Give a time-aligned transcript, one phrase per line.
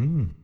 [0.00, 0.34] Hm.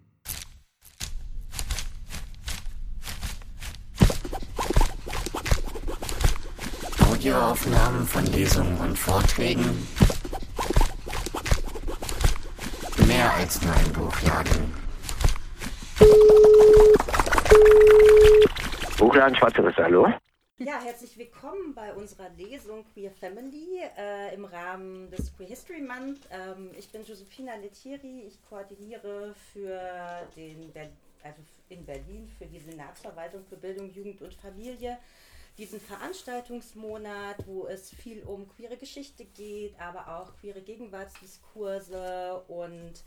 [7.10, 9.64] Audioaufnahmen von Lesungen und Vorträgen.
[13.06, 14.74] Mehr als nur ein Buchladen.
[18.98, 20.12] Buchladen Schwarzeres, hallo?
[20.59, 26.20] Ja, herzlich willkommen bei unserer Lesung Queer Family äh, im Rahmen des Queer History Month.
[26.30, 30.88] Ähm, ich bin Josefina Lettieri, ich koordiniere für den Ber
[31.23, 34.97] also in Berlin für die Senatsverwaltung für Bildung, Jugend und Familie
[35.59, 43.05] diesen Veranstaltungsmonat, wo es viel um queere Geschichte geht, aber auch queere Gegenwartsdiskurse und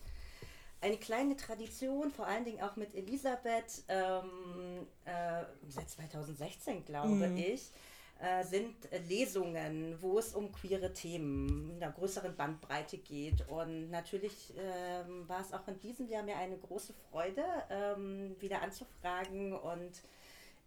[0.82, 7.38] eine kleine Tradition, vor allen Dingen auch mit Elisabeth, ähm, äh, seit 2016 glaube Mhm.
[7.38, 7.72] ich,
[8.22, 8.76] äh, sind
[9.08, 13.48] Lesungen, wo es um queere Themen in einer größeren Bandbreite geht.
[13.48, 18.62] Und natürlich ähm, war es auch in diesem Jahr mir eine große Freude, ähm, wieder
[18.62, 19.92] anzufragen und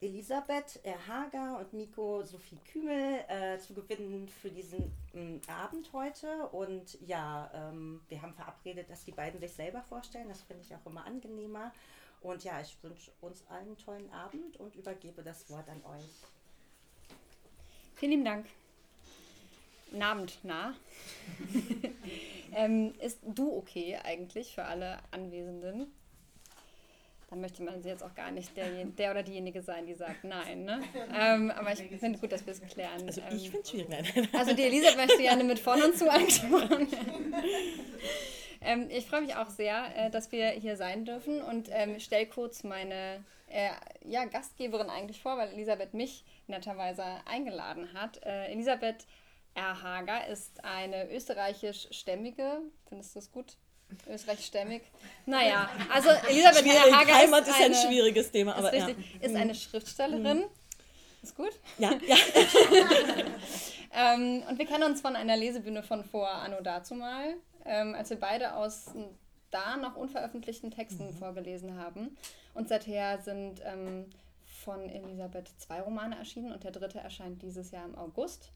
[0.02, 6.48] Elisabeth Erhager und Nico Sophie Kümel äh, zu gewinnen für diesen ähm, Abend heute.
[6.48, 10.28] Und ja, ähm, wir haben verabredet, dass die beiden sich selber vorstellen.
[10.28, 11.72] Das finde ich auch immer angenehmer.
[12.20, 16.10] Und ja, ich wünsche uns allen einen tollen Abend und übergebe das Wort an euch.
[17.94, 18.46] Vielen lieben Dank.
[19.90, 20.74] Guten Abend, na?
[22.54, 25.92] ähm, ist du okay eigentlich für alle Anwesenden?
[27.32, 30.22] Dann möchte man sie jetzt auch gar nicht der, der oder diejenige sein, die sagt
[30.22, 30.64] nein.
[30.64, 30.82] Ne?
[31.18, 33.06] Ähm, aber ich finde gut, dass wir es klären.
[33.06, 33.88] Also ich Ähm, finde es schwierig.
[33.88, 34.28] Nein.
[34.34, 36.88] Also die Elisabeth möchte gerne mit von und zu angesprochen.
[38.60, 42.26] ähm, ich freue mich auch sehr, äh, dass wir hier sein dürfen und ähm, stelle
[42.26, 43.70] kurz meine äh,
[44.04, 48.22] ja, Gastgeberin eigentlich vor, weil Elisabeth mich netterweise eingeladen hat.
[48.26, 49.06] Äh, Elisabeth
[49.54, 52.60] Erhager ist eine österreichisch-stämmige,
[52.90, 53.56] findest du es gut?
[54.08, 54.82] Österreichisch-stämmig?
[55.26, 56.92] Naja, also Elisabeth Schwierig.
[56.92, 58.84] Erhager Heimat ist, ist, eine, ein schwieriges Thema, aber ist, ja.
[58.86, 60.44] richtig, ist eine Schriftstellerin.
[61.22, 61.52] Ist gut?
[61.78, 62.16] Ja, ja.
[63.94, 67.34] Ähm, und wir kennen uns von einer Lesebühne von vor Anno dazumal,
[67.64, 68.86] ähm, als wir beide aus
[69.50, 71.14] da noch unveröffentlichten Texten Mhm.
[71.14, 72.16] vorgelesen haben.
[72.54, 74.06] Und seither sind ähm,
[74.64, 78.50] von Elisabeth zwei Romane erschienen und der dritte erscheint dieses Jahr im August.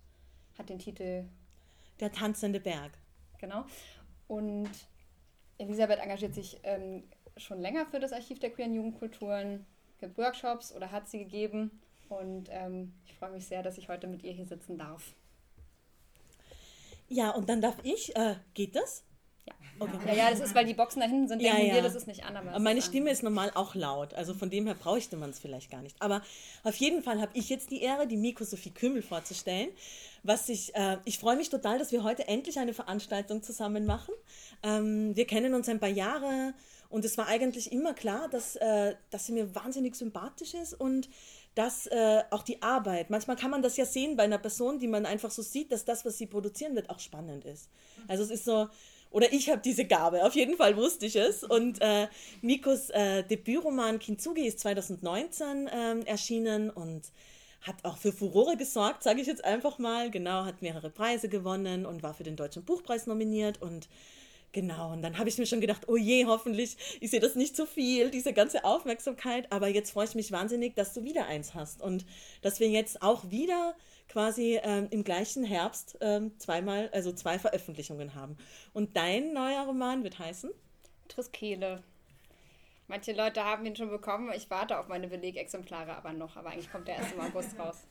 [0.59, 1.25] Hat den Titel,
[2.00, 2.93] Der tanzende Berg.
[3.39, 3.65] genau.
[4.27, 4.71] Und
[5.59, 7.05] Elisabeth engagiert sich ähm,
[7.37, 9.67] schon länger für das Archiv der queeren Jugendkulturen,
[10.00, 11.81] gibt Workshops oder hat sie gegeben.
[12.09, 15.15] Und ähm, ich freue mich sehr, dass ich heute mit ihr hier sitzen darf.
[17.09, 19.05] Ja, und dann darf ich, äh, geht das?
[19.47, 19.55] Ja.
[19.79, 19.99] Okay.
[20.07, 21.75] Ja, ja, das ist, weil die Boxen da hinten sind, Ja, denken ja.
[21.75, 22.37] wir, das ist nicht an.
[22.37, 22.93] Aber, meine ist an.
[22.93, 25.97] Stimme ist normal auch laut, also von dem her bräuchte man es vielleicht gar nicht.
[26.01, 26.23] Aber
[26.65, 29.69] auf jeden Fall habe ich jetzt die Ehre, die Miko Sophie Kümmel vorzustellen.
[30.23, 34.15] Was ich, äh, ich freue mich total, dass wir heute endlich eine Veranstaltung zusammen machen.
[34.62, 36.55] Ähm, wir kennen uns ein paar Jahre
[36.89, 41.09] und es war eigentlich immer klar, dass, äh, dass sie mir wahnsinnig sympathisch ist und
[41.55, 44.89] dass äh, auch die Arbeit, manchmal kann man das ja sehen bei einer Person, die
[44.89, 47.71] man einfach so sieht, dass das, was sie produzieren wird, auch spannend ist.
[48.09, 48.69] Also es ist so,
[49.16, 51.43] oder ich habe diese Gabe, auf jeden Fall wusste ich es.
[51.43, 52.06] Und äh,
[52.43, 57.00] Mikos äh, Debütroman Kintsugi ist 2019 ähm, erschienen und
[57.62, 60.10] hat auch für Furore gesorgt, sage ich jetzt einfach mal.
[60.10, 63.88] Genau, hat mehrere Preise gewonnen und war für den Deutschen Buchpreis nominiert und
[64.53, 67.54] Genau, und dann habe ich mir schon gedacht, oh je, hoffentlich ist dir das nicht
[67.54, 69.53] zu viel, diese ganze Aufmerksamkeit.
[69.53, 72.06] Aber jetzt freue ich mich wahnsinnig, dass du wieder eins hast und
[72.41, 73.75] dass wir jetzt auch wieder
[74.09, 78.37] quasi ähm, im gleichen Herbst ähm, zweimal, also zwei Veröffentlichungen haben.
[78.72, 80.50] Und dein neuer Roman wird heißen?
[81.09, 81.83] Triskele.
[82.89, 84.31] Manche Leute haben ihn schon bekommen.
[84.37, 86.37] Ich warte auf meine Belegexemplare aber noch.
[86.37, 87.87] Aber eigentlich kommt der erst im August raus.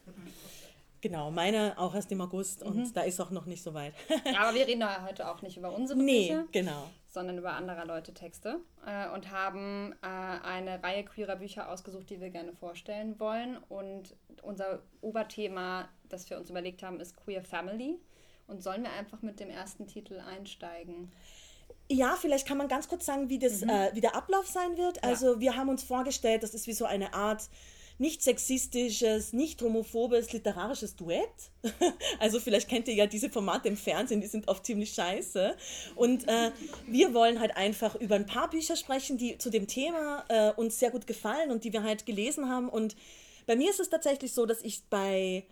[1.02, 3.94] Genau, meine auch erst im August und da ist auch noch nicht so weit.
[4.40, 6.90] Aber wir reden heute auch nicht über unsere nee, Bücher, genau.
[7.16, 8.59] Sondern über anderer Leute Texte.
[8.86, 13.58] Äh, und haben äh, eine Reihe queerer Bücher ausgesucht, die wir gerne vorstellen wollen.
[13.70, 17.98] Und unser Oberthema, das wir uns überlegt haben, ist Queer Family.
[18.45, 21.12] Und sollen wir einfach mit dem ersten Titel einsteigen?
[21.89, 25.04] Ja, vielleicht kann man ganz kurz sagen, wie, das, äh, wie der Ablauf sein wird.
[25.04, 27.50] Also wir haben uns vorgestellt, das ist wie so eine Art
[27.97, 31.30] nicht sexistisches, nicht homophobes literarisches Duett.
[32.19, 35.56] Also vielleicht kennt ihr ja diese Formate im Fernsehen, die sind oft ziemlich scheiße.
[35.95, 36.51] Und äh,
[36.88, 40.80] wir wollen halt einfach über ein paar Bücher sprechen, die zu dem Thema äh, uns
[40.80, 42.69] sehr gut gefallen und die wir halt gelesen haben.
[42.69, 42.95] Und
[43.45, 45.44] bei mir ist es tatsächlich so, dass ich bei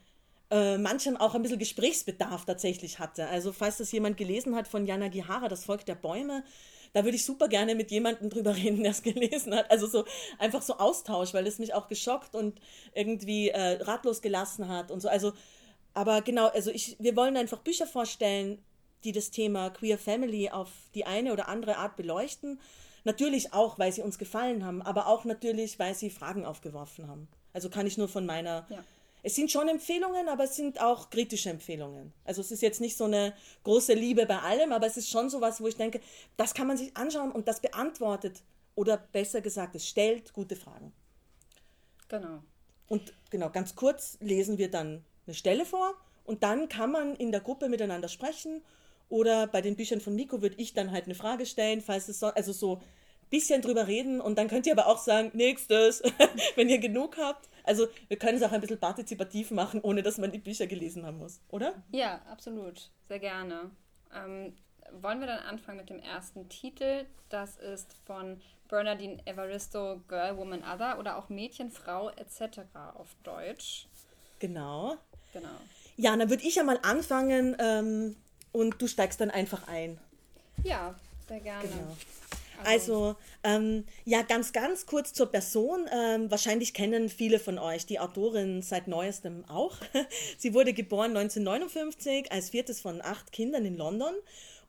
[0.52, 3.28] äh, manchen auch ein bisschen Gesprächsbedarf tatsächlich hatte.
[3.28, 6.44] Also falls das jemand gelesen hat von Jana Gihara, Das Volk der Bäume,
[6.94, 9.70] da würde ich super gerne mit jemandem drüber reden, der es gelesen hat.
[9.70, 10.06] Also so
[10.40, 12.60] einfach so Austausch, weil es mich auch geschockt und
[12.94, 15.10] irgendwie äh, ratlos gelassen hat und so.
[15.10, 15.34] Also,
[15.94, 18.60] aber genau, also ich, wir wollen einfach Bücher vorstellen,
[19.04, 22.60] die das Thema Queer Family auf die eine oder andere Art beleuchten.
[23.04, 27.28] Natürlich auch, weil sie uns gefallen haben, aber auch natürlich, weil sie Fragen aufgeworfen haben.
[27.52, 28.66] Also kann ich nur von meiner.
[28.70, 28.84] Ja.
[29.26, 32.14] Es sind schon Empfehlungen, aber es sind auch kritische Empfehlungen.
[32.26, 33.34] Also es ist jetzt nicht so eine
[33.64, 36.02] große Liebe bei allem, aber es ist schon so was, wo ich denke,
[36.36, 38.44] das kann man sich anschauen und das beantwortet
[38.76, 40.92] oder besser gesagt, es stellt gute Fragen.
[42.10, 42.44] Genau.
[42.88, 47.32] Und genau, ganz kurz lesen wir dann eine Stelle vor und dann kann man in
[47.32, 48.62] der Gruppe miteinander sprechen
[49.08, 52.20] oder bei den Büchern von Nico würde ich dann halt eine Frage stellen, falls es
[52.20, 52.82] so, also so
[53.34, 56.04] bisschen drüber reden und dann könnt ihr aber auch sagen, nächstes,
[56.56, 57.50] wenn ihr genug habt.
[57.64, 61.04] Also wir können es auch ein bisschen partizipativ machen, ohne dass man die Bücher gelesen
[61.04, 61.74] haben muss, oder?
[61.92, 62.92] Ja, absolut.
[63.08, 63.72] Sehr gerne.
[64.14, 64.54] Ähm,
[64.92, 67.06] wollen wir dann anfangen mit dem ersten Titel?
[67.30, 68.40] Das ist von
[68.70, 72.60] Bernardine Evaristo Girl, Woman, Other oder auch Mädchen, Frau etc.
[72.94, 73.88] auf Deutsch.
[74.38, 74.98] Genau.
[75.32, 75.50] Genau.
[75.98, 78.16] Ja, dann würde ich ja mal anfangen ähm,
[78.52, 79.98] und du steigst dann einfach ein.
[80.64, 80.94] Ja,
[81.28, 81.68] sehr gerne.
[81.68, 81.98] Genau.
[82.64, 85.86] Also, ähm, ja, ganz, ganz kurz zur Person.
[85.92, 89.78] Ähm, wahrscheinlich kennen viele von euch die Autorin seit neuestem auch.
[90.38, 94.14] Sie wurde geboren 1959 als viertes von acht Kindern in London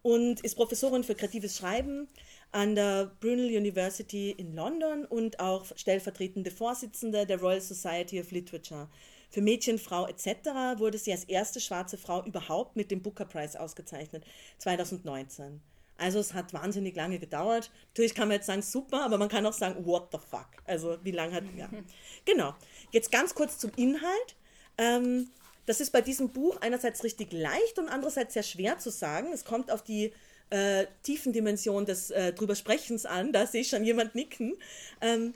[0.02, 2.08] und ist Professorin für kreatives Schreiben
[2.52, 8.88] an der Brunel University in London und auch stellvertretende Vorsitzende der Royal Society of Literature.
[9.30, 10.78] Für Mädchen, Frau etc.
[10.78, 14.24] wurde sie als erste schwarze Frau überhaupt mit dem Booker Prize ausgezeichnet,
[14.58, 15.60] 2019.
[15.96, 17.70] Also es hat wahnsinnig lange gedauert.
[17.88, 20.48] Natürlich kann man jetzt sagen, super, aber man kann auch sagen, what the fuck.
[20.64, 21.68] Also wie lange hat, ja.
[22.24, 22.54] Genau.
[22.90, 24.36] Jetzt ganz kurz zum Inhalt.
[24.76, 25.30] Ähm,
[25.66, 29.32] das ist bei diesem Buch einerseits richtig leicht und andererseits sehr schwer zu sagen.
[29.32, 30.12] Es kommt auf die
[30.50, 33.32] äh, Tiefendimension des äh, drüber Sprechens an.
[33.32, 34.56] Da sehe ich schon jemand nicken.
[35.00, 35.34] Ähm,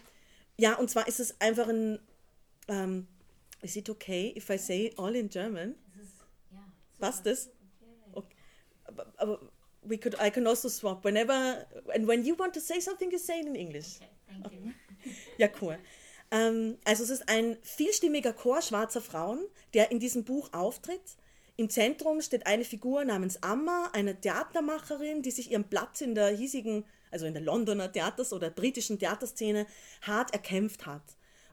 [0.59, 1.99] ja, und zwar ist es einfach ein.
[2.67, 3.07] Ähm,
[3.63, 5.75] is it okay if I say all in German?
[6.99, 7.49] Was das?
[8.13, 8.35] Okay.
[8.85, 9.41] Aber, aber
[9.83, 13.19] we could I can also swap whenever and when you want to say something you
[13.19, 13.99] say it in English.
[14.27, 14.73] Thank you.
[15.39, 15.79] Ja, cool.
[16.31, 19.41] Ähm, also es ist ein vielstimmiger Chor schwarzer Frauen,
[19.75, 21.17] der in diesem Buch auftritt.
[21.57, 26.29] Im Zentrum steht eine Figur namens Amma, eine Theatermacherin, die sich ihren Platz in der
[26.29, 29.67] hiesigen, also in der Londoner Theaters- oder britischen Theaterszene
[30.03, 31.03] hart erkämpft hat.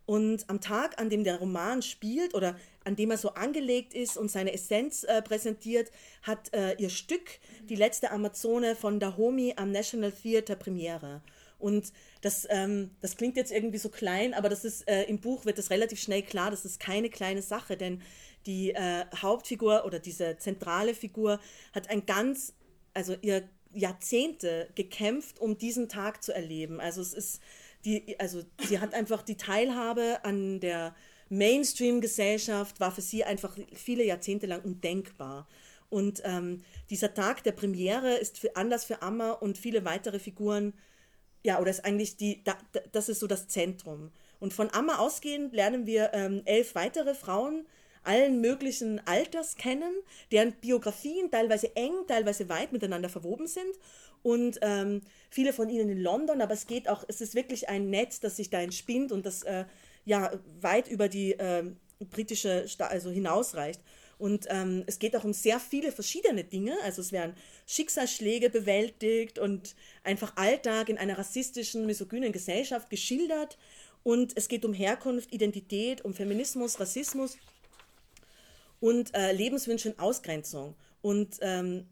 [0.06, 4.18] Und am Tag, an dem der Roman spielt oder an dem er so angelegt ist
[4.18, 5.92] und seine Essenz äh, präsentiert,
[6.22, 11.22] hat äh, ihr Stück, die letzte Amazone von Dahomey am National Theatre Premiere.
[11.58, 15.46] Und das, ähm, das klingt jetzt irgendwie so klein, aber das ist, äh, im Buch
[15.46, 18.02] wird das relativ schnell klar, das ist keine kleine Sache, denn
[18.46, 21.40] die äh, Hauptfigur oder diese zentrale Figur
[21.74, 22.54] hat ein ganz,
[22.94, 26.80] also ihr Jahrzehnte gekämpft, um diesen Tag zu erleben.
[26.80, 27.42] Also es ist
[27.86, 30.96] die, also sie hat einfach die Teilhabe an der
[31.30, 35.48] Mainstream-Gesellschaft war für sie einfach viele Jahrzehnte lang undenkbar.
[35.90, 40.74] Und ähm, dieser Tag der Premiere ist für Anlass für Amma und viele weitere Figuren,
[41.44, 42.58] ja, oder ist eigentlich die, da,
[42.92, 44.12] das ist so das Zentrum.
[44.40, 47.66] Und von Amma ausgehend lernen wir ähm, elf weitere Frauen
[48.06, 49.94] allen möglichen Alters kennen,
[50.32, 53.76] deren Biografien teilweise eng, teilweise weit miteinander verwoben sind
[54.26, 57.92] und ähm, viele von ihnen in London, aber es geht auch, es ist wirklich ein
[57.92, 59.66] Netz, das sich da entspinnt und das äh,
[60.04, 60.32] ja
[60.62, 61.64] weit über die äh,
[62.00, 63.82] britische, Sta also hinausreicht.
[64.18, 66.76] Und ähm, es geht auch um sehr viele verschiedene Dinge.
[66.84, 67.36] Also es werden
[67.68, 73.58] Schicksalsschläge bewältigt und einfach Alltag in einer rassistischen, misogynen Gesellschaft geschildert.
[74.04, 77.38] Und es geht um Herkunft, Identität, um Feminismus, Rassismus
[78.86, 80.76] und äh, Lebenswünsche und Ausgrenzung.
[81.02, 81.88] Und ähm,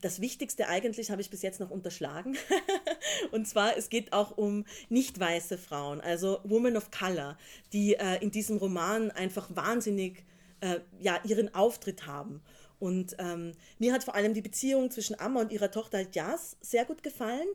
[0.00, 2.36] das Wichtigste eigentlich habe ich bis jetzt noch unterschlagen.
[3.30, 7.38] und zwar, es geht auch um nicht weiße Frauen, also Women of Color,
[7.72, 10.24] die äh, in diesem Roman einfach wahnsinnig
[10.62, 12.42] äh, ja, ihren Auftritt haben.
[12.80, 16.86] Und ähm, mir hat vor allem die Beziehung zwischen Amma und ihrer Tochter Jas sehr
[16.86, 17.46] gut gefallen.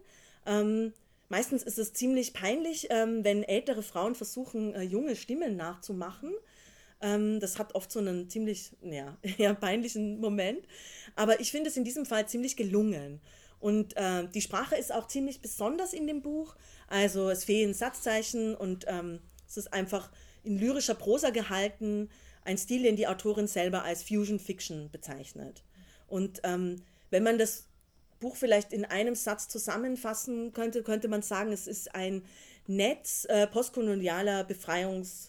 [0.45, 0.93] Ähm,
[1.27, 6.33] meistens ist es ziemlich peinlich, ähm, wenn ältere Frauen versuchen, äh, junge Stimmen nachzumachen.
[7.01, 10.65] Ähm, das hat oft so einen ziemlich ja, eher peinlichen Moment.
[11.15, 13.21] Aber ich finde es in diesem Fall ziemlich gelungen.
[13.59, 16.55] Und äh, die Sprache ist auch ziemlich besonders in dem Buch.
[16.87, 20.11] Also es fehlen Satzzeichen und ähm, es ist einfach
[20.43, 22.09] in lyrischer Prosa gehalten.
[22.43, 25.63] Ein Stil, den die Autorin selber als Fusion Fiction bezeichnet.
[26.07, 27.65] Und ähm, wenn man das
[28.19, 32.23] Buch vielleicht in einem Satz zusammenfassen könnte, könnte man sagen, es ist ein
[32.67, 35.28] Netz äh, postkolonialer Befreiungs-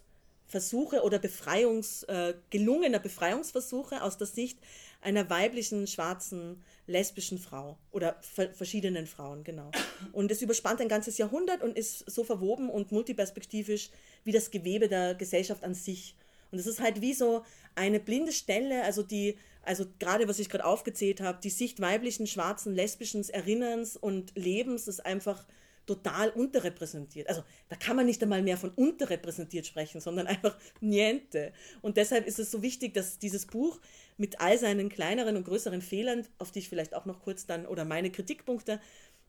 [0.50, 4.59] Versuche oder Befreiungs, äh, gelungener Befreiungsversuche aus der Sicht
[5.00, 9.71] einer weiblichen, schwarzen, lesbischen Frau oder ver verschiedenen Frauen, genau.
[10.12, 13.90] Und es überspannt ein ganzes Jahrhundert und ist so verwoben und multiperspektivisch
[14.25, 16.16] wie das Gewebe der Gesellschaft an sich.
[16.50, 17.45] Und es ist halt wie so
[17.76, 22.26] eine blinde Stelle, also die, also gerade was ich gerade aufgezählt habe, die Sicht weiblichen,
[22.26, 25.47] schwarzen, lesbischen Erinnerns und Lebens ist einfach
[25.87, 27.28] total unterrepräsentiert.
[27.28, 31.52] Also da kann man nicht einmal mehr von unterrepräsentiert sprechen, sondern einfach niente.
[31.82, 33.80] Und deshalb ist es so wichtig, dass dieses Buch
[34.16, 37.66] mit all seinen kleineren und größeren Fehlern, auf die ich vielleicht auch noch kurz dann,
[37.66, 38.80] oder meine Kritikpunkte,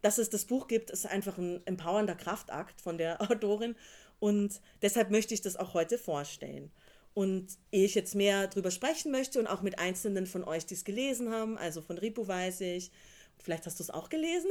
[0.02, 3.76] dass es das Buch gibt, ist einfach ein empowernder Kraftakt von der Autorin.
[4.20, 6.72] Und deshalb möchte ich das auch heute vorstellen.
[7.14, 10.76] Und ehe ich jetzt mehr darüber sprechen möchte und auch mit Einzelnen von euch, die
[10.76, 12.92] es gelesen haben, also von Ripu weiß ich,
[13.42, 14.50] vielleicht hast du es auch gelesen,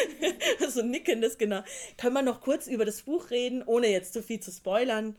[0.68, 1.62] so nickendes, genau,
[1.96, 5.16] können wir noch kurz über das Buch reden, ohne jetzt zu viel zu spoilern.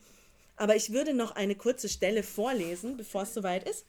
[0.55, 3.86] Aber ich würde noch eine kurze Stelle vorlesen, bevor es soweit ist.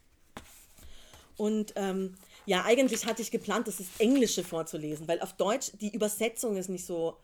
[1.36, 2.14] Und ähm,
[2.46, 6.84] ja, eigentlich hatte ich geplant, das Englische vorzulesen, weil auf Deutsch die Übersetzung ist nicht
[6.84, 7.16] so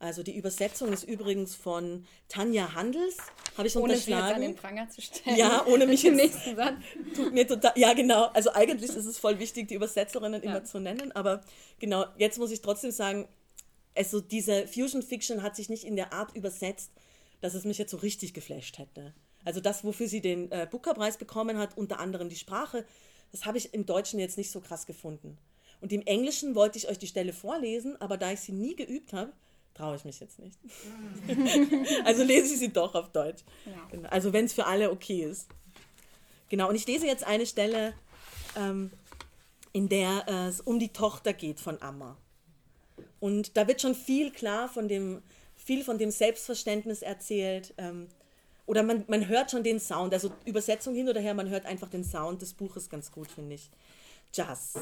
[0.00, 3.16] also die Übersetzung ist übrigens von Tanja Handels,
[3.56, 4.26] habe ich ohne unterschlagen.
[4.26, 5.36] Ohne an den Pranger zu stellen.
[5.36, 6.76] Ja, ohne mich im nächsten Satz.
[7.16, 10.50] Tut mir total, ja genau, also eigentlich ist es voll wichtig, die Übersetzerinnen ja.
[10.50, 11.42] immer zu nennen, aber
[11.80, 13.26] genau, jetzt muss ich trotzdem sagen,
[13.96, 16.92] also diese Fusion Fiction hat sich nicht in der Art übersetzt,
[17.40, 19.12] dass es mich jetzt so richtig geflasht hätte.
[19.44, 22.84] Also das, wofür sie den äh, Booker-Preis bekommen hat, unter anderem die Sprache,
[23.32, 25.38] das habe ich im Deutschen jetzt nicht so krass gefunden.
[25.80, 29.12] Und im Englischen wollte ich euch die Stelle vorlesen, aber da ich sie nie geübt
[29.12, 29.32] habe,
[29.74, 30.58] traue ich mich jetzt nicht.
[32.04, 33.42] also lese ich sie doch auf Deutsch.
[33.64, 33.72] Ja.
[33.90, 34.08] Genau.
[34.08, 35.48] Also wenn es für alle okay ist.
[36.48, 37.94] Genau, und ich lese jetzt eine Stelle,
[38.56, 38.90] ähm,
[39.72, 42.16] in der es um die Tochter geht von Amma.
[43.20, 45.22] Und da wird schon viel klar von dem,
[45.56, 47.74] viel von dem Selbstverständnis erzählt.
[47.76, 48.08] Ähm,
[48.66, 51.88] oder man, man hört schon den Sound, also Übersetzung hin oder her, man hört einfach
[51.88, 53.70] den Sound des Buches ganz gut, finde ich.
[54.32, 54.74] Jazz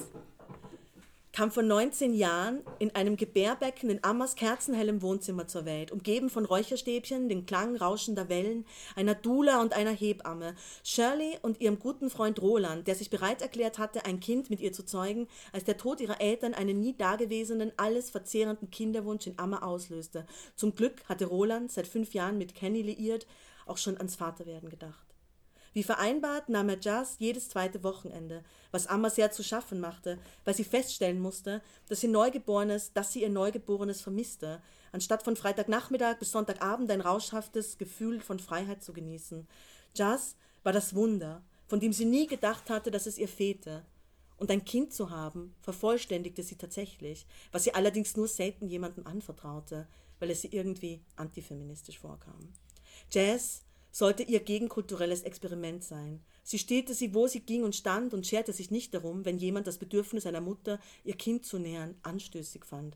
[1.37, 6.47] kam vor 19 Jahren in einem Gebärbecken in Ammas kerzenhellem Wohnzimmer zur Welt, umgeben von
[6.47, 8.65] Räucherstäbchen, den Klang rauschender Wellen,
[8.95, 13.79] einer Dula und einer Hebamme, Shirley und ihrem guten Freund Roland, der sich bereit erklärt
[13.79, 17.71] hatte, ein Kind mit ihr zu zeugen, als der Tod ihrer Eltern einen nie dagewesenen,
[17.77, 20.27] alles verzehrenden Kinderwunsch in Amma auslöste.
[20.55, 23.27] Zum Glück hatte Roland, seit fünf Jahren mit Kenny liiert,
[23.67, 25.06] auch schon ans Vaterwerden gedacht.
[25.77, 30.55] Wie vereinbart nahm er Jazz jedes zweite Wochenende, was Amma sehr zu schaffen machte, weil
[30.55, 36.33] sie feststellen musste, dass sie Neugeborenes, dass sie ihr Neugeborenes vermisste, anstatt von Freitagnachmittag bis
[36.33, 39.47] Sonntagabend ein rauschhaftes Gefühl von Freiheit zu genießen.
[39.95, 43.85] Jazz war das Wunder, von dem sie nie gedacht hatte, dass es ihr fehlte.
[44.39, 49.87] Und ein Kind zu haben, vervollständigte sie tatsächlich, was sie allerdings nur selten jemandem anvertraute,
[50.21, 52.55] weil es sie irgendwie antifeministisch vorkam.
[53.11, 53.66] Jazz
[53.97, 56.21] sollte ihr gegenkulturelles Experiment sein.
[56.43, 59.67] Sie stehte sie, wo sie ging und stand und scherte sich nicht darum, wenn jemand
[59.67, 62.95] das Bedürfnis einer Mutter, ihr Kind zu nähern, anstößig fand.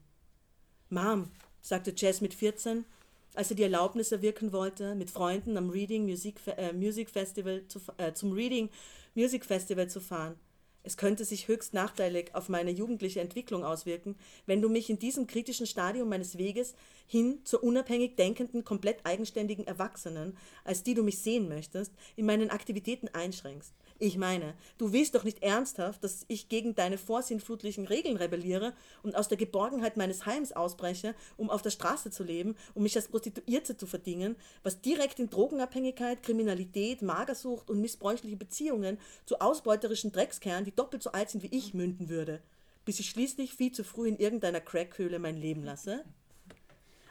[0.90, 1.30] Mom,
[1.62, 2.84] sagte Jess mit 14,
[3.32, 7.80] als sie die Erlaubnis erwirken wollte, mit Freunden am Reading Music, äh, Music Festival zu,
[7.96, 8.68] äh, zum Reading
[9.14, 10.38] Music Festival zu fahren.
[10.82, 15.26] Es könnte sich höchst nachteilig auf meine jugendliche Entwicklung auswirken, wenn du mich in diesem
[15.26, 16.74] kritischen Stadium meines Weges
[17.06, 22.50] hin zur unabhängig denkenden, komplett eigenständigen Erwachsenen, als die du mich sehen möchtest, in meinen
[22.50, 23.74] Aktivitäten einschränkst.
[24.02, 29.14] Ich meine, du willst doch nicht ernsthaft, dass ich gegen deine vorsinnflutlichen Regeln rebelliere und
[29.14, 33.08] aus der Geborgenheit meines Heims ausbreche, um auf der Straße zu leben, um mich als
[33.08, 40.64] Prostituierte zu verdingen, was direkt in Drogenabhängigkeit, Kriminalität, Magersucht und missbräuchliche Beziehungen zu ausbeuterischen Dreckskernen,
[40.64, 42.40] die doppelt so alt sind wie ich, münden würde,
[42.86, 46.06] bis ich schließlich viel zu früh in irgendeiner Crackhöhle mein Leben lasse?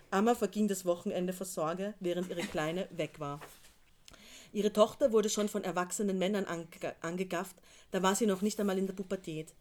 [0.09, 3.39] Amma verging das Wochenende vor Sorge, während ihre Kleine weg war.
[4.51, 6.67] Ihre Tochter wurde schon von erwachsenen Männern ange
[7.01, 7.55] angegafft,
[7.91, 9.53] da war sie noch nicht einmal in der Pubertät.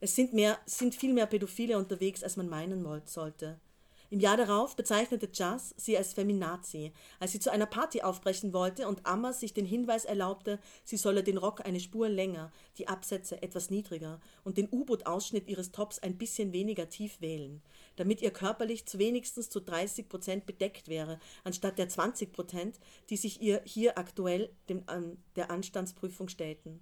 [0.00, 3.58] Es sind, mehr, sind viel mehr Pädophile unterwegs, als man meinen sollte.
[4.08, 8.86] Im Jahr darauf bezeichnete Jazz sie als Feminazi, als sie zu einer Party aufbrechen wollte
[8.86, 13.42] und Amma sich den Hinweis erlaubte, sie solle den Rock eine Spur länger, die Absätze
[13.42, 17.62] etwas niedriger und den U-Boot-Ausschnitt ihres Tops ein bisschen weniger tief wählen,
[17.96, 22.78] damit ihr körperlich zu wenigstens zu 30 Prozent bedeckt wäre, anstatt der 20 Prozent,
[23.10, 26.80] die sich ihr hier aktuell dem, an der Anstandsprüfung stellten.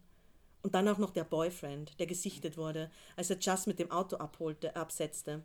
[0.63, 4.17] Und dann auch noch der Boyfriend, der gesichtet wurde, als er Jazz mit dem Auto
[4.17, 5.43] abholte, absetzte.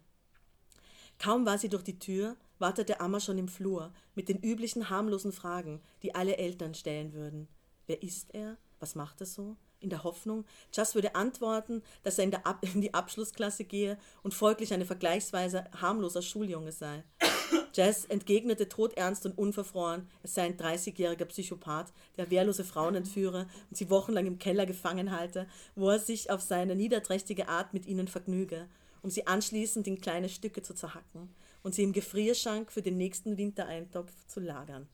[1.20, 5.34] Kaum war sie durch die Tür, wartete Amma schon im Flur mit den üblichen harmlosen
[5.34, 7.50] Fragen, die alle Eltern stellen würden.
[7.88, 8.58] Wer ist er?
[8.80, 9.58] Was macht er so?
[9.82, 14.34] In der Hoffnung, Jas würde antworten, dass er in, Ab in die Abschlussklasse gehe und
[14.34, 17.04] folglich eine vergleichsweise harmloser Schuljunge sei.
[17.74, 23.78] Jess entgegnete todernst und unverfroren, es sei ein 30-jähriger Psychopath, der wehrlose Frauen entführe und
[23.78, 28.08] sie wochenlang im Keller gefangen halte, wo er sich auf seine niederträchtige Art mit ihnen
[28.08, 28.70] vergnüge
[29.02, 33.38] um sie anschließend in kleine Stücke zu zerhacken und sie im Gefrierschrank für den nächsten
[33.38, 34.88] Wintereintopf zu lagern.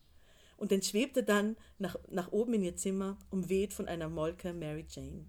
[0.58, 5.26] Und entschwebte dann nach, nach oben in ihr Zimmer, umweht von einer Molke Mary Jane.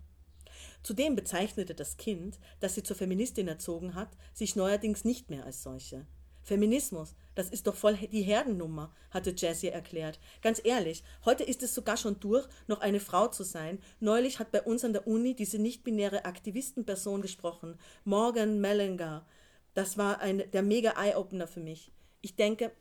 [0.83, 5.62] Zudem bezeichnete das Kind, das sie zur Feministin erzogen hat, sich neuerdings nicht mehr als
[5.62, 6.06] solche.
[6.42, 10.18] Feminismus, das ist doch voll die Herdennummer, hatte Jessie erklärt.
[10.42, 13.78] Ganz ehrlich, heute ist es sogar schon durch, noch eine Frau zu sein.
[14.00, 19.26] Neulich hat bei uns an der Uni diese nicht-binäre Aktivistenperson gesprochen, Morgan Mellinger.
[19.74, 21.92] Das war ein, der mega Eye-Opener für mich.
[22.22, 22.72] Ich denke,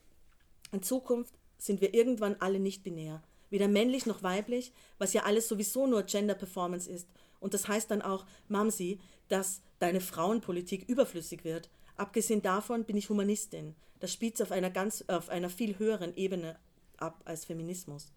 [0.71, 3.21] in Zukunft sind wir irgendwann alle nicht binär.
[3.49, 7.09] Weder männlich noch weiblich, was ja alles sowieso nur Gender Performance ist.
[7.41, 11.69] Und das heißt dann auch, Mamsi, dass deine Frauenpolitik überflüssig wird.
[11.97, 13.75] Abgesehen davon bin ich Humanistin.
[13.99, 16.59] Das spielt auf einer ganz, auf einer viel höheren Ebene
[16.97, 18.11] ab als Feminismus.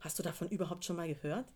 [0.00, 1.52] Hast du davon überhaupt schon mal gehört?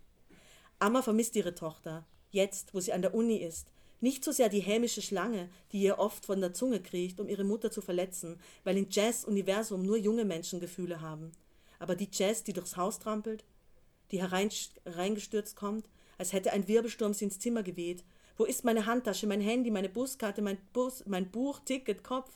[0.79, 3.69] Amma vermisst ihre Tochter, jetzt, wo sie an der Uni ist.
[4.01, 7.45] Nicht so sehr die hämische Schlange, die ihr oft von der Zunge kriecht, um ihre
[7.45, 11.31] Mutter zu verletzen, weil im Jazz-Universum nur junge Menschen Gefühle haben.
[11.79, 13.45] Aber die Jazz, die durchs Haus trampelt,
[14.11, 18.05] die hereingestürzt kommt, als hätte ein Wirbelsturm sie ins Zimmer geweht
[18.37, 22.31] wo ist meine Handtasche, mein Handy, meine Buskarte, mein, Bus, mein Buch, Ticket, Kopf?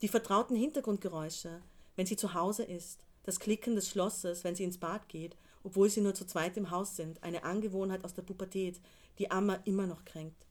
[0.00, 1.62] Die vertrauten Hintergrundgeräusche,
[1.96, 5.88] wenn sie zu Hause ist, das Klicken des Schlosses, wenn sie ins Bad geht, obwohl
[5.88, 8.80] sie nur zu zweit im Haus sind, eine Angewohnheit aus der Pubertät,
[9.18, 10.46] die Amma immer noch kränkt.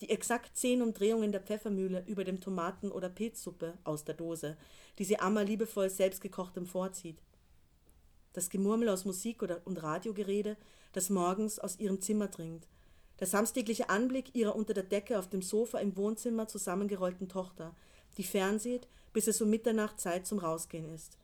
[0.00, 4.56] Die exakt zehn Umdrehungen der Pfeffermühle über dem Tomaten- oder Pilzsuppe aus der Dose,
[4.98, 7.22] die sie Amma liebevoll selbstgekochtem vorzieht.
[8.32, 10.56] Das Gemurmel aus Musik und Radiogerede,
[10.92, 12.66] das morgens aus ihrem Zimmer dringt,
[13.22, 17.72] der samstägliche Anblick ihrer unter der Decke auf dem Sofa im Wohnzimmer zusammengerollten Tochter,
[18.18, 21.16] die fernsieht, bis es um Mitternacht Zeit zum Rausgehen ist.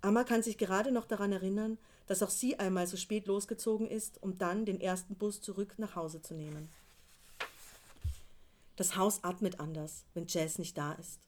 [0.00, 4.22] Amma kann sich gerade noch daran erinnern, dass auch sie einmal so spät losgezogen ist,
[4.22, 6.70] um dann den ersten Bus zurück nach Hause zu nehmen.
[8.76, 11.20] Das Haus atmet anders, wenn Jazz nicht da ist.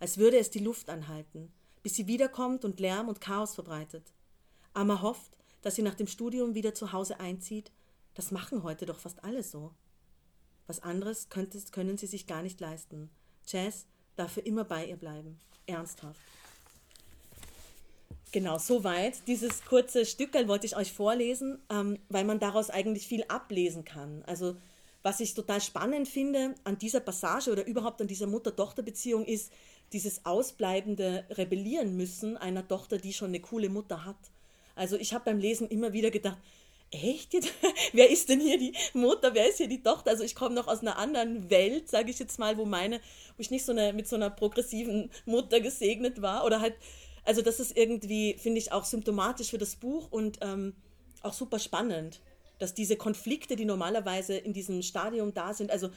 [0.00, 1.50] Als würde es die Luft anhalten,
[1.82, 4.04] bis sie wiederkommt und Lärm und Chaos verbreitet.
[4.74, 5.32] Amma hofft,
[5.62, 7.72] dass sie nach dem Studium wieder zu Hause einzieht
[8.16, 9.72] das machen heute doch fast alle so.
[10.66, 13.10] Was anderes können sie sich gar nicht leisten.
[13.46, 13.86] Jazz
[14.16, 15.38] darf für immer bei ihr bleiben.
[15.66, 16.20] Ernsthaft.
[18.32, 19.26] Genau, soweit.
[19.28, 24.24] Dieses kurze Stückel wollte ich euch vorlesen, ähm, weil man daraus eigentlich viel ablesen kann.
[24.26, 24.56] Also,
[25.02, 29.52] was ich total spannend finde an dieser Passage oder überhaupt an dieser Mutter-Tochter-Beziehung ist
[29.92, 34.16] dieses ausbleibende Rebellieren müssen einer Tochter, die schon eine coole Mutter hat.
[34.74, 36.38] Also, ich habe beim Lesen immer wieder gedacht,
[36.90, 37.52] echt jetzt?
[37.92, 39.34] Wer ist denn hier die Mutter?
[39.34, 40.10] Wer ist hier die Tochter?
[40.10, 42.98] Also ich komme noch aus einer anderen Welt, sage ich jetzt mal, wo meine,
[43.36, 46.44] wo ich nicht so eine, mit so einer progressiven Mutter gesegnet war.
[46.44, 46.74] Oder halt,
[47.24, 50.74] also das ist irgendwie, finde ich, auch symptomatisch für das Buch und ähm,
[51.22, 52.20] auch super spannend,
[52.58, 55.90] dass diese Konflikte, die normalerweise in diesem Stadium da sind, also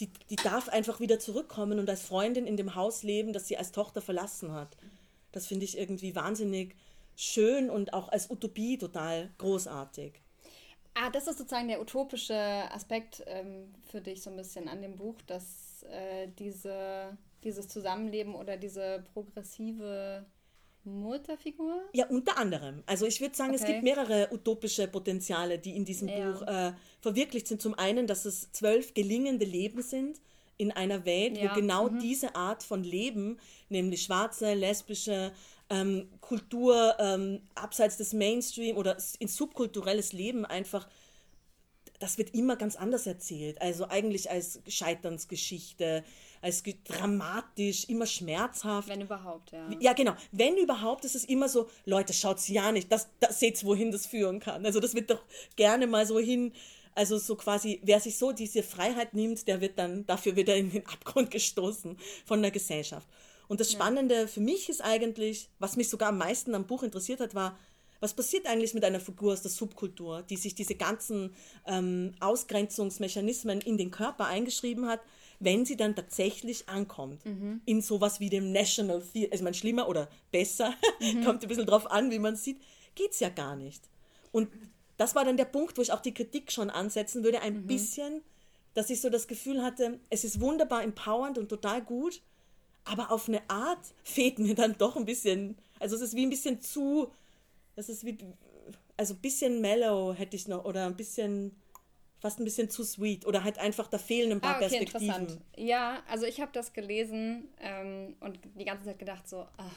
[0.00, 3.56] die, die darf einfach wieder zurückkommen und als Freundin in dem Haus leben, das sie
[3.56, 4.76] als Tochter verlassen hat.
[5.32, 6.74] Das finde ich irgendwie wahnsinnig
[7.16, 10.23] schön und auch als Utopie total großartig.
[10.94, 12.36] Ah, das ist sozusagen der utopische
[12.72, 18.34] Aspekt ähm, für dich so ein bisschen an dem Buch, dass äh, diese, dieses Zusammenleben
[18.34, 20.24] oder diese progressive
[20.84, 21.82] Mutterfigur?
[21.92, 22.82] Ja, unter anderem.
[22.86, 23.60] Also ich würde sagen, okay.
[23.60, 26.30] es gibt mehrere utopische Potenziale, die in diesem ja.
[26.30, 27.60] Buch äh, verwirklicht sind.
[27.60, 30.20] Zum einen, dass es zwölf gelingende Leben sind
[30.56, 31.50] in einer Welt, ja.
[31.50, 31.98] wo genau mhm.
[31.98, 35.32] diese Art von Leben, nämlich schwarze, lesbische,
[35.70, 40.88] ähm, Kultur ähm, abseits des Mainstream oder in subkulturelles Leben einfach,
[41.98, 43.60] das wird immer ganz anders erzählt.
[43.62, 46.04] Also eigentlich als Scheiternsgeschichte,
[46.42, 48.88] als dramatisch, immer schmerzhaft.
[48.88, 49.70] Wenn überhaupt, ja.
[49.80, 50.14] Ja, genau.
[50.30, 54.06] Wenn überhaupt, ist es immer so, Leute, schaut's ja nicht, das, das seht's, wohin das
[54.06, 54.66] führen kann.
[54.66, 55.22] Also das wird doch
[55.56, 56.52] gerne mal so hin,
[56.94, 60.70] also so quasi, wer sich so diese Freiheit nimmt, der wird dann dafür wieder in
[60.70, 61.96] den Abgrund gestoßen
[62.26, 63.08] von der Gesellschaft.
[63.48, 67.20] Und das Spannende für mich ist eigentlich, was mich sogar am meisten am Buch interessiert
[67.20, 67.58] hat, war,
[68.00, 71.34] was passiert eigentlich mit einer Figur aus der Subkultur, die sich diese ganzen
[71.66, 75.00] ähm, Ausgrenzungsmechanismen in den Körper eingeschrieben hat,
[75.40, 77.60] wenn sie dann tatsächlich ankommt mhm.
[77.64, 79.32] in sowas wie dem National Theater.
[79.32, 81.24] Also man schlimmer oder besser, mhm.
[81.24, 82.60] kommt ein bisschen drauf an, wie man sieht,
[82.94, 83.82] geht es ja gar nicht.
[84.32, 84.48] Und
[84.96, 87.66] das war dann der Punkt, wo ich auch die Kritik schon ansetzen würde, ein mhm.
[87.66, 88.22] bisschen,
[88.74, 92.20] dass ich so das Gefühl hatte, es ist wunderbar empowernd und total gut,
[92.84, 96.30] aber auf eine Art fehlt mir dann doch ein bisschen, also es ist wie ein
[96.30, 97.10] bisschen zu,
[97.76, 98.18] das ist wie,
[98.96, 101.56] also ein bisschen mellow hätte ich noch, oder ein bisschen,
[102.18, 105.14] fast ein bisschen zu sweet, oder halt einfach, da fehlen ein paar ah, okay, Perspektiven.
[105.14, 105.40] Interessant.
[105.56, 109.74] Ja, also ich habe das gelesen ähm, und die ganze Zeit gedacht so, ach,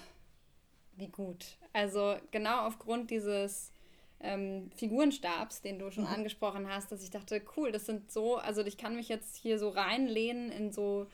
[0.97, 1.45] wie gut.
[1.73, 3.71] Also genau aufgrund dieses
[4.19, 6.09] ähm, Figurenstabs, den du schon mhm.
[6.09, 9.59] angesprochen hast, dass ich dachte, cool, das sind so, also ich kann mich jetzt hier
[9.59, 11.07] so reinlehnen in so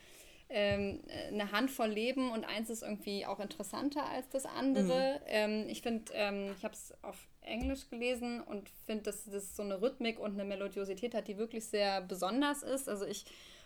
[0.54, 5.20] ähm, eine Handvoll Leben und eins ist irgendwie auch interessanter als das andere.
[5.20, 5.26] Mhm.
[5.28, 9.64] Ähm, ich finde, ähm, ich habe es auf Englisch gelesen und finde, dass das so
[9.64, 12.88] eine Rhythmik und eine Melodiosität hat, die wirklich sehr besonders ist.
[12.88, 13.26] Also ich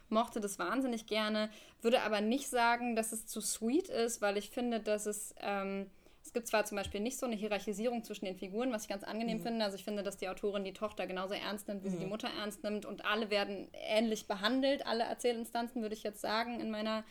[0.09, 1.49] mochte das wahnsinnig gerne,
[1.81, 5.35] würde aber nicht sagen, dass es zu sweet ist, weil ich finde, dass es.
[6.27, 9.05] Es gibt zwar zum Beispiel nicht so eine Hierarchisierung zwischen den Figuren, was ich ganz
[9.05, 9.43] angenehm mhm.
[9.43, 9.63] finde.
[9.63, 11.93] Also ich finde, dass die Autorin die Tochter genauso ernst nimmt, wie mhm.
[11.93, 16.19] sie die Mutter ernst nimmt und alle werden ähnlich behandelt, alle Erzählinstanzen, würde ich jetzt
[16.19, 17.05] sagen, in meiner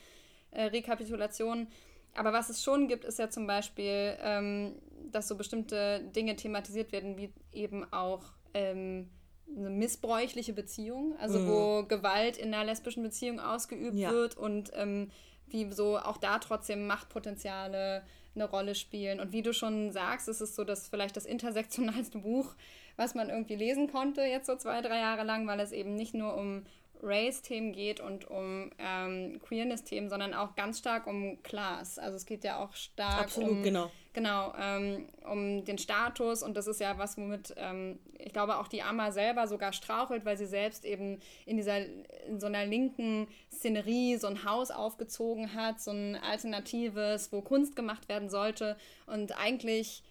[0.51, 1.69] äh, Rekapitulation.
[2.15, 4.75] Aber was es schon gibt, ist ja zum Beispiel, ähm,
[5.11, 9.09] dass so bestimmte Dinge thematisiert werden, wie eben auch ähm,
[9.49, 11.49] eine missbräuchliche Beziehung, also mhm.
[11.49, 14.11] wo Gewalt in einer lesbischen Beziehung ausgeübt ja.
[14.11, 15.11] wird und ähm,
[15.47, 18.05] wie so auch da trotzdem Machtpotenziale
[18.37, 19.21] eine Rolle spielen.
[19.21, 22.55] Und wie du schon sagst, ist es so, dass vielleicht das intersektionalste Buch,
[22.97, 26.15] was man irgendwie lesen konnte, jetzt so zwei, drei Jahre lang, weil es eben nicht
[26.15, 26.65] nur um
[27.03, 31.99] Race-Themen geht und um ähm, Queerness-Themen, sondern auch ganz stark um Class.
[31.99, 33.91] Also es geht ja auch stark Absolut, um, genau.
[34.17, 38.67] Genau, ähm, um den Status und das ist ja was, womit ähm, ich glaube auch
[38.67, 41.85] die Amma selber sogar strauchelt, weil sie selbst eben in dieser,
[42.27, 47.77] in so einer linken Szenerie so ein Haus aufgezogen hat, so ein alternatives, wo Kunst
[47.77, 50.03] gemacht werden sollte und eigentlich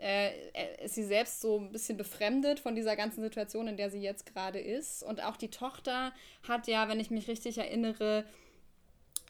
[0.00, 0.32] äh,
[0.84, 4.26] ist sie selbst so ein bisschen befremdet von dieser ganzen Situation, in der sie jetzt
[4.26, 5.04] gerade ist.
[5.04, 6.12] Und auch die Tochter
[6.48, 8.24] hat ja, wenn ich mich richtig erinnere,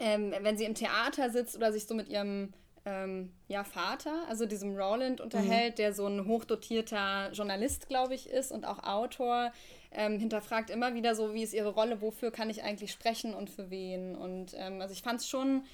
[0.01, 4.47] ähm, wenn sie im Theater sitzt oder sich so mit ihrem ähm, ja, Vater, also
[4.47, 5.77] diesem Roland, unterhält, mhm.
[5.77, 9.53] der so ein hochdotierter Journalist, glaube ich, ist und auch Autor,
[9.92, 13.51] ähm, hinterfragt immer wieder so, wie ist ihre Rolle, wofür kann ich eigentlich sprechen und
[13.51, 14.16] für wen.
[14.16, 15.64] Und ähm, also ich fand es schon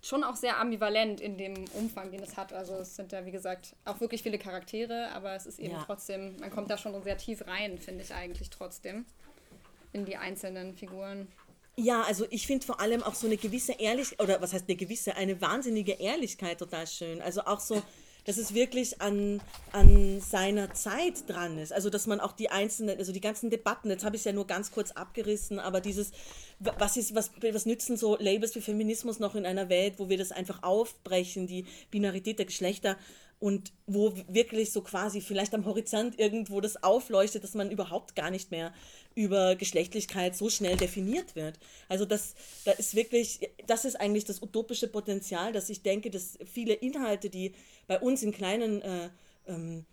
[0.00, 2.52] schon auch sehr ambivalent in dem Umfang, den es hat.
[2.52, 5.82] Also es sind ja, wie gesagt, auch wirklich viele Charaktere, aber es ist eben ja.
[5.84, 9.04] trotzdem, man kommt da schon sehr tief rein, finde ich eigentlich trotzdem,
[9.92, 11.28] in die einzelnen Figuren.
[11.80, 14.74] Ja, also ich finde vor allem auch so eine gewisse Ehrlichkeit, oder was heißt eine
[14.74, 17.22] gewisse, eine wahnsinnige Ehrlichkeit total schön.
[17.22, 17.80] Also auch so,
[18.24, 21.72] dass es wirklich an, an seiner Zeit dran ist.
[21.72, 24.32] Also dass man auch die einzelnen, also die ganzen Debatten, jetzt habe ich es ja
[24.32, 26.10] nur ganz kurz abgerissen, aber dieses,
[26.58, 30.18] was, ist, was, was nützen so Labels wie Feminismus noch in einer Welt, wo wir
[30.18, 32.96] das einfach aufbrechen, die Binarität der Geschlechter
[33.40, 38.30] und wo wirklich so quasi vielleicht am Horizont irgendwo das aufleuchtet, dass man überhaupt gar
[38.30, 38.72] nicht mehr
[39.14, 41.58] über Geschlechtlichkeit so schnell definiert wird.
[41.88, 46.38] Also das, da ist wirklich, das ist eigentlich das utopische Potenzial, dass ich denke, dass
[46.44, 47.52] viele Inhalte, die
[47.86, 49.10] bei uns in kleinen äh,
[49.46, 49.84] ähm,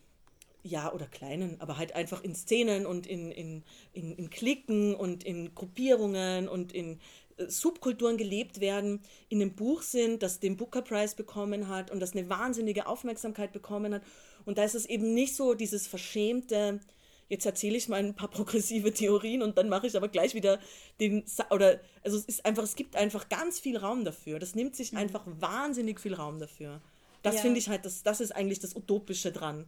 [0.63, 5.23] ja, oder kleinen, aber halt einfach in Szenen und in, in, in, in Klicken und
[5.23, 6.99] in Gruppierungen und in
[7.37, 12.13] Subkulturen gelebt werden, in einem Buch sind, das den Booker Prize bekommen hat und das
[12.13, 14.03] eine wahnsinnige Aufmerksamkeit bekommen hat.
[14.45, 16.79] Und da ist es eben nicht so dieses verschämte,
[17.27, 20.59] jetzt erzähle ich mal ein paar progressive Theorien und dann mache ich aber gleich wieder
[20.99, 24.39] den, oder, also es ist einfach, es gibt einfach ganz viel Raum dafür.
[24.39, 24.99] Das nimmt sich mhm.
[24.99, 26.81] einfach wahnsinnig viel Raum dafür.
[27.21, 27.41] Das ja.
[27.41, 29.65] finde ich halt, das, das ist eigentlich das Utopische dran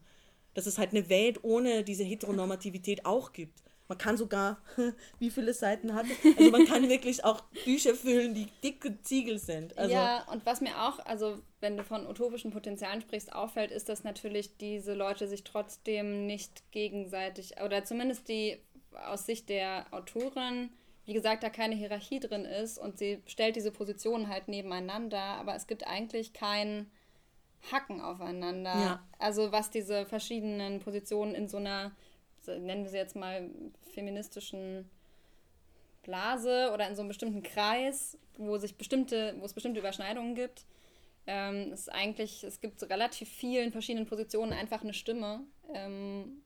[0.57, 3.61] dass es halt eine Welt ohne diese Heteronormativität auch gibt.
[3.87, 4.57] Man kann sogar,
[5.19, 6.05] wie viele Seiten hat
[6.37, 9.77] Also man kann wirklich auch Bücher füllen, die dicke Ziegel sind.
[9.77, 13.89] Also ja, und was mir auch, also wenn du von utopischen Potenzialen sprichst, auffällt, ist,
[13.89, 18.57] dass natürlich diese Leute sich trotzdem nicht gegenseitig, oder zumindest die
[19.05, 20.69] aus Sicht der Autorin,
[21.05, 25.55] wie gesagt, da keine Hierarchie drin ist und sie stellt diese Positionen halt nebeneinander, aber
[25.55, 26.91] es gibt eigentlich kein
[27.71, 28.75] Hacken aufeinander.
[28.75, 29.07] Ja.
[29.19, 31.91] Also was diese verschiedenen Positionen in so einer,
[32.47, 33.49] nennen wir sie jetzt mal,
[33.93, 34.89] feministischen
[36.03, 40.65] Blase oder in so einem bestimmten Kreis, wo sich bestimmte, wo es bestimmte Überschneidungen gibt.
[41.27, 45.41] Ähm, ist eigentlich, es gibt relativ vielen verschiedenen Positionen einfach eine Stimme,
[45.73, 46.41] ähm,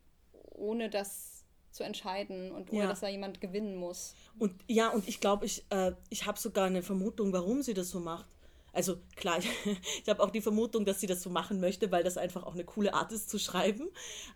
[0.56, 2.88] ohne das zu entscheiden und ohne ja.
[2.88, 4.16] dass da jemand gewinnen muss.
[4.40, 7.90] Und ja, und ich glaube, ich, äh, ich habe sogar eine Vermutung, warum sie das
[7.90, 8.26] so macht.
[8.74, 9.48] Also klar, ich,
[10.04, 12.54] ich habe auch die Vermutung, dass sie das so machen möchte, weil das einfach auch
[12.54, 13.90] eine coole Art ist zu schreiben.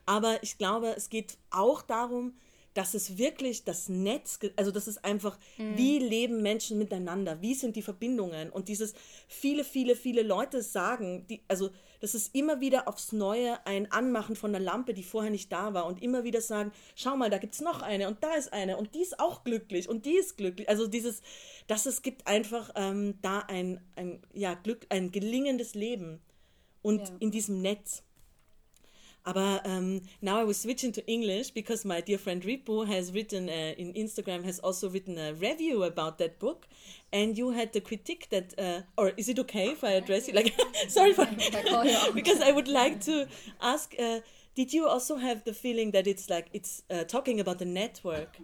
[0.06, 2.34] Aber ich glaube, es geht auch darum,
[2.76, 5.78] dass es wirklich das Netz, also das ist einfach, mhm.
[5.78, 8.94] wie leben Menschen miteinander, wie sind die Verbindungen und dieses
[9.30, 14.36] viele, viele, viele Leute sagen, die, also das ist immer wieder aufs Neue ein Anmachen
[14.36, 17.38] von einer Lampe, die vorher nicht da war und immer wieder sagen, schau mal, da
[17.38, 20.16] gibt es noch eine und da ist eine und die ist auch glücklich und die
[20.16, 20.70] ist glücklich.
[20.70, 21.22] Also dieses,
[21.68, 26.22] dass es gibt einfach ähm, da ein, ein, ja, Glück, ein gelingendes Leben
[26.82, 27.16] und ja.
[27.20, 28.04] in diesem Netz.
[29.26, 33.50] Aber um, now I was switching to English because my dear friend Ripo has written
[33.50, 36.68] uh, in Instagram has also written a review about that book,
[37.12, 40.36] and you had the critique that, uh, or is it okay if I address you?
[40.36, 40.54] Like,
[40.88, 41.26] sorry for
[42.14, 43.28] because I would like to
[43.62, 43.96] ask.
[43.98, 44.20] Uh,
[44.54, 48.38] did you also have the feeling that it's like it's uh, talking about the network?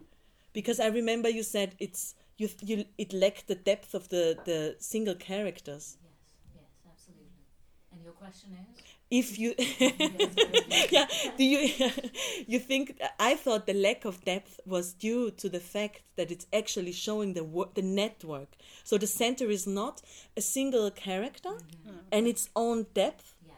[0.52, 4.76] Because I remember you said it's you, you it lacked the depth of the the
[4.80, 5.98] single characters.
[6.02, 6.12] Yes,
[6.56, 7.46] yes, absolutely.
[7.94, 9.54] And your question is if you
[10.90, 11.90] yeah do you
[12.48, 16.48] you think i thought the lack of depth was due to the fact that it's
[16.54, 17.44] actually showing the
[17.74, 18.50] the network.
[18.84, 20.02] So the center is not
[20.38, 21.98] a single character mm-hmm.
[22.12, 23.58] and its own depth Yes.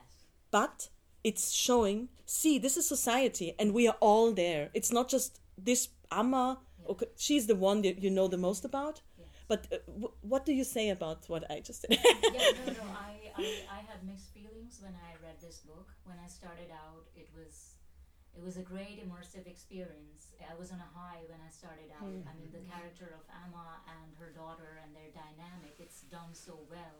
[0.51, 0.89] but
[1.23, 4.69] it's showing see this is society and we are all there.
[4.73, 6.59] It's not just this amma
[6.91, 9.01] okay, she's the one that you know the most about
[9.47, 12.85] but uh, w- what do you say about what i just said yeah, no, no.
[13.09, 13.43] I, I,
[13.77, 15.89] I had mixed feelings when I read this book.
[16.05, 17.81] When I started out, it was
[18.37, 20.33] it was a great immersive experience.
[20.41, 22.09] I was on a high when I started out.
[22.29, 26.57] I mean, the character of Amma and her daughter and their dynamic, it's done so
[26.69, 26.97] well.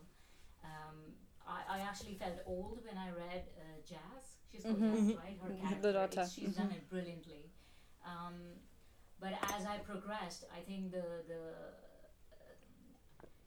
[0.63, 4.23] Um, I, I actually felt old when I read uh, Jazz.
[4.51, 5.37] She's called Jazz, right?
[5.41, 5.81] Her character.
[5.81, 6.25] The daughter.
[6.29, 7.49] She's done it brilliantly.
[8.05, 8.61] Um,
[9.19, 11.43] but as I progressed, I think the the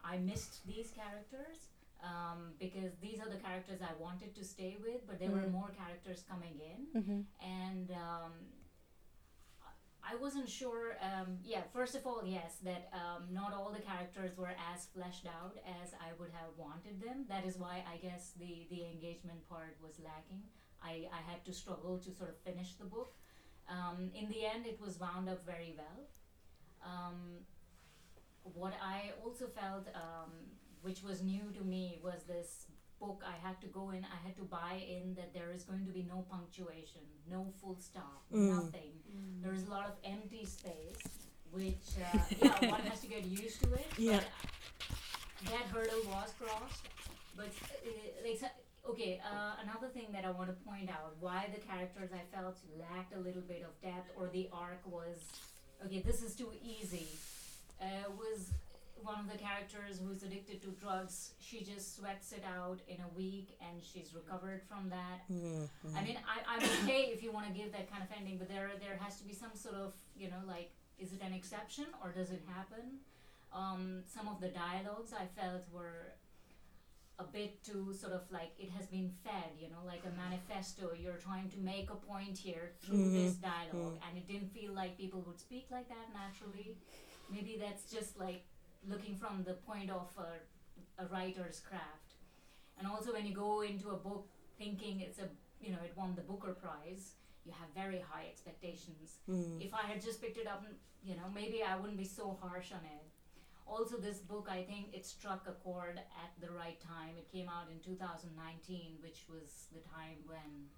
[0.08, 1.58] I missed these characters
[2.02, 5.70] um, because these are the characters I wanted to stay with, but there were more
[5.82, 8.32] characters coming in, and um,
[10.08, 10.96] I wasn't sure.
[11.02, 15.26] Um, yeah, first of all, yes, that um, not all the characters were as fleshed
[15.26, 17.24] out as I would have wanted them.
[17.28, 20.42] That is why I guess the the engagement part was lacking.
[20.82, 23.14] I, I had to struggle to sort of finish the book.
[23.68, 26.00] Um, in the end, it was wound up very well.
[28.54, 30.30] What I also felt, um,
[30.82, 32.66] which was new to me, was this
[33.00, 33.22] book.
[33.26, 34.04] I had to go in.
[34.04, 37.76] I had to buy in that there is going to be no punctuation, no full
[37.78, 38.92] stop, nothing.
[39.42, 41.02] There is a lot of empty space,
[41.50, 43.86] which uh, yeah, one has to get used to it.
[43.98, 44.20] Yeah.
[45.42, 46.84] But that hurdle was crossed.
[47.36, 47.90] But uh,
[48.24, 48.40] like,
[48.88, 52.56] okay, uh, another thing that I want to point out: why the characters I felt
[52.78, 55.18] lacked a little bit of depth, or the arc was
[55.84, 56.00] okay.
[56.00, 57.06] This is too easy
[57.80, 58.52] uh, was
[59.02, 61.32] one of the characters who's addicted to drugs.
[61.38, 65.20] She just sweats it out in a week and she's recovered from that.
[65.96, 68.48] I mean, I, I'm okay if you want to give that kind of ending, but
[68.48, 71.86] there there has to be some sort of, you know, like, is it an exception
[72.02, 72.98] or does it happen?
[73.52, 76.14] Um, some of the dialogues I felt were
[77.18, 80.90] a bit too sort of like it has been fed, you know, like a manifesto.
[80.98, 84.98] You're trying to make a point here through this dialogue, and it didn't feel like
[84.98, 86.76] people would speak like that naturally.
[87.30, 88.44] Maybe that's just like
[88.88, 92.14] looking from the point of a, a writer's craft.
[92.78, 95.28] And also, when you go into a book thinking it's a,
[95.60, 97.12] you know, it won the Booker Prize,
[97.44, 99.18] you have very high expectations.
[99.60, 100.64] If I had just picked it up,
[101.02, 103.06] you know, maybe I wouldn't be so harsh on it.
[103.66, 107.14] Also, this book, I think it struck a chord at the right time.
[107.18, 110.68] It came out in 2019, which was the time when,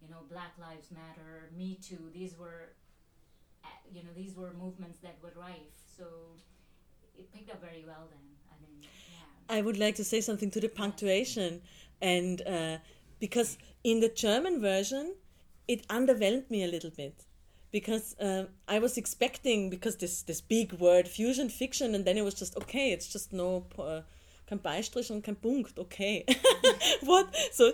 [0.00, 2.74] you know, Black Lives Matter, Me Too, these were,
[3.64, 5.85] uh, you know, these were movements that were rife.
[5.96, 6.04] So
[7.18, 8.20] it picked up very well then.
[8.50, 9.56] I mean, yeah.
[9.56, 11.62] I would like to say something to the punctuation,
[12.00, 12.78] and uh,
[13.18, 15.14] because in the German version,
[15.66, 17.24] it underwhelmed me a little bit,
[17.70, 22.24] because uh, I was expecting because this this big word fusion fiction, and then it
[22.24, 23.66] was just okay, it's just no.
[23.78, 24.02] Uh,
[24.46, 26.24] kein Beistrich und kein Punkt, okay.
[27.02, 27.26] What?
[27.52, 27.72] So,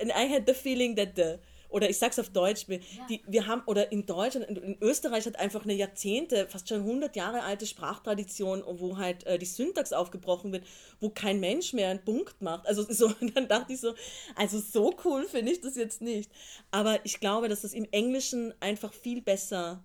[0.00, 3.46] and I had the feeling that the oder ich sag's auf Deutsch, wir, die, wir
[3.46, 7.42] haben, oder in Deutschland, in, in Österreich hat einfach eine Jahrzehnte, fast schon 100 Jahre
[7.42, 10.64] alte Sprachtradition, wo halt äh, die Syntax aufgebrochen wird,
[11.00, 12.66] wo kein Mensch mehr einen Punkt macht.
[12.66, 13.94] Also so, dann dachte ich so,
[14.34, 16.30] also so cool finde ich das jetzt nicht.
[16.70, 19.82] Aber ich glaube, dass das im Englischen einfach viel besser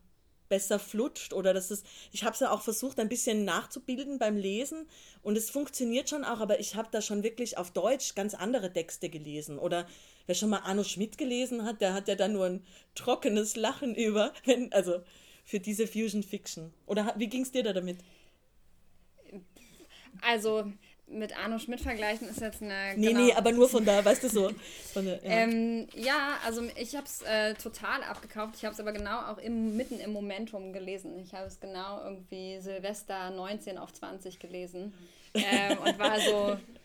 [0.50, 4.38] besser flutscht oder dass es, ich habe es ja auch versucht ein bisschen nachzubilden beim
[4.38, 4.88] Lesen
[5.24, 8.72] und es funktioniert schon auch, aber ich habe da schon wirklich auf Deutsch ganz andere
[8.72, 9.88] Texte gelesen oder
[10.26, 13.96] wer schon mal Arno Schmidt gelesen hat, der hat ja dann nur ein trockenes Lachen
[13.96, 15.02] über, wenn, also
[15.46, 16.74] für diese Fusion Fiction.
[16.86, 17.98] Oder wie ging es dir da damit?
[20.22, 20.72] Also
[21.08, 22.96] mit Arno Schmidt vergleichen ist jetzt eine.
[22.96, 23.26] Nee, genau.
[23.26, 24.52] nee, aber nur von da, weißt du so.
[24.94, 25.30] Von der, ja.
[25.30, 28.56] Ähm, ja, also ich habe es äh, total abgekauft.
[28.58, 31.20] Ich habe es aber genau auch im, mitten im Momentum gelesen.
[31.20, 34.94] Ich habe es genau irgendwie Silvester 19 auf 20 gelesen
[35.34, 36.58] ähm, und war so,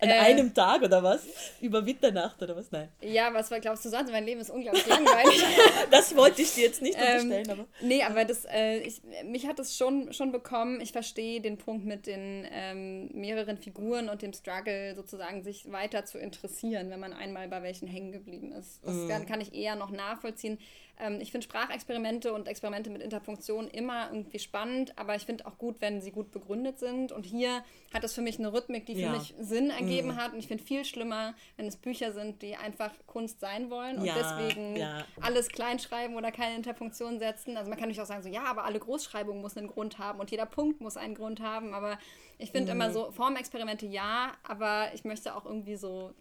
[0.00, 1.22] An äh, einem Tag oder was?
[1.60, 2.70] Über Mitternacht oder was?
[2.70, 2.88] Nein.
[3.00, 4.10] ja, was glaubst du sonst?
[4.10, 5.44] Mein Leben ist unglaublich langweilig.
[5.90, 7.66] Das wollte ich dir jetzt nicht Ähm, unterstellen, aber.
[7.80, 10.80] Nee, aber das, äh, ich, mich hat es schon, schon bekommen.
[10.80, 16.04] Ich verstehe den Punkt mit den ähm, mehreren Figuren und dem Struggle, sozusagen sich weiter
[16.04, 18.80] zu interessieren, wenn man einmal bei welchen hängen geblieben ist.
[18.84, 20.58] Das kann, kann ich eher noch nachvollziehen.
[20.98, 25.58] Ähm, ich finde Sprachexperimente und Experimente mit Interpunktion immer irgendwie spannend, aber ich finde auch
[25.58, 27.10] gut, wenn sie gut begründet sind.
[27.12, 29.10] Und hier hat es für mich eine Rhythmik, die für Ja.
[29.12, 30.32] mich Sinn ergeben hat.
[30.32, 34.04] Und ich finde viel schlimmer, wenn es Bücher sind, die einfach Kunst sein wollen und
[34.06, 35.04] Ja, deswegen ja.
[35.20, 37.56] alles kleinschreiben oder keine Interpunktion setzen.
[37.56, 40.20] Also man kann natürlich auch sagen, so ja, aber alle Großschreibung muss einen Grund haben
[40.20, 41.74] und jeder Punkt muss einen Grund haben.
[41.74, 41.98] Aber
[42.38, 42.92] ich finde immer Mhm.
[42.92, 46.12] so Formexperimente ja, aber ich möchte auch irgendwie so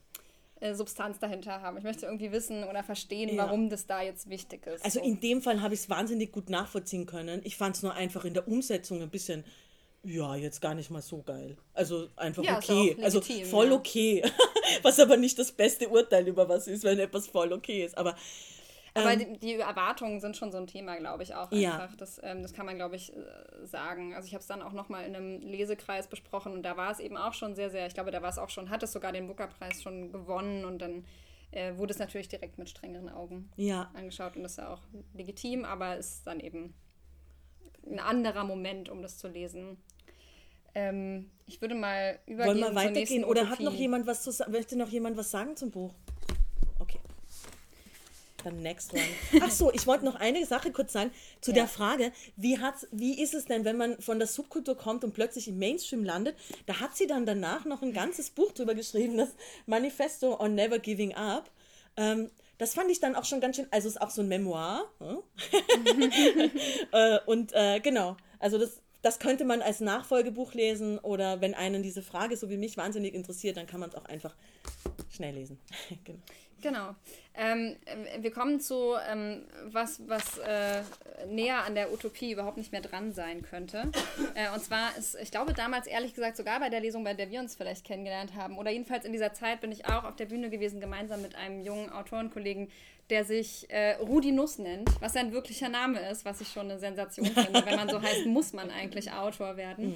[0.64, 1.78] äh, Substanz dahinter haben.
[1.78, 3.44] Ich möchte irgendwie wissen oder verstehen, Ja.
[3.44, 4.84] warum das da jetzt wichtig ist.
[4.84, 5.06] Also so.
[5.06, 7.42] in dem Fall habe ich es wahnsinnig gut nachvollziehen können.
[7.44, 9.44] Ich fand es nur einfach in der Umsetzung ein bisschen,
[10.04, 11.58] ja, jetzt gar nicht mal so geil.
[11.74, 12.96] Also einfach Ja, okay.
[13.02, 13.74] Also legitim, voll ja.
[13.74, 14.24] okay.
[14.84, 17.98] was aber nicht das beste Urteil über was ist, wenn etwas voll okay ist.
[17.98, 18.16] Aber
[18.96, 21.78] Aber ähm, die, die Erwartungen sind schon so ein Thema, glaube ich, auch Ja.
[21.78, 21.96] einfach.
[21.96, 24.14] Das, ähm, das kann man, glaube ich, äh, sagen.
[24.14, 27.00] Also ich habe es dann auch nochmal in einem Lesekreis besprochen und da war es
[27.00, 29.12] eben auch schon sehr, sehr, ich glaube, da war es auch schon, hat es sogar
[29.12, 31.06] den Booker-Preis schon gewonnen und dann
[31.52, 34.82] äh, wurde es natürlich direkt mit strengeren Augen ja, angeschaut und das ist ja auch
[35.14, 36.74] legitim, aber es ist dann eben
[37.86, 39.78] ein anderer Moment, um das zu lesen.
[40.76, 43.24] Ähm, ich würde mal übergehen wollen wir weitergehen?
[43.24, 44.52] Oder hat noch jemand was zu sagen?
[44.52, 45.94] Möchte noch jemand was sagen zum Buch?
[48.44, 49.02] Dann next one.
[49.42, 51.56] Ach so, ich wollte noch eine Sache kurz sagen zu Ja.
[51.56, 55.14] der Frage, wie, hat's, wie ist es denn, wenn man von der Subkultur kommt und
[55.14, 56.36] plötzlich im Mainstream landet?
[56.66, 59.30] Da hat sie dann danach noch ein ganzes Buch drüber geschrieben, das
[59.66, 61.50] Manifesto on Never Giving Up.
[61.98, 64.28] Ähm, das fand ich dann auch schon ganz schön, also es ist auch so ein
[64.28, 64.86] Memoir.
[65.00, 65.18] hm?
[67.26, 72.02] und äh, genau, also das, das könnte man als Nachfolgebuch lesen oder wenn einen diese
[72.02, 74.36] Frage so wie mich wahnsinnig interessiert, dann kann man es auch einfach
[75.12, 75.60] schnell lesen.
[76.04, 76.20] genau.
[76.64, 76.96] Genau.
[77.36, 80.82] Ähm, äh, wir kommen zu ähm, was, was äh,
[81.28, 83.92] näher an der Utopie überhaupt nicht mehr dran sein könnte.
[84.36, 87.30] Äh, und zwar ist, ich glaube damals ehrlich gesagt sogar bei der Lesung, bei der
[87.30, 90.26] wir uns vielleicht kennengelernt haben, oder jedenfalls in dieser Zeit bin ich auch auf der
[90.26, 92.70] Bühne gewesen, gemeinsam mit einem jungen Autorenkollegen,
[93.10, 96.80] der sich äh, Rudi Nuss nennt, was sein wirklicher Name ist, was ich schon eine
[96.80, 97.66] Sensation finde.
[97.66, 99.96] Wenn man so heißt, muss man eigentlich Autor werden.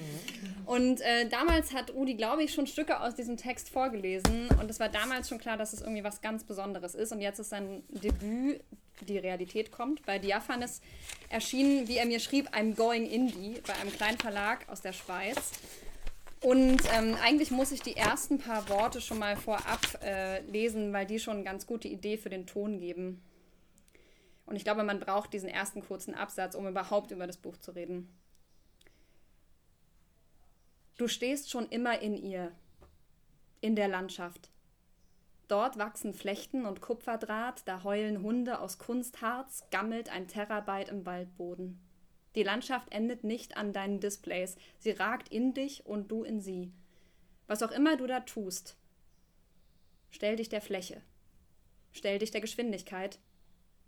[0.66, 4.48] Und äh, damals hat Rudi, glaube ich, schon Stücke aus diesem Text vorgelesen.
[4.60, 7.12] Und es war damals schon klar, dass es irgendwie was ganz Besonderes ist.
[7.12, 8.60] Und jetzt ist sein Debüt,
[9.06, 10.80] die Realität kommt, bei Diaphanes
[11.28, 15.52] erschienen, wie er mir schrieb, I'm Going Indie, bei einem kleinen Verlag aus der Schweiz.
[16.40, 21.06] Und ähm, eigentlich muss ich die ersten paar Worte schon mal vorab äh, lesen, weil
[21.06, 23.22] die schon eine ganz gute Idee für den Ton geben.
[24.46, 27.72] Und ich glaube, man braucht diesen ersten kurzen Absatz, um überhaupt über das Buch zu
[27.72, 28.08] reden.
[30.96, 32.52] Du stehst schon immer in ihr,
[33.60, 34.50] in der Landschaft.
[35.48, 41.80] Dort wachsen Flechten und Kupferdraht, da heulen Hunde aus Kunstharz, gammelt ein Terabyte im Waldboden.
[42.34, 46.72] Die Landschaft endet nicht an deinen Displays, sie ragt in dich und du in sie.
[47.46, 48.76] Was auch immer du da tust,
[50.10, 51.00] stell dich der Fläche,
[51.92, 53.18] stell dich der Geschwindigkeit,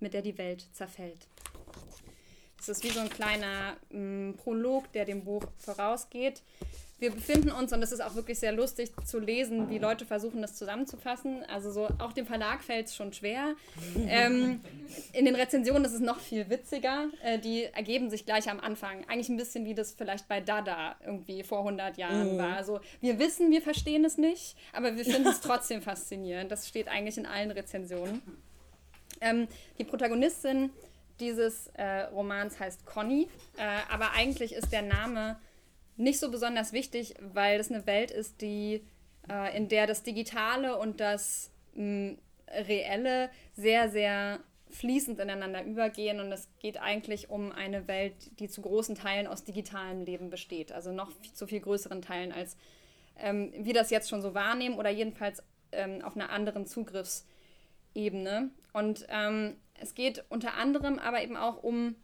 [0.00, 1.28] mit der die Welt zerfällt.
[2.56, 6.42] Das ist wie so ein kleiner mm, Prolog, der dem Buch vorausgeht.
[7.00, 10.42] Wir befinden uns, und es ist auch wirklich sehr lustig zu lesen, wie Leute versuchen,
[10.42, 11.42] das zusammenzufassen.
[11.44, 13.54] Also so, auch dem Verlag fällt es schon schwer.
[14.06, 14.60] ähm,
[15.14, 17.08] in den Rezensionen ist es noch viel witziger.
[17.22, 19.04] Äh, die ergeben sich gleich am Anfang.
[19.08, 22.56] Eigentlich ein bisschen wie das vielleicht bei Dada irgendwie vor 100 Jahren war.
[22.56, 26.52] Also wir wissen, wir verstehen es nicht, aber wir finden es trotzdem faszinierend.
[26.52, 28.20] Das steht eigentlich in allen Rezensionen.
[29.22, 30.70] Ähm, die Protagonistin
[31.18, 35.38] dieses äh, Romans heißt Conny, äh, aber eigentlich ist der Name
[36.00, 38.82] nicht so besonders wichtig, weil es eine Welt ist, die,
[39.28, 42.16] äh, in der das Digitale und das mh,
[42.48, 48.62] Reelle sehr, sehr fließend ineinander übergehen und es geht eigentlich um eine Welt, die zu
[48.62, 52.56] großen Teilen aus digitalem Leben besteht, also noch viel- zu viel größeren Teilen, als
[53.18, 58.50] ähm, wir das jetzt schon so wahrnehmen oder jedenfalls ähm, auf einer anderen Zugriffsebene.
[58.72, 61.96] Und ähm, es geht unter anderem aber eben auch um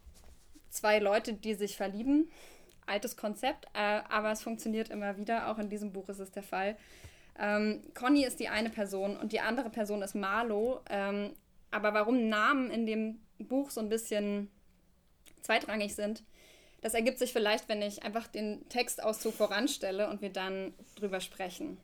[0.69, 2.29] zwei Leute, die sich verlieben.
[2.87, 5.49] Altes Konzept, äh, aber es funktioniert immer wieder.
[5.49, 6.77] Auch in diesem Buch ist es der Fall.
[7.39, 10.81] Ähm, Conny ist die eine Person und die andere Person ist Marlo.
[10.89, 11.33] Ähm,
[11.71, 14.49] aber warum Namen in dem Buch so ein bisschen
[15.41, 16.23] zweitrangig sind,
[16.81, 21.77] das ergibt sich vielleicht, wenn ich einfach den Textauszug voranstelle und wir dann drüber sprechen.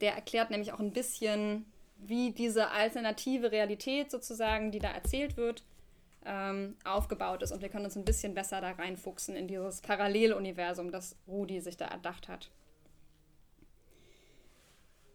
[0.00, 1.66] Der erklärt nämlich auch ein bisschen,
[1.98, 5.64] wie diese alternative Realität sozusagen, die da erzählt wird,
[6.24, 7.52] ähm, aufgebaut ist.
[7.52, 11.76] Und wir können uns ein bisschen besser da reinfuchsen in dieses Paralleluniversum, das Rudi sich
[11.76, 12.50] da erdacht hat.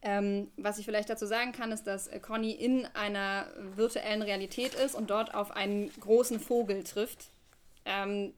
[0.06, 4.74] Ähm, was ich vielleicht dazu sagen kann, ist, dass äh, Conny in einer virtuellen Realität
[4.74, 7.30] ist und dort auf einen großen Vogel trifft,
[7.86, 8.34] ähm,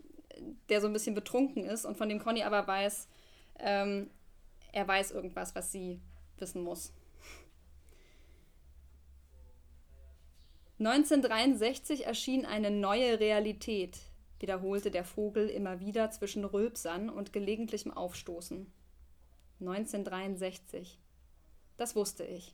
[0.69, 3.07] der so ein bisschen betrunken ist und von dem Conny aber weiß,
[3.59, 4.11] ähm,
[4.73, 5.99] er weiß irgendwas, was sie
[6.37, 6.93] wissen muss.
[10.77, 13.97] 1963 erschien eine neue Realität,
[14.39, 18.71] wiederholte der Vogel immer wieder zwischen Rülpsern und gelegentlichem Aufstoßen.
[19.61, 20.99] 1963.
[21.77, 22.53] Das wusste ich.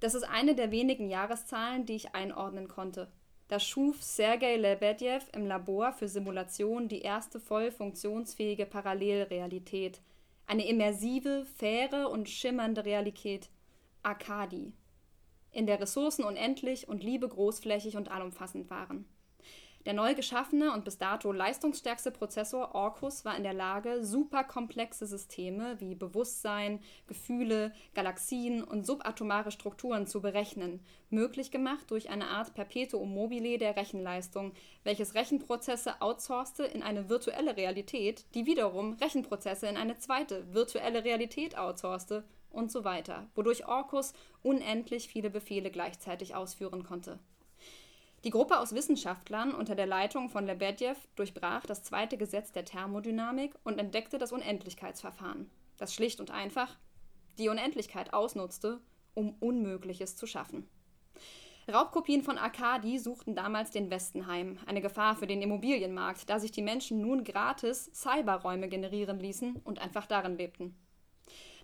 [0.00, 3.08] Das ist eine der wenigen Jahreszahlen, die ich einordnen konnte.
[3.48, 10.00] Da schuf Sergei Lebedev im Labor für Simulation die erste voll funktionsfähige Parallelrealität.
[10.46, 13.48] Eine immersive, faire und schimmernde Realität.
[14.02, 14.72] Arkadi.
[15.58, 19.06] In der Ressourcen unendlich und Liebe großflächig und allumfassend waren.
[19.86, 25.80] Der neu geschaffene und bis dato leistungsstärkste Prozessor Orcus war in der Lage, superkomplexe Systeme
[25.80, 30.80] wie Bewusstsein, Gefühle, Galaxien und subatomare Strukturen zu berechnen,
[31.10, 34.52] möglich gemacht durch eine Art Perpetuum mobile der Rechenleistung,
[34.84, 41.58] welches Rechenprozesse outsourcete in eine virtuelle Realität, die wiederum Rechenprozesse in eine zweite virtuelle Realität
[41.58, 47.18] outsourcete und so weiter, wodurch Orcus unendlich viele Befehle gleichzeitig ausführen konnte.
[48.24, 53.54] Die Gruppe aus Wissenschaftlern unter der Leitung von Lebedjew durchbrach das zweite Gesetz der Thermodynamik
[53.62, 56.76] und entdeckte das Unendlichkeitsverfahren, das schlicht und einfach
[57.38, 58.80] die Unendlichkeit ausnutzte,
[59.14, 60.68] um Unmögliches zu schaffen.
[61.72, 66.50] Raubkopien von Arkadi suchten damals den Westen heim, eine Gefahr für den Immobilienmarkt, da sich
[66.50, 70.74] die Menschen nun gratis Cyberräume generieren ließen und einfach darin lebten.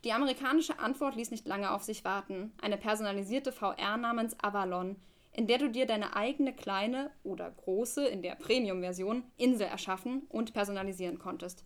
[0.05, 4.97] Die amerikanische Antwort ließ nicht lange auf sich warten, eine personalisierte VR namens Avalon,
[5.33, 10.53] in der du dir deine eigene kleine oder große, in der Premium-Version, Insel erschaffen und
[10.53, 11.65] personalisieren konntest.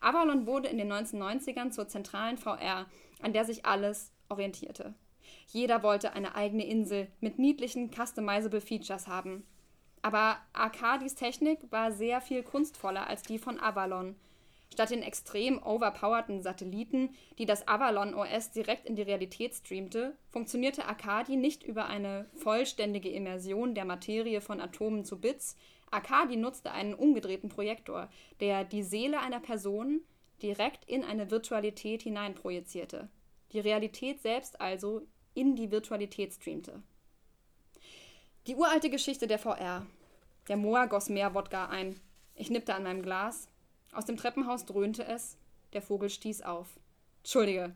[0.00, 2.84] Avalon wurde in den 1990ern zur zentralen VR,
[3.22, 4.92] an der sich alles orientierte.
[5.46, 9.46] Jeder wollte eine eigene Insel mit niedlichen customizable Features haben.
[10.02, 14.16] Aber Arcadis Technik war sehr viel kunstvoller als die von Avalon–
[14.72, 20.84] Statt den extrem overpowerten Satelliten, die das Avalon OS direkt in die Realität streamte, funktionierte
[20.86, 25.56] Arcadi nicht über eine vollständige Immersion der Materie von Atomen zu Bits.
[25.90, 28.08] Arcadi nutzte einen umgedrehten Projektor,
[28.38, 30.02] der die Seele einer Person
[30.40, 33.08] direkt in eine Virtualität hineinprojizierte.
[33.52, 35.02] Die Realität selbst also
[35.34, 36.80] in die Virtualität streamte.
[38.46, 39.84] Die uralte Geschichte der VR.
[40.48, 42.00] Der Moa goss mehr Wodka ein.
[42.34, 43.49] Ich nippte an meinem Glas,
[43.92, 45.36] aus dem Treppenhaus dröhnte es,
[45.72, 46.78] der Vogel stieß auf.
[47.18, 47.74] Entschuldige.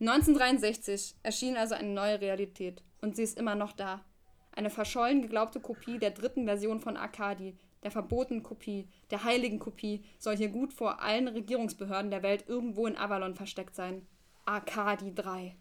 [0.00, 4.04] 1963 erschien also eine neue Realität und sie ist immer noch da.
[4.52, 10.04] Eine verschollen geglaubte Kopie der dritten Version von Arkadi, der verbotenen Kopie, der heiligen Kopie,
[10.18, 14.06] soll hier gut vor allen Regierungsbehörden der Welt irgendwo in Avalon versteckt sein.
[14.44, 15.54] Arkadi 3.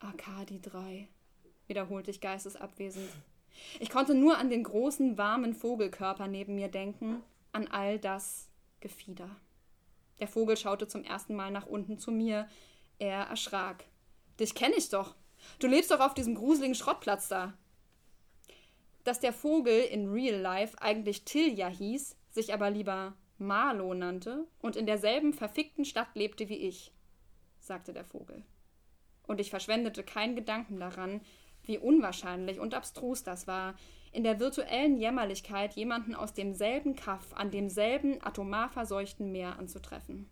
[0.00, 1.08] Arkadi 3,
[1.68, 3.08] wiederholte ich geistesabwesend.
[3.78, 8.48] Ich konnte nur an den großen, warmen Vogelkörper neben mir denken, an all das,
[8.82, 9.30] Gefieder.
[10.20, 12.46] Der Vogel schaute zum ersten Mal nach unten zu mir.
[12.98, 13.84] Er erschrak.
[14.38, 15.14] Dich kenne ich doch.
[15.58, 17.54] Du lebst doch auf diesem gruseligen Schrottplatz da.
[19.04, 24.76] Dass der Vogel in Real Life eigentlich Tilja hieß, sich aber lieber Marlo nannte und
[24.76, 26.92] in derselben verfickten Stadt lebte wie ich,
[27.58, 28.44] sagte der Vogel.
[29.26, 31.20] Und ich verschwendete keinen Gedanken daran,
[31.64, 33.74] wie unwahrscheinlich und abstrus das war,
[34.12, 40.28] in der virtuellen Jämmerlichkeit jemanden aus demselben Kaff an demselben atomar verseuchten Meer anzutreffen.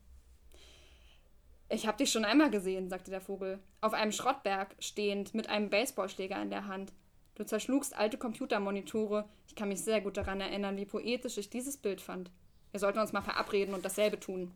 [1.71, 5.71] Ich hab dich schon einmal gesehen, sagte der Vogel, auf einem Schrottberg stehend mit einem
[5.71, 6.93] Baseballschläger in der Hand.
[7.37, 9.29] Du zerschlugst alte Computermonitore.
[9.47, 12.31] Ich kann mich sehr gut daran erinnern, wie poetisch ich dieses Bild fand.
[12.73, 14.53] Wir sollten uns mal verabreden und dasselbe tun,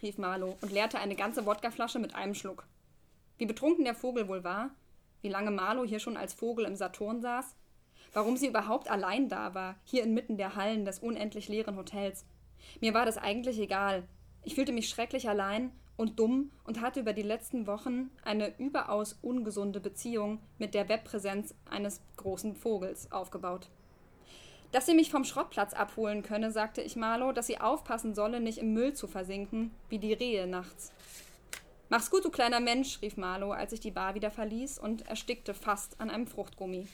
[0.00, 2.66] rief Marlo und leerte eine ganze Wodkaflasche mit einem Schluck.
[3.36, 4.70] Wie betrunken der Vogel wohl war,
[5.22, 7.56] wie lange Marlo hier schon als Vogel im Saturn saß,
[8.12, 12.24] warum sie überhaupt allein da war, hier inmitten der Hallen des unendlich leeren Hotels.
[12.80, 14.04] Mir war das eigentlich egal.
[14.44, 19.18] Ich fühlte mich schrecklich allein und dumm und hatte über die letzten Wochen eine überaus
[19.20, 23.68] ungesunde Beziehung mit der Webpräsenz eines großen Vogels aufgebaut.
[24.72, 28.58] Dass sie mich vom Schrottplatz abholen könne, sagte ich Marlo, dass sie aufpassen solle, nicht
[28.58, 30.92] im Müll zu versinken, wie die Rehe nachts.
[31.88, 35.54] Mach's gut, du kleiner Mensch, rief Marlo, als ich die Bar wieder verließ und erstickte
[35.54, 36.86] fast an einem Fruchtgummi.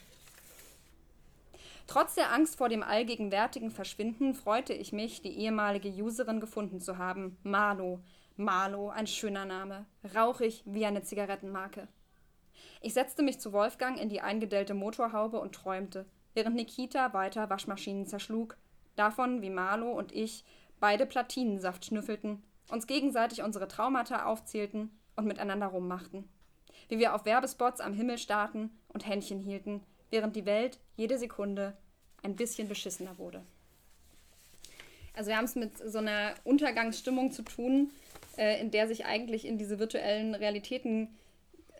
[1.87, 6.97] Trotz der Angst vor dem allgegenwärtigen Verschwinden freute ich mich, die ehemalige Userin gefunden zu
[6.97, 7.37] haben.
[7.43, 8.01] Marlo.
[8.35, 9.85] Marlo, ein schöner Name.
[10.13, 11.87] Rauchig wie eine Zigarettenmarke.
[12.81, 18.05] Ich setzte mich zu Wolfgang in die eingedellte Motorhaube und träumte, während Nikita weiter Waschmaschinen
[18.05, 18.57] zerschlug,
[18.97, 20.43] davon, wie Marlo und ich
[20.81, 26.27] beide Platinensaft schnüffelten, uns gegenseitig unsere Traumata aufzählten und miteinander rummachten.
[26.89, 31.75] Wie wir auf Werbespots am Himmel starrten und Händchen hielten, während die Welt jede Sekunde
[32.23, 33.43] ein bisschen beschissener wurde.
[35.13, 37.89] Also wir haben es mit so einer Untergangsstimmung zu tun,
[38.37, 41.09] äh, in der sich eigentlich in diese virtuellen Realitäten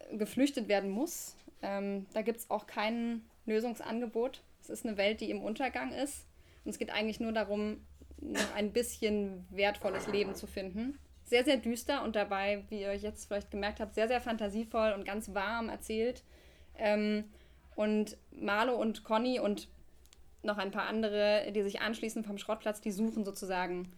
[0.10, 1.36] äh, geflüchtet werden muss.
[1.62, 4.42] Ähm, da gibt es auch kein Lösungsangebot.
[4.62, 6.26] Es ist eine Welt, die im Untergang ist.
[6.66, 7.78] Und es geht eigentlich nur darum,
[8.20, 10.98] noch ein bisschen wertvolles Leben zu finden.
[11.26, 15.06] Sehr, sehr düster und dabei, wie ihr jetzt vielleicht gemerkt habt, sehr, sehr fantasievoll und
[15.06, 16.24] ganz warm erzählt.
[16.78, 17.26] Ähm,
[17.78, 19.70] und Marlo und Conny und
[20.42, 23.94] noch ein paar andere, die sich anschließen vom Schrottplatz, die suchen sozusagen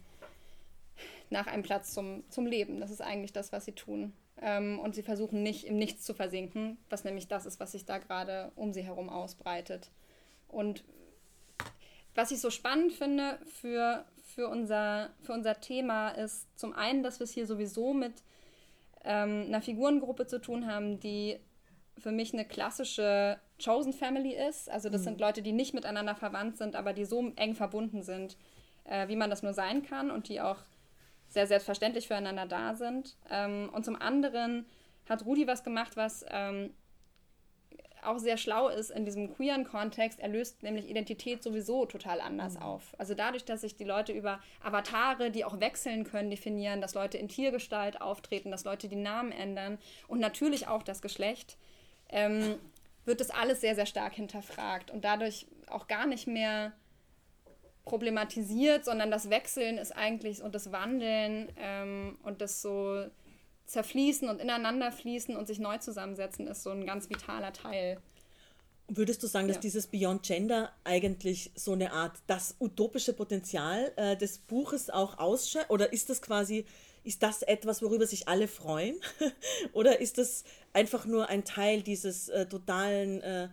[1.29, 2.81] nach einem Platz zum, zum Leben.
[2.81, 4.13] Das ist eigentlich das, was sie tun.
[4.41, 7.85] ähm, und sie versuchen nicht im Nichts zu versinken, was nämlich das ist, was sich
[7.85, 9.89] da gerade um sie herum ausbreitet.
[10.49, 10.83] Und
[12.15, 17.19] was ich so spannend finde für, für, unser, für unser Thema ist zum einen, dass
[17.19, 18.23] wir es hier sowieso mit
[19.05, 21.39] ähm, einer Figurengruppe zu tun haben, die
[21.99, 24.69] für mich eine klassische Chosen Family ist.
[24.69, 25.05] Also das mhm.
[25.05, 28.37] sind Leute, die nicht miteinander verwandt sind, aber die so eng verbunden sind,
[28.85, 30.57] äh, wie man das nur sein kann und die auch
[31.27, 33.15] sehr selbstverständlich füreinander da sind.
[33.29, 34.65] Ähm, und zum anderen
[35.07, 36.73] hat Rudi was gemacht, was ähm,
[38.03, 40.19] auch sehr schlau ist in diesem queeren Kontext.
[40.19, 42.61] Er löst nämlich Identität sowieso total anders mhm.
[42.61, 42.95] auf.
[42.97, 47.17] Also dadurch, dass sich die Leute über Avatare, die auch wechseln können, definieren, dass Leute
[47.17, 49.77] in Tiergestalt auftreten, dass Leute die Namen ändern
[50.07, 51.57] und natürlich auch das Geschlecht,
[52.09, 52.55] ähm,
[53.05, 56.73] wird das alles sehr, sehr stark hinterfragt und dadurch auch gar nicht mehr
[57.85, 63.05] problematisiert, sondern das Wechseln ist eigentlich und das Wandeln ähm, und das so
[63.65, 67.99] zerfließen und ineinander fließen und sich neu zusammensetzen ist so ein ganz vitaler Teil.
[68.87, 74.17] Würdest du sagen, dass dieses Beyond Gender eigentlich so eine Art das utopische Potenzial äh,
[74.17, 75.69] des Buches auch ausschöpft?
[75.69, 76.65] Oder ist das quasi,
[77.09, 78.95] ist das etwas, worüber sich alle freuen?
[79.73, 80.43] Oder ist das
[80.73, 83.49] einfach nur ein Teil dieses äh, totalen, äh,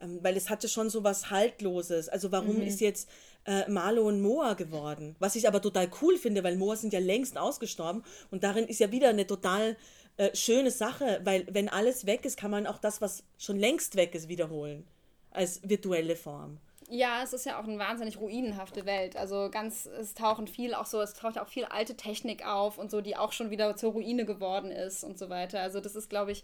[0.00, 2.08] ähm, weil es hatte schon so was Haltloses.
[2.08, 2.62] Also warum mhm.
[2.62, 3.10] ist jetzt
[3.46, 5.16] äh, Marlo und Moa geworden.
[5.18, 8.78] Was ich aber total cool finde, weil Moa sind ja längst ausgestorben und darin ist
[8.78, 9.76] ja wieder eine total
[10.16, 13.96] äh, schöne Sache, weil wenn alles weg ist, kann man auch das, was schon längst
[13.96, 14.86] weg ist, wiederholen.
[15.32, 16.58] Als virtuelle Form.
[16.92, 19.16] Ja, es ist ja auch eine wahnsinnig ruinenhafte Welt.
[19.16, 22.90] Also ganz, es tauchen viel auch so, es taucht auch viel alte Technik auf und
[22.90, 25.60] so, die auch schon wieder zur Ruine geworden ist und so weiter.
[25.60, 26.42] Also das ist, glaube ich,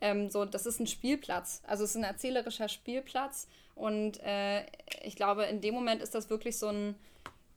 [0.00, 1.60] ähm, so, das ist ein Spielplatz.
[1.66, 4.64] Also es ist ein erzählerischer Spielplatz und äh,
[5.02, 6.94] ich glaube, in dem Moment ist das wirklich so ein,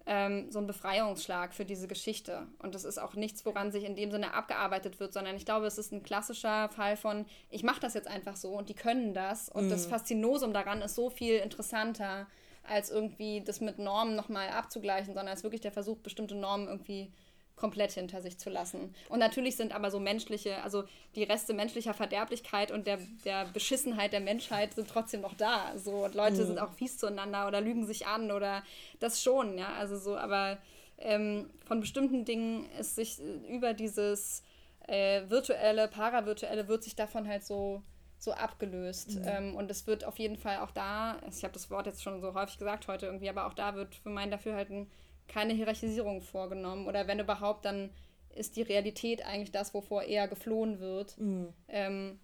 [0.06, 2.48] ähm, so ein Befreiungsschlag für diese Geschichte.
[2.60, 5.66] Und das ist auch nichts, woran sich in dem Sinne abgearbeitet wird, sondern ich glaube,
[5.66, 9.14] es ist ein klassischer Fall von, ich mache das jetzt einfach so und die können
[9.14, 9.50] das.
[9.50, 9.70] Und mhm.
[9.70, 12.28] das Faszinosum daran ist so viel interessanter,
[12.64, 16.68] als irgendwie das mit Normen nochmal abzugleichen, sondern es ist wirklich der Versuch, bestimmte Normen
[16.68, 17.12] irgendwie
[17.56, 18.94] komplett hinter sich zu lassen.
[19.10, 20.84] Und natürlich sind aber so menschliche, also
[21.16, 25.78] die Reste menschlicher Verderblichkeit und der, der Beschissenheit der Menschheit sind trotzdem noch da.
[25.78, 26.48] So, und Leute mhm.
[26.48, 28.64] sind auch fies zueinander oder lügen sich an oder
[29.00, 29.74] das schon, ja.
[29.80, 30.58] Also so, aber
[30.98, 34.44] ähm, von bestimmten Dingen ist sich über dieses
[34.88, 37.82] äh, virtuelle, paravirtuelle wird sich davon halt so
[38.18, 39.20] so abgelöst.
[39.20, 39.26] Mhm.
[39.26, 42.22] Ähm, und es wird auf jeden Fall auch da, ich habe das Wort jetzt schon
[42.22, 44.90] so häufig gesagt heute irgendwie, aber auch da wird für mein Dafürhalten
[45.28, 46.88] keine Hierarchisierung vorgenommen.
[46.88, 47.90] Oder wenn überhaupt, dann
[48.34, 51.18] ist die Realität eigentlich das, wovor eher geflohen wird.
[51.20, 51.54] Mhm.
[51.68, 52.20] Ähm,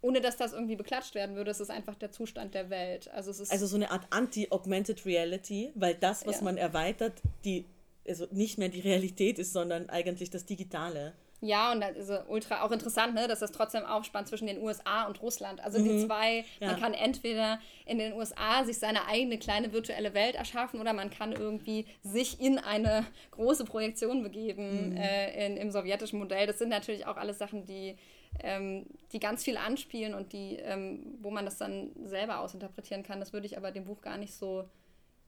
[0.00, 3.08] ohne dass das irgendwie beklatscht werden würde, es ist einfach der Zustand der Welt.
[3.10, 6.42] Also, es ist also so eine Art Anti-Augmented Reality, weil das, was ja.
[6.42, 7.64] man erweitert, die
[8.06, 11.14] also nicht mehr die Realität ist, sondern eigentlich das Digitale.
[11.44, 15.04] Ja, und das ist ultra auch interessant, ne, dass das trotzdem aufspannt zwischen den USA
[15.04, 15.62] und Russland.
[15.62, 15.84] Also mhm.
[15.84, 16.68] die zwei, ja.
[16.68, 21.10] man kann entweder in den USA sich seine eigene kleine virtuelle Welt erschaffen oder man
[21.10, 24.96] kann irgendwie sich in eine große Projektion begeben mhm.
[24.96, 26.46] äh, in, im sowjetischen Modell.
[26.46, 27.98] Das sind natürlich auch alles Sachen, die,
[28.40, 33.20] ähm, die ganz viel anspielen und die, ähm, wo man das dann selber ausinterpretieren kann.
[33.20, 34.66] Das würde ich aber dem Buch gar nicht so,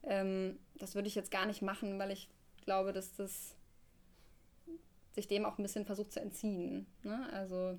[0.02, 2.30] ähm, das würde ich jetzt gar nicht machen, weil ich
[2.64, 3.55] glaube, dass das
[5.16, 6.86] sich dem auch ein bisschen versucht zu entziehen.
[7.02, 7.28] Ne?
[7.32, 7.76] Also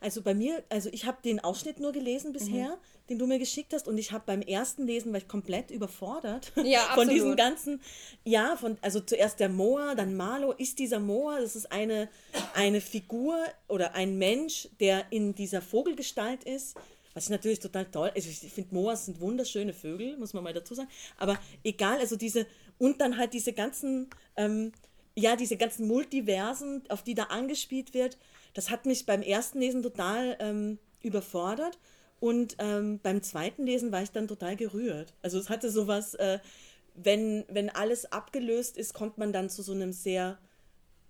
[0.00, 3.08] also bei mir, also ich habe den Ausschnitt nur gelesen bisher, mhm.
[3.10, 6.52] den du mir geschickt hast, und ich habe beim ersten Lesen war ich komplett überfordert
[6.62, 7.80] ja, von diesem ganzen,
[8.24, 10.52] ja, von also zuerst der Moa, dann Marlo.
[10.52, 11.40] Ist dieser Moa?
[11.40, 12.08] Das ist eine
[12.54, 16.76] eine Figur oder ein Mensch, der in dieser Vogelgestalt ist.
[17.14, 18.12] Was ich natürlich total toll.
[18.14, 20.88] Also ich finde Moas sind wunderschöne Vögel, muss man mal dazu sagen.
[21.16, 22.46] Aber egal, also diese
[22.78, 24.70] und dann halt diese ganzen ähm,
[25.18, 28.18] ja, diese ganzen Multiversen, auf die da angespielt wird,
[28.54, 31.78] das hat mich beim ersten Lesen total ähm, überfordert.
[32.20, 35.14] Und ähm, beim zweiten Lesen war ich dann total gerührt.
[35.22, 36.40] Also es hatte sowas, äh,
[36.94, 40.38] wenn, wenn alles abgelöst ist, kommt man dann zu so einem sehr,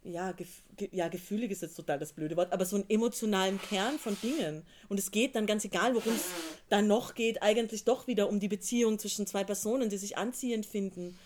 [0.04, 3.98] ja, gef ja, gefühlig ist jetzt total das blöde Wort, aber so einen emotionalen Kern
[3.98, 4.64] von Dingen.
[4.88, 6.26] Und es geht dann ganz egal, worum es
[6.68, 10.66] dann noch geht, eigentlich doch wieder um die Beziehung zwischen zwei Personen, die sich anziehend
[10.66, 11.18] finden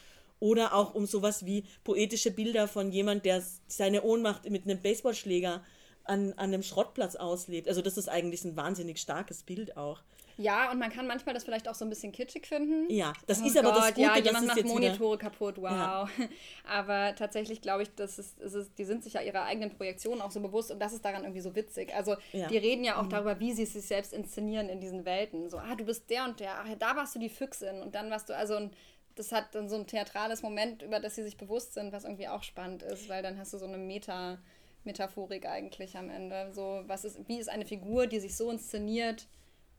[0.42, 5.62] oder auch um sowas wie poetische Bilder von jemand, der seine Ohnmacht mit einem Baseballschläger
[6.02, 7.68] an, an einem Schrottplatz auslebt.
[7.68, 10.02] Also das ist eigentlich ein wahnsinnig starkes Bild auch.
[10.38, 12.90] Ja, und man kann manchmal das vielleicht auch so ein bisschen kitschig finden.
[12.90, 14.00] Ja, das oh ist aber Gott, das Gute.
[14.00, 15.30] Ja, jemand macht Monitore wieder...
[15.30, 15.70] kaputt, wow.
[15.70, 16.08] Ja.
[16.64, 20.30] Aber tatsächlich glaube ich, das ist, ist, die sind sich ja ihrer eigenen Projektion auch
[20.30, 21.94] so bewusst und das ist daran irgendwie so witzig.
[21.94, 22.48] Also ja.
[22.48, 23.10] die reden ja auch mhm.
[23.10, 25.48] darüber, wie sie sich selbst inszenieren in diesen Welten.
[25.50, 28.10] So, ah, du bist der und der, ach, da warst du die Füchsin und dann
[28.10, 28.72] warst du, also und
[29.14, 32.28] das hat dann so ein theatrales Moment, über das sie sich bewusst sind, was irgendwie
[32.28, 34.38] auch spannend ist, weil dann hast du so eine Meta-
[34.84, 36.50] Metaphorik eigentlich am Ende.
[36.52, 39.26] So, was ist, wie ist eine Figur, die sich so inszeniert,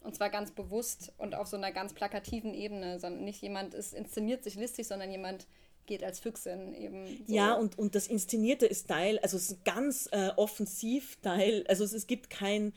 [0.02, 3.94] und zwar ganz bewusst und auf so einer ganz plakativen Ebene, sondern nicht jemand ist
[3.94, 5.48] inszeniert sich listig, sondern jemand
[5.86, 7.06] geht als Füchsin eben.
[7.26, 7.34] So.
[7.34, 11.84] Ja, und, und das Inszenierte ist Teil, also es ist ganz äh, offensiv Teil, also
[11.84, 12.74] es, es gibt kein,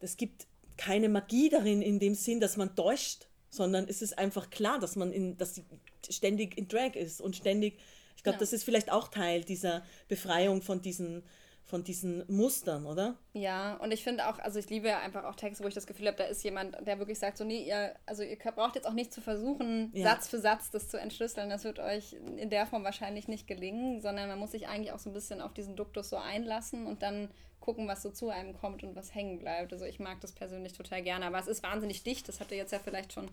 [0.00, 0.46] es gibt
[0.76, 4.96] keine Magie darin in dem Sinn, dass man täuscht, sondern es ist einfach klar, dass
[4.96, 5.64] man in, dass sie
[6.12, 7.78] ständig in Drag ist und ständig,
[8.16, 8.40] ich glaube, Ja.
[8.40, 11.22] das ist vielleicht auch Teil dieser Befreiung von diesen,
[11.64, 13.16] von diesen Mustern, oder?
[13.32, 15.86] Ja, und ich finde auch, also ich liebe ja einfach auch Texte, wo ich das
[15.86, 18.86] Gefühl habe, da ist jemand, der wirklich sagt, so, nee, ihr, also ihr braucht jetzt
[18.86, 20.10] auch nicht zu versuchen, Ja.
[20.10, 21.50] Satz für Satz das zu entschlüsseln.
[21.50, 25.00] Das wird euch in der Form wahrscheinlich nicht gelingen, sondern man muss sich eigentlich auch
[25.00, 28.54] so ein bisschen auf diesen Duktus so einlassen und dann gucken, was so zu einem
[28.54, 29.72] kommt und was hängen bleibt.
[29.72, 32.58] Also ich mag das persönlich total gerne, aber es ist wahnsinnig dicht, das habt ihr
[32.58, 33.28] jetzt ja vielleicht schon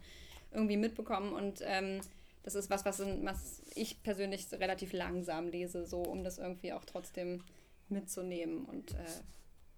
[0.51, 2.01] irgendwie mitbekommen und ähm,
[2.43, 6.85] das ist was, was, was ich persönlich relativ langsam lese, so um das irgendwie auch
[6.85, 7.43] trotzdem
[7.89, 9.21] mitzunehmen und äh,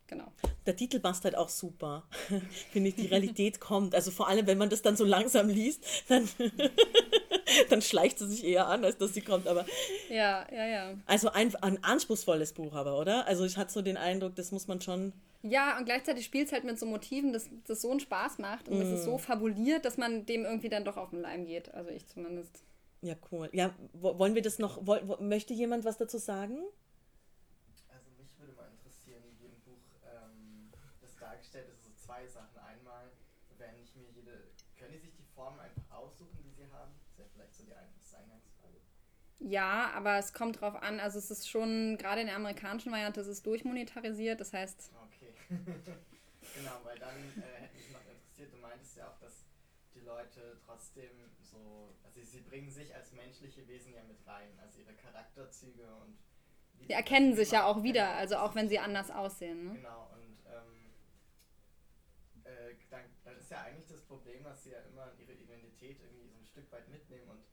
[0.07, 0.31] genau.
[0.65, 2.07] Der Titel passt halt auch super.
[2.71, 3.93] Finde ich, die Realität kommt.
[3.93, 6.27] Also vor allem, wenn man das dann so langsam liest, dann,
[7.69, 9.47] dann schleicht sie sich eher an, als dass sie kommt.
[9.47, 9.65] Aber
[10.09, 10.93] Ja, ja, ja.
[11.05, 13.27] also ein, ein anspruchsvolles Buch aber, oder?
[13.27, 15.13] Also ich hatte so den Eindruck, das muss man schon.
[15.47, 18.67] Ja, und gleichzeitig spielt es halt mit so Motiven, dass das so einen Spaß macht
[18.67, 21.71] und das ist so fabuliert, dass man dem irgendwie dann doch auf den Leim geht.
[21.73, 22.63] Also ich zumindest.
[23.01, 23.49] Ja, cool.
[23.53, 26.57] Ja, wo- wollen wir das noch, woll, wo, möchte jemand was dazu sagen?
[27.93, 32.57] Also mich würde mal interessieren, wie im Buch ähm, das dargestellt ist, so zwei Sachen.
[32.57, 33.11] Einmal,
[33.59, 36.91] wenn ich mir jede, können die sich die Formen einfach aussuchen, die sie haben?
[37.05, 38.79] Das wäre vielleicht so die einfachste Eingangsfrage.
[39.41, 40.99] Ja, aber es kommt drauf an.
[40.99, 44.41] Also es ist schon, gerade in der amerikanischen Variante, es ist durchmonetarisiert.
[44.41, 45.04] Das heißt, Okay.
[46.55, 49.45] Genau, weil dann äh, hätte mich noch interessiert, du meintest ja auch, dass
[49.93, 54.79] die Leute trotzdem so, also sie bringen sich als menschliche Wesen ja mit rein, also
[54.79, 56.17] ihre Charakterzüge und
[56.87, 59.65] die erkennen sich ja auch wieder, also auch wenn sie anders aussehen.
[59.65, 59.75] Ne?
[59.75, 60.91] Genau, und ähm,
[62.43, 66.27] äh, dann, dann ist ja eigentlich das Problem, dass sie ja immer ihre Identität irgendwie
[66.27, 67.43] so ein Stück weit mitnehmen und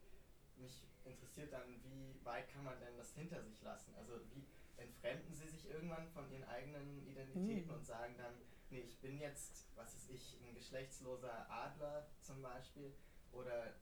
[0.61, 3.95] mich interessiert dann, wie weit kann man denn das hinter sich lassen?
[3.97, 4.45] Also wie
[4.77, 8.33] entfremden sie sich irgendwann von ihren eigenen Identitäten und sagen dann,
[8.69, 12.93] nee, ich bin jetzt, was ist ich, ein geschlechtsloser Adler zum Beispiel
[13.31, 13.73] oder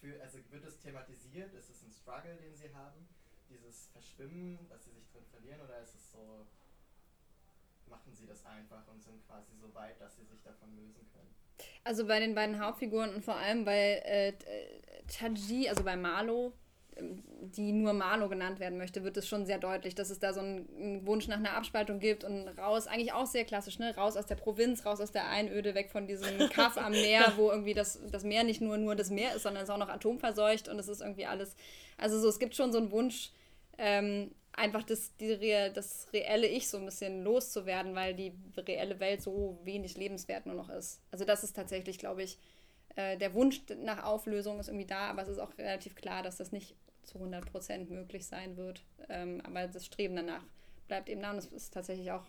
[0.00, 3.06] für, also wird es thematisiert, ist es ein Struggle, den sie haben,
[3.48, 6.46] dieses Verschwimmen, dass sie sich drin verlieren oder ist es so,
[7.86, 11.34] machen sie das einfach und sind quasi so weit, dass sie sich davon lösen können?
[11.84, 14.32] Also bei den beiden Hauptfiguren und vor allem bei äh,
[15.08, 16.52] Chaji, also bei Marlo, ähm,
[17.40, 20.40] die nur Marlo genannt werden möchte, wird es schon sehr deutlich, dass es da so
[20.40, 23.94] einen, Wunsch nach einer Abspaltung gibt und raus, eigentlich auch sehr klassisch, ne?
[23.96, 27.50] Raus aus der Provinz, raus aus der Einöde, weg von diesem Kaff am Meer, wo
[27.50, 29.88] irgendwie das, das Meer nicht nur, nur das Meer ist, sondern es ist auch noch
[29.88, 31.56] atomverseucht und es ist irgendwie alles.
[31.96, 33.30] Also so, es gibt schon so einen Wunsch,
[33.78, 35.38] ähm, einfach das, die,
[35.74, 40.54] das reelle Ich so ein bisschen loszuwerden, weil die reelle Welt so wenig lebenswert nur
[40.54, 41.00] noch ist.
[41.10, 42.38] Also das ist tatsächlich, glaube ich,
[42.96, 46.36] äh, der Wunsch nach Auflösung ist irgendwie da, aber es ist auch relativ klar, dass
[46.36, 48.84] das nicht zu 100% möglich sein wird.
[49.08, 50.44] Ähm, aber das Streben danach
[50.88, 52.24] bleibt eben da und es ist tatsächlich auch,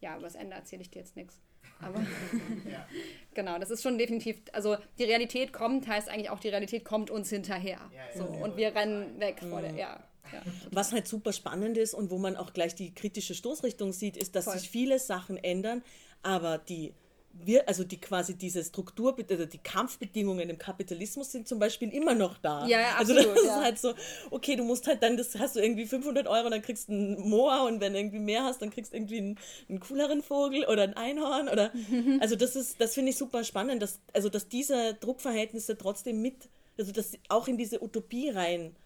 [0.00, 1.40] ja, über das Ende erzähle ich dir jetzt nichts.
[1.80, 2.00] Aber
[2.70, 2.86] Ja.
[3.34, 7.10] genau, das ist schon definitiv, also die Realität kommt, heißt eigentlich auch, die Realität kommt
[7.10, 7.78] uns hinterher.
[7.92, 10.00] Ja, ja, so, und wir rennen weg vor der, ja.
[10.32, 10.42] ja.
[10.70, 14.36] Was halt super spannend ist und wo man auch gleich die kritische Stoßrichtung sieht, ist,
[14.36, 14.58] dass Voll.
[14.58, 15.82] sich viele Sachen ändern,
[16.22, 16.94] aber die
[17.36, 22.14] wir, also die quasi diese Struktur, also die Kampfbedingungen im Kapitalismus sind zum Beispiel immer
[22.14, 22.66] noch da.
[22.66, 23.60] Ja, ja, also das absolut, ist ja.
[23.60, 23.94] halt so,
[24.30, 27.28] okay, du musst halt dann, das hast du irgendwie 500 Euro, dann kriegst du einen
[27.28, 30.64] Moa und wenn du irgendwie mehr hast, dann kriegst du irgendwie einen, einen cooleren Vogel
[30.64, 31.72] oder ein Einhorn oder,
[32.20, 36.48] also das ist, das finde ich super spannend, dass, also dass diese Druckverhältnisse trotzdem mit,
[36.78, 38.76] also dass auch in diese Utopie rein,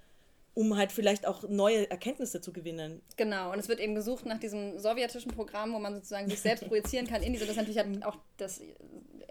[0.59, 3.01] um halt vielleicht auch neue Erkenntnisse zu gewinnen.
[3.17, 6.65] Genau, und es wird eben gesucht nach diesem sowjetischen Programm, wo man sozusagen sich selbst
[6.69, 7.47] projizieren kann in diese.
[7.47, 8.61] Das natürlich hat auch das,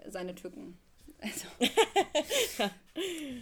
[0.08, 0.78] seine Tücken.
[1.20, 1.46] Also.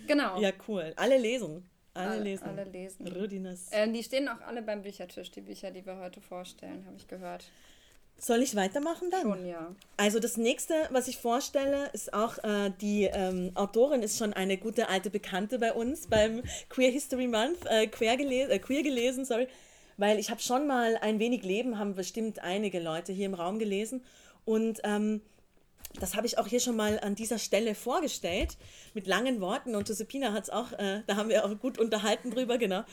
[0.08, 0.40] genau.
[0.40, 0.94] Ja, cool.
[0.96, 1.64] Alle lesen.
[1.94, 2.44] Alle, Alle- lesen.
[2.44, 3.06] alle lesen.
[3.06, 3.68] Rudinas.
[3.70, 7.06] Ähm, die stehen auch alle beim Büchertisch, die Bücher, die wir heute vorstellen, habe ich
[7.06, 7.44] gehört.
[8.18, 9.22] Soll ich weitermachen dann?
[9.22, 9.74] Schon, ja.
[9.98, 14.56] Also das nächste, was ich vorstelle, ist auch, äh, die ähm, Autorin ist schon eine
[14.56, 19.24] gute alte Bekannte bei uns beim Queer History Month, äh, queer, gelesen, äh, queer gelesen,
[19.26, 19.48] sorry,
[19.98, 23.58] weil ich habe schon mal ein wenig Leben, haben bestimmt einige Leute hier im Raum
[23.58, 24.02] gelesen
[24.46, 25.20] und ähm,
[26.00, 28.56] das habe ich auch hier schon mal an dieser Stelle vorgestellt,
[28.94, 29.74] mit langen Worten.
[29.74, 32.84] Und Josephina hat es auch, äh, da haben wir auch gut unterhalten drüber, genau.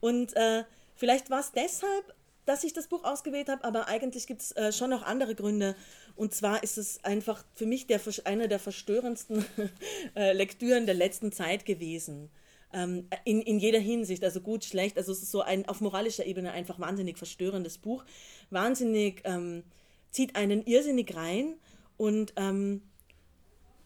[0.00, 0.64] Und äh,
[0.94, 2.14] vielleicht war es deshalb,
[2.44, 5.76] dass ich das Buch ausgewählt habe, aber eigentlich gibt es äh, schon noch andere Gründe.
[6.16, 9.44] Und zwar ist es einfach für mich der, eine der verstörendsten
[10.16, 12.30] äh, Lektüren der letzten Zeit gewesen.
[12.72, 14.96] ähm, in, in jeder Hinsicht, also gut, schlecht.
[14.96, 18.04] Also es ist so ein auf moralischer Ebene einfach wahnsinnig verstörendes Buch.
[18.50, 19.62] Wahnsinnig, ähm,
[20.10, 21.54] zieht einen irrsinnig rein
[21.96, 22.82] und ähm,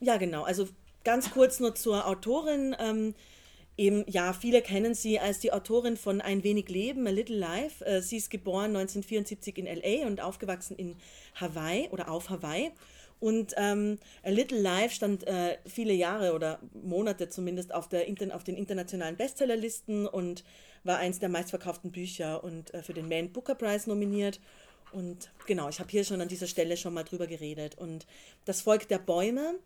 [0.00, 0.42] ja, genau.
[0.42, 0.68] Also
[1.04, 2.76] ganz kurz nur zur Autorin.
[3.78, 7.84] Eben, ja, viele kennen sie als die Autorin von Ein wenig Leben, A Little Life.
[7.84, 10.96] Äh, sie ist geboren 1974 in LA und aufgewachsen in
[11.34, 12.72] Hawaii oder auf Hawaii.
[13.20, 18.44] Und ähm, A Little Life stand äh, viele Jahre oder Monate zumindest auf, der, auf
[18.44, 20.44] den internationalen Bestsellerlisten und
[20.84, 24.40] war eins der meistverkauften Bücher und äh, für den Man Booker Prize nominiert.
[24.92, 27.76] Und genau, ich habe hier schon an dieser Stelle schon mal drüber geredet.
[27.76, 28.06] Und
[28.44, 29.58] das Volk der Bäume,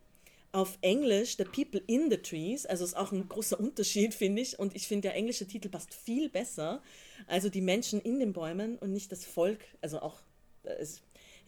[0.52, 4.58] auf Englisch The People in the Trees, also ist auch ein großer Unterschied, finde ich.
[4.58, 6.82] Und ich finde, der englische Titel passt viel besser.
[7.26, 10.20] Also die Menschen in den Bäumen und nicht das Volk, also auch,
[10.64, 10.84] äh,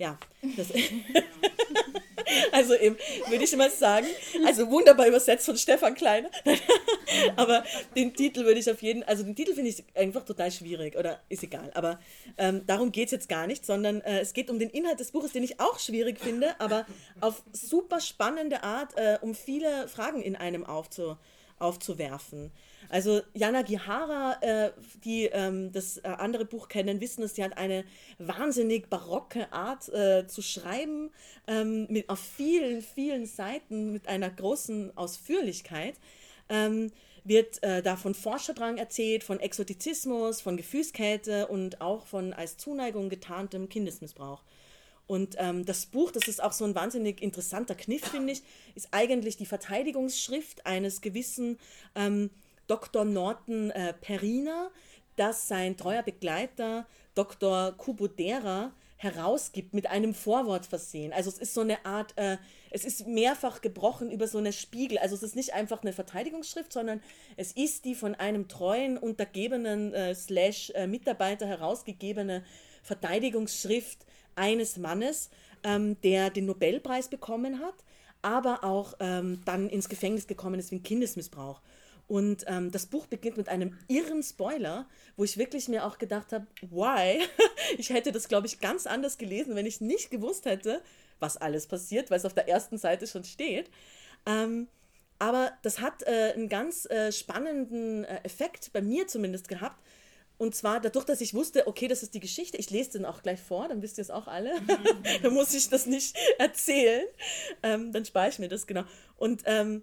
[0.03, 0.19] ja,
[0.57, 0.67] das.
[2.53, 2.97] also eben,
[3.29, 4.09] würde ich mal sagen,
[4.45, 6.29] also wunderbar übersetzt von Stefan Kleiner.
[7.37, 7.63] aber
[7.95, 11.21] den Titel würde ich auf jeden, also den Titel finde ich einfach total schwierig oder
[11.29, 11.71] ist egal.
[11.75, 12.01] Aber
[12.37, 15.13] ähm, darum geht es jetzt gar nicht, sondern äh, es geht um den Inhalt des
[15.13, 16.85] Buches, den ich auch schwierig finde, aber
[17.21, 21.17] auf super spannende Art, äh, um viele Fragen in einem aufzu,
[21.63, 22.51] aufzuwerfen.
[22.89, 24.73] Also Jana Gihara, äh,
[25.05, 27.85] die ähm, das äh, andere Buch kennen, wissen es, sie hat eine
[28.19, 31.11] wahnsinnig barocke Art äh, zu schreiben,
[31.47, 35.95] ähm, mit, auf vielen, vielen Seiten mit einer großen Ausführlichkeit.
[36.49, 36.91] Ähm,
[37.25, 43.09] wird äh, da von Forscherdrang erzählt, von Exotizismus, von Gefühlskälte und auch von als Zuneigung
[43.09, 44.43] getarntem Kindesmissbrauch.
[45.07, 48.43] Und ähm, das Buch, das ist auch so ein wahnsinnig interessanter Kniff, finde ich,
[48.75, 51.59] ist eigentlich die Verteidigungsschrift eines gewissen
[51.95, 52.31] ähm,
[52.67, 53.05] Dr.
[53.05, 54.71] Norton äh, Perina,
[55.17, 57.73] das sein treuer Begleiter Dr.
[57.77, 58.73] Kubodera
[59.03, 61.13] herausgibt, mit einem Vorwort versehen.
[61.13, 62.39] Also es ist so eine Art, äh,
[62.71, 64.99] es ist mehrfach gebrochen über so eine Spiegel.
[64.99, 67.03] Also es ist nicht einfach eine Verteidigungsschrift, sondern
[67.37, 72.45] es ist die von einem treuen, untergebenen äh, slash äh, Mitarbeiter herausgegebene
[72.85, 75.31] Verteidigungsschrift eines Mannes,
[75.63, 77.75] ähm, der den Nobelpreis bekommen hat,
[78.23, 81.61] aber auch ähm, dann ins Gefängnis gekommen ist wegen Kindesmissbrauch.
[82.09, 86.33] Und ähm, das Buch beginnt mit einem irren Spoiler, wo ich wirklich mir auch gedacht
[86.33, 87.21] habe, why?
[87.79, 90.83] ich hätte das, glaube ich, ganz anders gelesen, wenn ich nicht gewusst hätte,
[91.21, 93.71] was alles passiert, weil es auf der ersten Seite schon steht.
[94.27, 94.69] Ähm,
[95.19, 99.81] aber das hat äh, einen ganz äh, spannenden äh, Effekt, bei mir zumindest gehabt.
[100.43, 103.23] Und zwar dadurch, dass ich wusste, okay, das ist die Geschichte, ich lese den auch
[103.23, 104.51] gleich vor, dann wisst ihr es auch alle.
[105.23, 107.07] dann muss ich das nicht erzählen.
[107.63, 108.83] Ähm, dann spare ich mir das, genau.
[109.17, 109.83] Und ähm,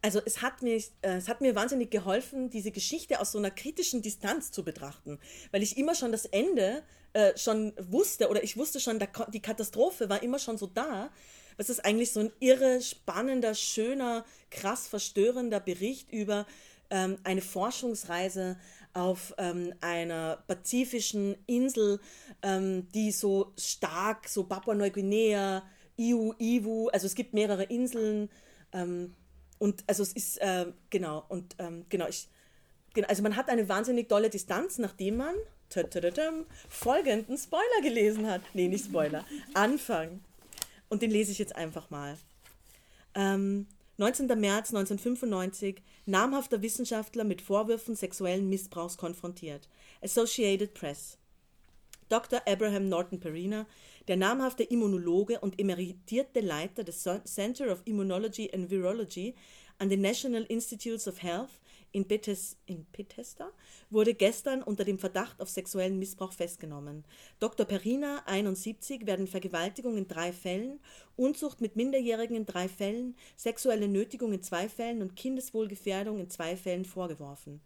[0.00, 3.50] also es hat, mich, äh, es hat mir wahnsinnig geholfen, diese Geschichte aus so einer
[3.50, 5.18] kritischen Distanz zu betrachten,
[5.50, 6.82] weil ich immer schon das Ende
[7.12, 8.98] äh, schon wusste oder ich wusste schon,
[9.34, 11.10] die Katastrophe war immer schon so da.
[11.58, 16.46] Es ist eigentlich so ein irre, spannender, schöner, krass verstörender Bericht über
[16.88, 18.56] ähm, eine Forschungsreise
[18.94, 22.00] auf ähm, einer pazifischen Insel,
[22.42, 25.62] ähm, die so stark, so Papua-Neuguinea,
[25.96, 28.30] Iu, Iwu, also es gibt mehrere Inseln,
[28.72, 29.14] ähm,
[29.58, 32.28] und also es ist, äh, genau, und ähm, genau, ich,
[32.92, 35.34] genau, also man hat eine wahnsinnig tolle Distanz, nachdem man
[36.68, 38.42] folgenden Spoiler gelesen hat.
[38.52, 39.24] Nee, nicht Spoiler,
[39.54, 40.20] Anfang.
[40.88, 42.16] Und den lese ich jetzt einfach mal.
[43.98, 44.26] Ähm, 19.
[44.26, 49.68] März 1995, namhafter Wissenschaftler mit Vorwürfen sexuellen Missbrauchs konfrontiert.
[50.02, 51.18] Associated Press.
[52.08, 52.42] Dr.
[52.46, 53.66] Abraham Norton Perina
[54.06, 59.34] der namhafte Immunologe und emeritierte Leiter des Center of Immunology and Virology
[59.78, 61.60] an den National Institutes of Health
[61.94, 63.52] in, Bethes in Bethesda
[63.88, 67.04] wurde gestern unter dem Verdacht auf sexuellen Missbrauch festgenommen.
[67.38, 67.64] Dr.
[67.64, 70.80] Perina, 71, werden Vergewaltigung in drei Fällen,
[71.16, 76.56] Unzucht mit Minderjährigen in drei Fällen, sexuelle Nötigung in zwei Fällen und Kindeswohlgefährdung in zwei
[76.56, 77.60] Fällen vorgeworfen.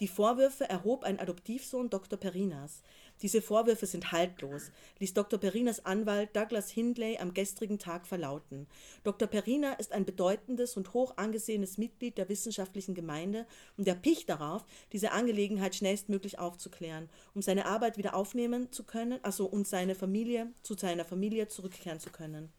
[0.00, 2.18] Die Vorwürfe erhob ein Adoptivsohn Dr.
[2.18, 2.82] Perinas.
[3.22, 5.38] Diese Vorwürfe sind haltlos, ließ Dr.
[5.38, 8.66] Perinas Anwalt Douglas Hindley am gestrigen Tag verlauten.
[9.04, 9.28] Dr.
[9.28, 13.46] Perina ist ein bedeutendes und hoch angesehenes Mitglied der wissenschaftlichen Gemeinde
[13.76, 19.18] und er picht darauf, diese Angelegenheit schnellstmöglich aufzuklären, um seine Arbeit wieder aufnehmen zu können,
[19.22, 22.50] also und seine Familie zu seiner Familie zurückkehren zu können.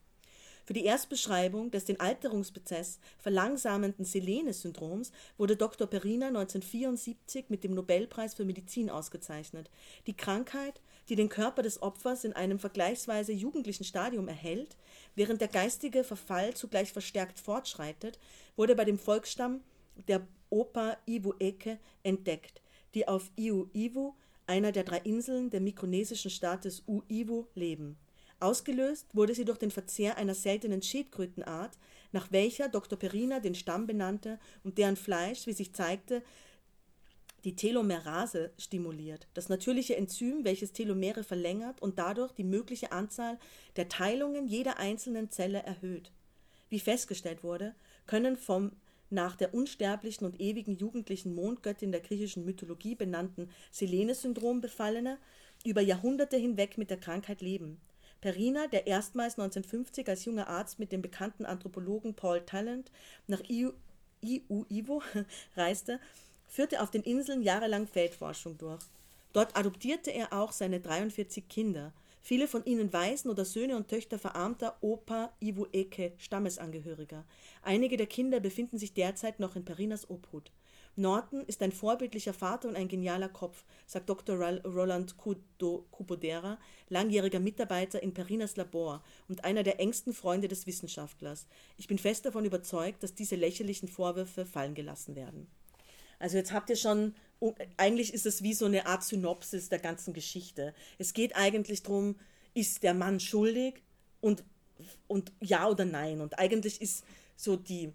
[0.66, 5.88] Für die Erstbeschreibung des den Alterungsprozess verlangsamenden Selene-Syndroms wurde Dr.
[5.88, 9.70] Perina 1974 mit dem Nobelpreis für Medizin ausgezeichnet.
[10.05, 14.78] Die Krankheit, die den Körper des Opfers in einem vergleichsweise jugendlichen Stadium erhält,
[15.16, 18.20] während der geistige Verfall zugleich verstärkt fortschreitet,
[18.55, 19.62] wurde bei dem Volksstamm
[20.07, 22.62] der Opa Iwu-Eke entdeckt,
[22.93, 24.14] die auf Iu-Iwu,
[24.47, 27.97] einer der drei Inseln der mikronesischen Staates Uiwu, leben.
[28.42, 31.78] Ausgelöst wurde sie durch den Verzehr einer seltenen Schildkrötenart,
[32.12, 32.98] nach welcher Dr.
[32.98, 36.24] Perina den Stamm benannte und deren Fleisch, wie sich zeigte,
[37.44, 43.39] die Telomerase stimuliert, das natürliche Enzym, welches Telomere verlängert und dadurch die mögliche Anzahl
[43.78, 46.12] der Teilungen jeder einzelnen Zelle erhöht.
[46.70, 47.76] Wie festgestellt wurde,
[48.06, 48.72] können vom
[49.10, 55.18] nach der unsterblichen und ewigen jugendlichen Mondgöttin der griechischen Mythologie benannten Selene-Syndrom befallene
[55.66, 57.82] über Jahrhunderte hinweg mit der Krankheit leben.
[58.22, 62.92] Perina, der erstmals 1950 als junger Arzt mit dem bekannten Anthropologen Paul Talent
[63.28, 63.72] nach Iu,
[64.22, 65.02] Iu, Ivo
[65.58, 66.00] reiste,
[66.48, 68.84] führte auf den Inseln jahrelang Feldforschung durch.
[69.34, 74.20] Dort adoptierte er auch seine 43 Kinder, viele von ihnen Waisen oder Söhne und Töchter
[74.20, 77.26] verarmter Opa Ivo Eke Stammesangehöriger.
[77.64, 80.52] Einige der Kinder befinden sich derzeit noch in Perinas Obhut.
[81.02, 84.38] Norton ist ein vorbildlicher Vater und ein genialer Kopf, sagt Dr.
[84.38, 91.47] Roland Kubodera, langjähriger Mitarbeiter in Perinas Labor und einer der engsten Freunde des Wissenschaftlers.
[91.78, 95.47] Ich bin fest davon überzeugt, dass diese lächerlichen Vorwürfe fallen gelassen werden.
[96.20, 97.16] Also jetzt habt ihr schon,
[97.78, 100.74] eigentlich ist es wie so eine Art Synopsis der ganzen Geschichte.
[100.99, 102.16] Es geht eigentlich darum,
[102.54, 103.82] ist der Mann schuldig
[104.20, 104.43] und,
[105.08, 106.22] und ja oder nein.
[106.22, 107.04] Und eigentlich ist
[107.36, 107.91] so die,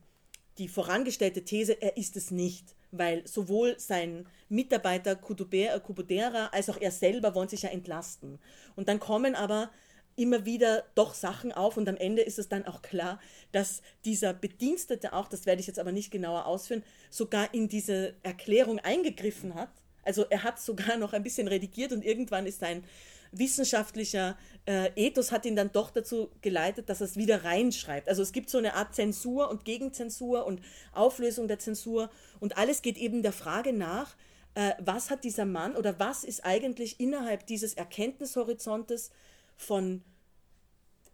[0.59, 6.91] die vorangestellte These, er ist es nicht weil sowohl sein Mitarbeiter Kubodera als auch er
[6.91, 8.39] selber wollen sich ja entlasten.
[8.75, 9.71] Und dann kommen aber
[10.17, 13.21] immer wieder doch Sachen auf und am Ende ist es dann auch klar,
[13.53, 18.15] dass dieser Bedienstete auch, das werde ich jetzt aber nicht genauer ausführen, sogar in diese
[18.23, 19.71] Erklärung eingegriffen hat.
[20.03, 22.85] Also er hat sogar noch ein bisschen redigiert und irgendwann ist sein
[23.39, 28.09] wissenschaftlicher äh, Ethos hat ihn dann doch dazu geleitet, dass er es wieder reinschreibt.
[28.09, 30.61] Also es gibt so eine Art Zensur und Gegenzensur und
[30.93, 32.11] Auflösung der Zensur
[32.41, 34.17] und alles geht eben der Frage nach,
[34.55, 39.11] äh, was hat dieser Mann oder was ist eigentlich innerhalb dieses Erkenntnishorizontes
[39.57, 40.03] von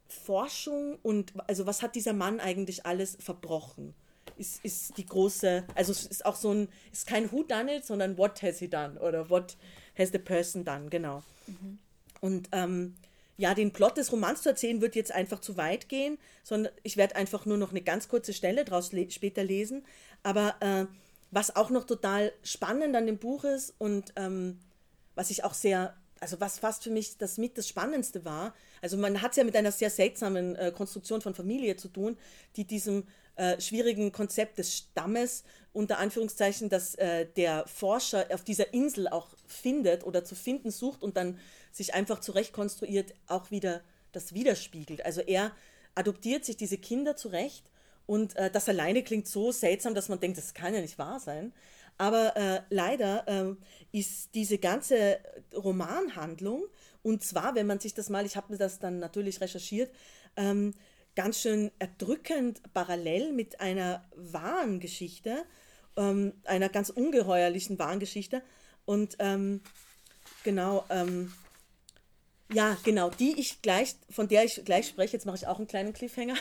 [0.08, 3.94] Forschung und also was hat dieser Mann eigentlich alles verbrochen?
[4.36, 7.84] Ist, ist die große, also es ist auch so ein, ist kein Who done it,
[7.84, 9.56] sondern what has he done oder what
[9.98, 11.22] has the person done, genau.
[11.46, 11.78] Mhm.
[12.22, 12.94] Und ähm,
[13.36, 16.96] ja, den Plot des Romans zu erzählen, wird jetzt einfach zu weit gehen, sondern ich
[16.96, 19.84] werde einfach nur noch eine ganz kurze Stelle daraus le später lesen.
[20.22, 20.86] Aber äh,
[21.32, 24.60] was auch noch total spannend an dem Buch ist und ähm,
[25.16, 28.96] was ich auch sehr, also was fast für mich das mit das Spannendste war, also
[28.96, 32.16] man hat es ja mit einer sehr seltsamen äh, Konstruktion von Familie zu tun,
[32.54, 33.04] die diesem
[33.34, 35.42] äh, schwierigen Konzept des Stammes
[35.72, 41.02] unter Anführungszeichen, dass äh, der Forscher auf dieser Insel auch findet oder zu finden sucht
[41.02, 41.38] und dann
[41.72, 45.04] sich einfach zurechtkonstruiert, auch wieder das widerspiegelt.
[45.04, 45.52] Also er
[45.94, 47.70] adoptiert sich diese Kinder zurecht
[48.06, 51.20] und äh, das alleine klingt so seltsam, dass man denkt, das kann ja nicht wahr
[51.20, 51.52] sein.
[51.98, 53.54] Aber äh, leider äh,
[53.92, 55.18] ist diese ganze
[55.54, 56.64] Romanhandlung,
[57.02, 59.92] und zwar, wenn man sich das mal, ich habe mir das dann natürlich recherchiert,
[60.36, 60.72] ähm,
[61.14, 65.44] ganz schön erdrückend parallel mit einer wahren Geschichte,
[65.96, 68.42] ähm, einer ganz ungeheuerlichen wahren Geschichte.
[68.84, 69.60] Und ähm,
[70.44, 71.32] genau, ähm,
[72.52, 75.66] ja, genau, die ich gleich, von der ich gleich spreche, jetzt mache ich auch einen
[75.66, 76.36] kleinen Cliffhanger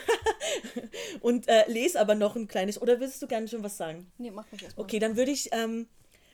[1.20, 4.10] und äh, lese aber noch ein kleines, oder willst du gerne schon was sagen?
[4.18, 4.84] Nee, mach mich erstmal.
[4.84, 5.86] Okay, dann würde ich, ähm,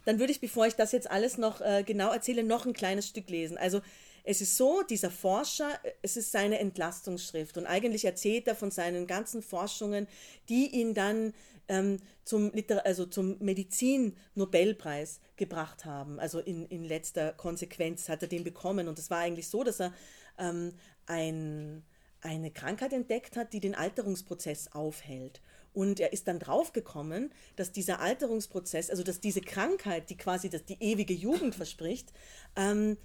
[0.05, 3.09] dann würde ich, bevor ich das jetzt alles noch äh, genau erzähle, noch ein kleines
[3.09, 3.59] Stück lesen.
[3.59, 3.81] Also
[4.25, 5.71] es ist so, dieser Forscher,
[6.03, 10.07] es ist seine Entlastungsschrift und eigentlich erzählt er von seinen ganzen Forschungen,
[10.49, 11.33] die ihn dann
[11.69, 16.19] ähm, zum, Liter also zum Medizin-Nobelpreis gebracht haben.
[16.19, 18.89] Also in, in letzter Konsequenz hat er den bekommen.
[18.89, 19.93] Und es war eigentlich so, dass er
[20.39, 20.73] ähm,
[21.07, 21.85] ein,
[22.21, 25.41] eine Krankheit entdeckt hat, die den Alterungsprozess aufhält.
[25.73, 30.65] Und er ist dann draufgekommen, dass dieser Alterungsprozess, also dass diese Krankheit, die quasi das,
[30.65, 32.13] die ewige Jugend verspricht,
[32.57, 32.97] ähm,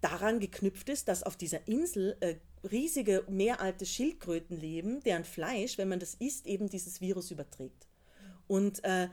[0.00, 2.34] daran geknüpft ist, dass auf dieser Insel äh,
[2.66, 7.86] riesige, meeralte Schildkröten leben, deren Fleisch, wenn man das isst, eben dieses Virus überträgt.
[8.46, 9.08] Und äh,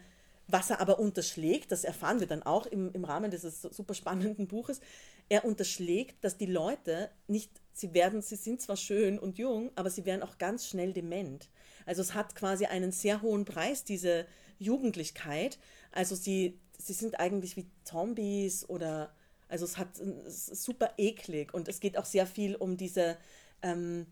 [0.47, 4.47] was er aber unterschlägt, das erfahren wir dann auch im, im Rahmen dieses super spannenden
[4.47, 4.82] Buches,
[5.30, 9.89] er unterschlägt, dass die Leute nicht, sie werden, sie sind zwar schön und jung, aber
[9.89, 11.49] sie werden auch ganz schnell dement.
[11.86, 14.26] Also es hat quasi einen sehr hohen Preis, diese
[14.60, 15.60] Jugendlichkeit.
[15.91, 19.16] Also sie, sie sind eigentlich wie Zombies oder
[19.47, 23.18] also es hat es super eklig und es geht auch sehr viel um diese,
[23.64, 24.05] ähm,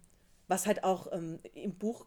[0.47, 2.05] was halt auch ähm, im Buch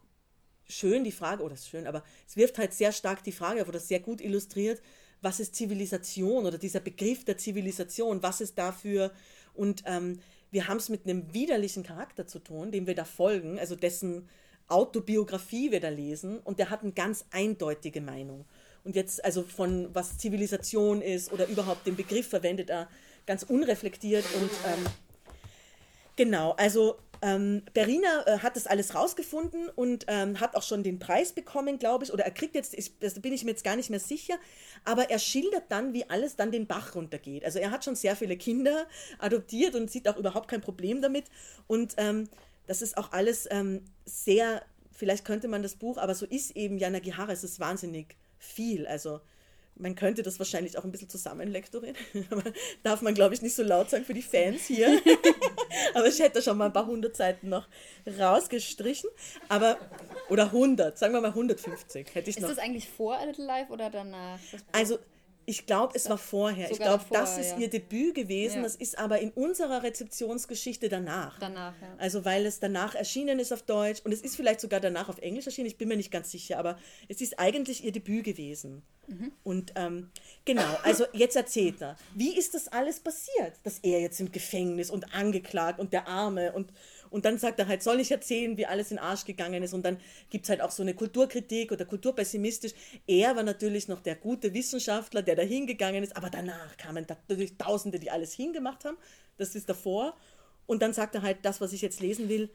[0.67, 3.67] schön die Frage, oder ist schön, aber es wirft halt sehr stark die Frage auf,
[3.67, 4.81] oder sehr gut illustriert,
[5.21, 9.11] was ist Zivilisation oder dieser Begriff der Zivilisation, was ist dafür
[9.53, 10.19] und ähm,
[10.51, 14.29] wir haben es mit einem widerlichen Charakter zu tun, dem wir da folgen, also dessen
[14.67, 18.45] Autobiografie wir da lesen und der hat eine ganz eindeutige Meinung.
[18.83, 22.87] Und jetzt, also von was Zivilisation ist oder überhaupt den Begriff verwendet er
[23.25, 24.85] ganz unreflektiert und ähm,
[26.17, 30.99] Genau, also ähm, Berina äh, hat das alles rausgefunden und ähm, hat auch schon den
[30.99, 33.75] Preis bekommen, glaube ich, oder er kriegt jetzt, ich, das bin ich mir jetzt gar
[33.75, 34.35] nicht mehr sicher,
[34.83, 37.45] aber er schildert dann, wie alles dann den Bach runtergeht.
[37.45, 38.85] Also er hat schon sehr viele Kinder
[39.19, 41.25] adoptiert und sieht auch überhaupt kein Problem damit
[41.67, 42.29] und ähm,
[42.67, 46.77] das ist auch alles ähm, sehr, vielleicht könnte man das Buch, aber so ist eben
[46.77, 49.21] Jana Gihara, es ist wahnsinnig viel, also
[49.77, 51.95] man könnte das wahrscheinlich auch ein bisschen zusammenlektorieren,
[52.29, 52.43] aber
[52.83, 55.01] darf man, glaube ich, nicht so laut sagen für die Fans hier.
[55.93, 57.67] aber ich hätte schon mal ein paar hundert Seiten noch
[58.19, 59.09] rausgestrichen.
[59.49, 59.77] Aber,
[60.29, 62.49] oder 100, sagen wir mal 150 hätte ich Ist noch.
[62.49, 64.39] das eigentlich vor A Little Life oder danach?
[64.71, 64.99] Also,
[65.45, 66.71] ich glaube, es war vorher.
[66.71, 67.59] Ich glaube, das ist ja.
[67.59, 68.57] ihr Debüt gewesen.
[68.57, 68.63] Ja.
[68.63, 71.39] Das ist aber in unserer Rezeptionsgeschichte danach.
[71.39, 71.95] danach, ja.
[71.97, 75.19] Also weil es danach erschienen ist auf Deutsch und es ist vielleicht sogar danach auf
[75.19, 76.77] Englisch erschienen, ich bin mir nicht ganz sicher, aber
[77.07, 78.83] es ist eigentlich ihr Debüt gewesen.
[79.43, 80.09] Und ähm,
[80.45, 84.89] genau, also jetzt erzählt er, wie ist das alles passiert, dass er jetzt im Gefängnis
[84.89, 86.71] und angeklagt und der Arme und,
[87.09, 89.73] und dann sagt er halt, soll ich erzählen, wie alles in den Arsch gegangen ist
[89.73, 89.97] und dann
[90.29, 92.73] gibt es halt auch so eine Kulturkritik oder kulturpessimistisch.
[93.07, 97.57] Er war natürlich noch der gute Wissenschaftler, der da hingegangen ist, aber danach kamen natürlich
[97.57, 98.97] Tausende, die alles hingemacht haben,
[99.37, 100.15] das ist davor
[100.65, 102.49] und dann sagt er halt, das, was ich jetzt lesen will,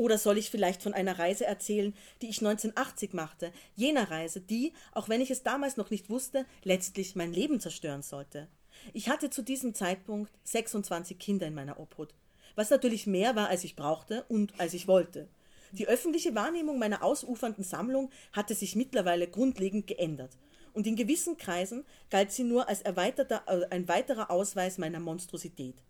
[0.00, 3.52] oder soll ich vielleicht von einer Reise erzählen, die ich 1980 machte?
[3.76, 8.00] Jener Reise, die, auch wenn ich es damals noch nicht wusste, letztlich mein Leben zerstören
[8.00, 8.48] sollte.
[8.94, 12.14] Ich hatte zu diesem Zeitpunkt 26 Kinder in meiner Obhut,
[12.60, 15.30] was natürlich mehr war, als ich brauchte und als ich wollte.
[15.72, 20.36] Die öffentliche Wahrnehmung meiner ausufernden Sammlung hatte sich mittlerweile grundlegend geändert.
[20.74, 25.82] Und in gewissen Kreisen galt sie nur als erweiterter, äh, ein weiterer Ausweis meiner Monstrosität.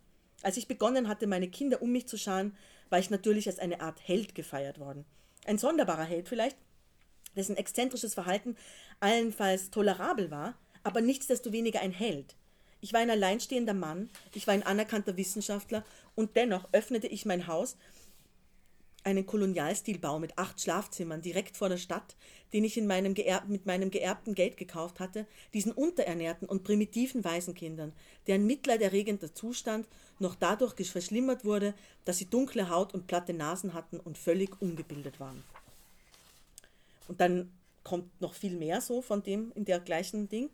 [0.43, 2.55] Als ich begonnen hatte, meine Kinder um mich zu scharen,
[2.89, 5.03] war ich natürlich als eine Art Held gefeiert worden.
[5.43, 6.55] Ein sonderbarer Held vielleicht,
[7.35, 8.55] dessen exzentrisches Verhalten
[9.01, 12.37] allenfalls tolerabel war, aber nichtsdestoweniger ein Held.
[12.81, 17.45] Ich war ein alleinstehender Mann, ich war ein anerkannter Wissenschaftler und dennoch öffnete ich mein
[17.47, 17.77] Haus
[19.03, 22.15] einen Kolonialstilbau mit acht Schlafzimmern direkt vor der Stadt,
[22.53, 23.15] den ich in meinem
[23.47, 27.93] mit meinem geerbten Geld gekauft hatte, diesen unterernährten und primitiven Waisenkindern,
[28.27, 29.87] deren mitleiderregender Zustand
[30.19, 31.73] noch dadurch verschlimmert wurde,
[32.05, 35.43] dass sie dunkle Haut und platte Nasen hatten und völlig ungebildet waren.
[37.07, 37.51] Und dann
[37.83, 40.49] kommt noch viel mehr so von dem in der gleichen Ding.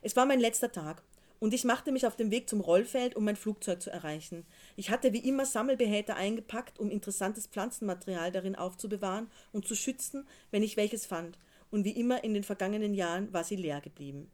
[0.00, 1.02] Es war mein letzter Tag
[1.42, 4.46] und ich machte mich auf den Weg zum Rollfeld, um mein Flugzeug zu erreichen.
[4.76, 10.62] Ich hatte wie immer Sammelbehälter eingepackt, um interessantes Pflanzenmaterial darin aufzubewahren und zu schützen, wenn
[10.62, 11.40] ich welches fand.
[11.72, 14.30] Und wie immer in den vergangenen Jahren war sie leer geblieben.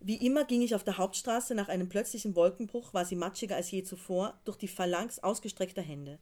[0.00, 3.70] Wie immer ging ich auf der Hauptstraße nach einem plötzlichen Wolkenbruch, war sie matschiger als
[3.70, 6.18] je zuvor, durch die Phalanx ausgestreckter Hände.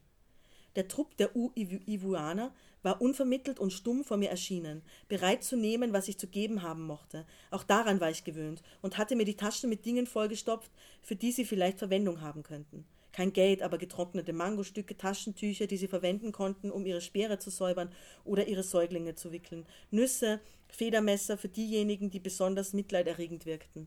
[0.75, 2.53] Der Trupp der U-Ivuaner
[2.85, 6.87] war unvermittelt und stumm vor mir erschienen, bereit zu nehmen, was ich zu geben haben
[6.87, 7.27] mochte.
[7.51, 10.71] Auch daran war ich gewöhnt und hatte mir die Taschen mit Dingen vollgestopft,
[11.03, 12.85] für die sie vielleicht Verwendung haben könnten.
[13.13, 17.91] Kein Geld, aber getrocknete Mangostücke, Taschentücher, die sie verwenden konnten, um ihre Speere zu säubern
[18.25, 23.87] oder ihre Säuglinge zu wickeln, Nüsse, Federmesser für diejenigen, die besonders mitleiderregend wirkten.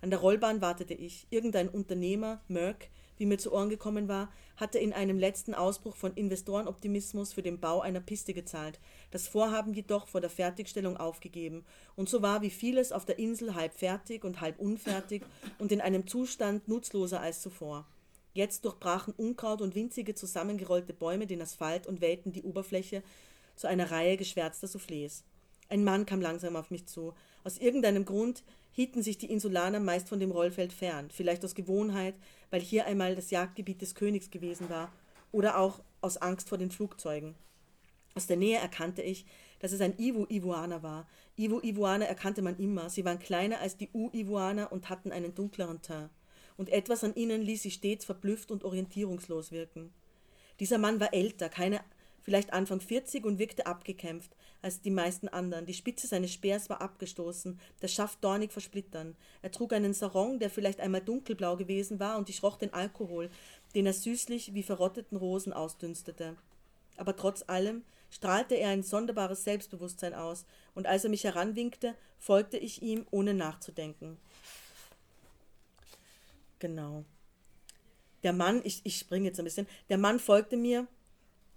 [0.00, 1.26] An der Rollbahn wartete ich.
[1.30, 2.88] Irgendein Unternehmer, Merck,
[3.20, 7.60] wie mir zu Ohren gekommen war, hatte in einem letzten Ausbruch von Investorenoptimismus für den
[7.60, 11.64] Bau einer Piste gezahlt, das Vorhaben jedoch vor der Fertigstellung aufgegeben,
[11.96, 15.22] und so war wie vieles auf der Insel halb fertig und halb unfertig
[15.58, 17.86] und in einem Zustand nutzloser als zuvor.
[18.32, 23.02] Jetzt durchbrachen Unkraut und winzige zusammengerollte Bäume den Asphalt und wellten die Oberfläche
[23.54, 25.24] zu einer Reihe geschwärzter Soufflés.
[25.68, 27.12] Ein Mann kam langsam auf mich zu.
[27.44, 28.42] Aus irgendeinem Grund
[28.80, 32.14] hielten sich die Insulaner meist von dem Rollfeld fern, vielleicht aus Gewohnheit,
[32.48, 34.90] weil hier einmal das Jagdgebiet des Königs gewesen war,
[35.32, 37.34] oder auch aus Angst vor den Flugzeugen.
[38.14, 39.26] Aus der Nähe erkannte ich,
[39.58, 41.06] dass es ein Iwu-Ivuaner war.
[41.36, 42.88] Iwu-Ivuaner erkannte man immer.
[42.88, 46.08] Sie waren kleiner als die U-Ivuaner und hatten einen dunkleren Teint.
[46.56, 49.92] Und etwas an ihnen ließ sie stets verblüfft und orientierungslos wirken.
[50.58, 51.82] Dieser Mann war älter, keine,
[52.22, 55.66] vielleicht Anfang 40 und wirkte abgekämpft als die meisten anderen.
[55.66, 59.16] Die Spitze seines Speers war abgestoßen, der Schaft dornig versplittern.
[59.42, 63.30] Er trug einen Sarong, der vielleicht einmal dunkelblau gewesen war, und ich roch den Alkohol,
[63.74, 66.36] den er süßlich wie verrotteten Rosen ausdünstete.
[66.96, 70.44] Aber trotz allem strahlte er ein sonderbares Selbstbewusstsein aus,
[70.74, 74.18] und als er mich heranwinkte, folgte ich ihm, ohne nachzudenken.
[76.58, 77.04] Genau.
[78.22, 80.86] Der Mann, ich, ich springe jetzt ein bisschen, der Mann folgte mir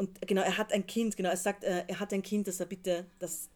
[0.04, 2.60] und genau, er hat ein Kind, genau, er sagt, äh, er hat ein Kind, das
[2.60, 3.50] er bitte, das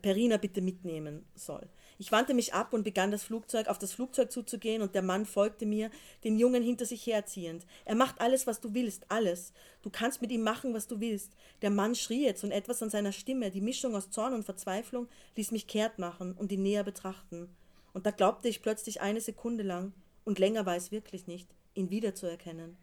[0.00, 1.68] Perina bitte mitnehmen soll.
[1.98, 5.26] Ich wandte mich ab und begann das Flugzeug auf das Flugzeug zuzugehen und der Mann
[5.26, 5.90] folgte mir,
[6.24, 7.66] den Jungen hinter sich herziehend.
[7.84, 9.52] Er macht alles, was du willst, alles.
[9.82, 11.32] Du kannst mit ihm machen, was du willst.
[11.60, 15.08] Der Mann schrie jetzt und etwas an seiner Stimme, die Mischung aus Zorn und Verzweiflung,
[15.36, 17.50] ließ mich kehrt machen und ihn näher betrachten.
[17.92, 19.92] Und da glaubte ich plötzlich eine Sekunde lang,
[20.24, 22.76] und länger war es wirklich nicht, ihn wiederzuerkennen.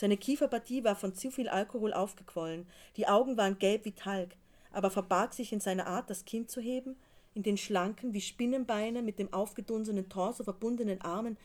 [0.00, 4.36] Seine Kieferpartie war von zu viel Alkohol aufgequollen, die Augen waren gelb wie Talg,
[4.70, 6.94] aber verbarg sich in seiner Art, das Kind zu heben,
[7.34, 11.36] in den schlanken, wie Spinnenbeine mit dem aufgedunsenen Torso verbundenen Armen,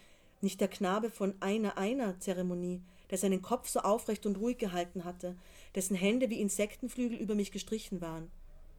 [0.42, 5.04] nicht der Knabe von einer einer Zeremonie, der seinen Kopf so aufrecht und ruhig gehalten
[5.04, 5.36] hatte,
[5.74, 8.30] dessen Hände wie Insektenflügel über mich gestrichen waren.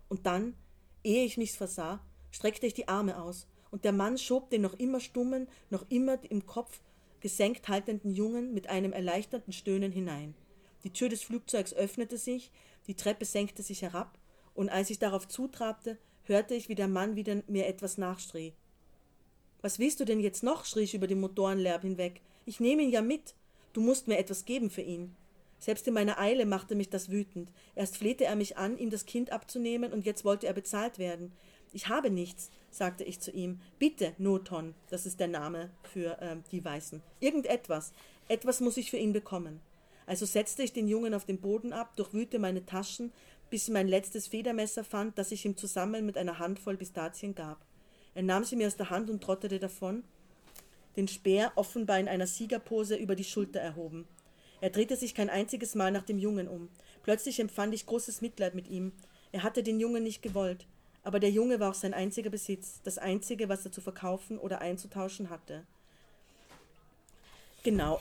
[0.09, 0.55] Und dann,
[1.03, 1.99] ehe ich mich's versah,
[2.31, 6.17] streckte ich die Arme aus, und der Mann schob den noch immer stummen, noch immer
[6.31, 6.81] im Kopf
[7.25, 10.35] gesenkt haltenden Jungen mit einem erleichterten Stöhnen hinein.
[10.83, 12.53] Die Tür des Flugzeugs öffnete sich,
[12.87, 14.19] die Treppe senkte sich herab,
[14.53, 18.53] und als ich darauf zutrabte, hörte ich, wie der Mann wieder mir etwas nachschrie.
[19.63, 20.67] Was willst du denn jetzt noch?
[20.67, 22.21] schrie ich über den Motorenlärm hinweg.
[22.45, 23.35] Ich nehme ihn ja mit.
[23.73, 25.17] Du musst mir etwas geben für ihn.
[25.59, 27.51] Selbst in meiner Eile machte mich das wütend.
[27.75, 31.33] Erst flehte er mich an, ihm das Kind abzunehmen, und jetzt wollte er bezahlt werden.
[31.75, 33.61] Ich habe nichts, sagte ich zu ihm.
[33.81, 37.03] Bitte, Noton, das ist der Name für äh, die Weißen.
[37.19, 37.93] Irgendetwas.
[38.29, 39.61] Etwas muss ich für ihn bekommen.
[40.07, 43.13] Also setzte ich den Jungen auf den Boden ab, durchwühlte meine Taschen,
[43.51, 47.65] bis ich mein letztes Federmesser fand, das ich ihm zusammen mit einer Handvoll Pistazien gab.
[48.15, 50.05] Er nahm sie mir aus der Hand und trottete davon,
[50.97, 54.07] den Speer offenbar in einer Siegerpose über die Schulter erhoben.
[54.61, 56.69] Er drehte sich kein einziges Mal nach dem Jungen um.
[57.03, 58.93] Plötzlich empfand ich großes Mitleid mit ihm.
[59.33, 60.69] Er hatte den Jungen nicht gewollt,
[61.05, 64.61] aber der Junge war auch sein einziger Besitz, das einzige, was er zu verkaufen oder
[64.61, 65.65] einzutauschen hatte.
[67.63, 68.01] Genau.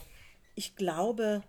[0.56, 1.44] Ich glaube,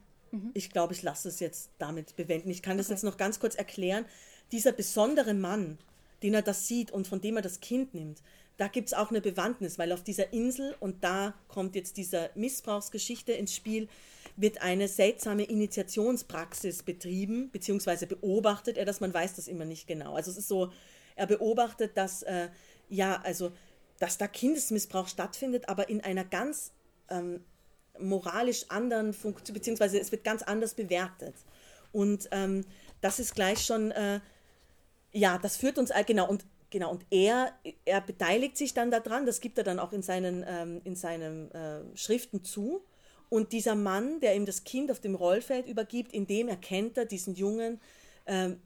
[0.52, 2.50] ich glaube, ich lasse es jetzt damit bewenden.
[2.50, 4.04] Ich kann das jetzt noch ganz kurz erklären.
[4.52, 5.78] Dieser besondere Mann,
[6.22, 8.20] den er das sieht und von dem er das Kind nimmt,
[8.56, 12.30] da gibt es auch eine Bewandtnis, weil auf dieser Insel, und da kommt jetzt diese
[12.34, 13.88] Missbrauchsgeschichte ins Spiel,
[14.36, 20.14] wird eine seltsame Initiationspraxis betrieben, beziehungsweise beobachtet er das, man weiß das immer nicht genau.
[20.14, 20.72] Also es ist so,
[21.16, 22.48] er beobachtet, dass, äh,
[22.88, 23.52] ja, also,
[23.98, 26.72] dass da Kindesmissbrauch stattfindet, aber in einer ganz
[27.08, 27.44] ähm,
[27.98, 31.34] moralisch anderen Funktion, beziehungsweise es wird ganz anders bewertet.
[31.92, 32.64] Und ähm,
[33.00, 34.20] das ist gleich schon, äh,
[35.12, 37.52] ja, das führt uns, äh, genau, und genau, und er,
[37.84, 41.50] er beteiligt sich dann daran, das gibt er dann auch in seinen, ähm, in seinen
[41.52, 42.84] äh, Schriften zu.
[43.28, 47.04] Und dieser Mann, der ihm das Kind auf dem Rollfeld übergibt, in dem erkennt er
[47.04, 47.80] diesen Jungen,
[48.26, 48.60] ähm,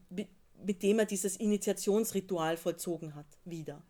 [0.65, 3.83] mit dem er dieses Initiationsritual vollzogen hat, wieder.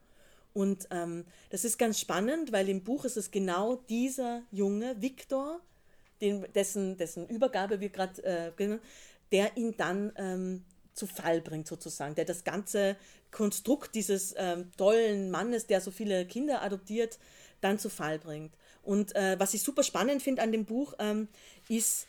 [0.55, 5.61] Und ähm, das ist ganz spannend, weil im Buch ist es genau dieser Junge, Viktor,
[6.21, 8.79] den, dessen, dessen Übergabe wir gerade, äh,
[9.31, 10.64] der ihn dann ähm,
[10.95, 12.97] zu Fall bringt sozusagen, der das ganze
[13.31, 17.19] Konstrukt dieses ähm, tollen Mannes, der so viele Kinder adoptiert,
[17.61, 18.53] dann zu Fall bringt.
[18.83, 21.29] Und äh, was ich super spannend finde an dem Buch, ähm,
[21.69, 22.07] ist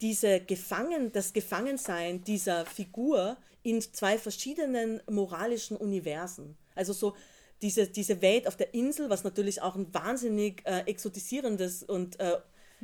[0.00, 6.56] diese Gefangen, das Gefangensein dieser Figur in zwei verschiedenen moralischen Universen.
[6.74, 7.14] Also so
[7.62, 12.38] diese, diese Welt auf der Insel, was natürlich auch ein wahnsinnig äh, exotisierendes und äh,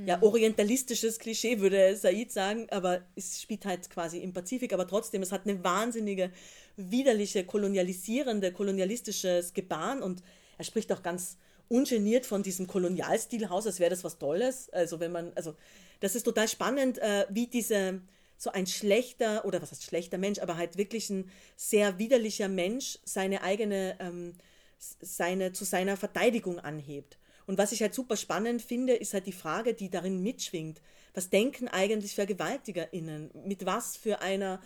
[0.05, 5.22] ja, orientalistisches Klischee, würde Said sagen, aber es spielt halt quasi im Pazifik, aber trotzdem,
[5.22, 6.31] es hat eine wahnsinnige,
[6.77, 10.22] widerliche, kolonialisierende, kolonialistisches Gebaren und
[10.59, 14.68] er spricht auch ganz ungeniert von diesem Kolonialstilhaus, als wäre das was Tolles.
[14.70, 15.55] Also wenn man, also
[16.01, 18.01] das ist total spannend, äh, wie diese,
[18.37, 22.99] so ein schlechter, oder was heißt schlechter Mensch, aber halt wirklich ein sehr widerlicher Mensch
[23.05, 24.34] seine eigene, ähm,
[24.78, 27.18] seine, zu seiner Verteidigung anhebt.
[27.47, 30.80] Und was ich halt super spannend finde, ist halt die Frage, die darin mitschwingt.
[31.14, 33.30] Was denken eigentlich VergewaltigerInnen?
[33.47, 34.61] Mit was für einer,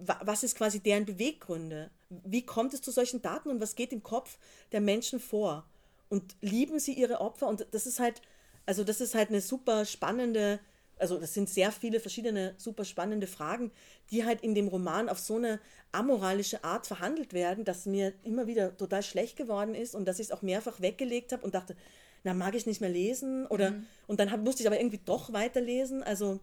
[0.00, 1.90] was ist quasi deren Beweggründe?
[2.08, 4.38] Wie kommt es zu solchen Daten und was geht im Kopf
[4.72, 5.68] der Menschen vor?
[6.08, 7.48] Und lieben sie ihre Opfer?
[7.48, 8.22] Und das ist halt,
[8.64, 10.60] also das ist halt eine super spannende
[10.98, 13.70] also das sind sehr viele verschiedene super spannende Fragen,
[14.10, 15.60] die halt in dem Roman auf so eine
[15.92, 20.26] amoralische Art verhandelt werden, dass mir immer wieder total schlecht geworden ist und dass ich
[20.26, 21.76] es auch mehrfach weggelegt habe und dachte,
[22.24, 23.86] na mag ich nicht mehr lesen oder mhm.
[24.06, 26.02] und dann hab, musste ich aber irgendwie doch weiterlesen.
[26.02, 26.40] Also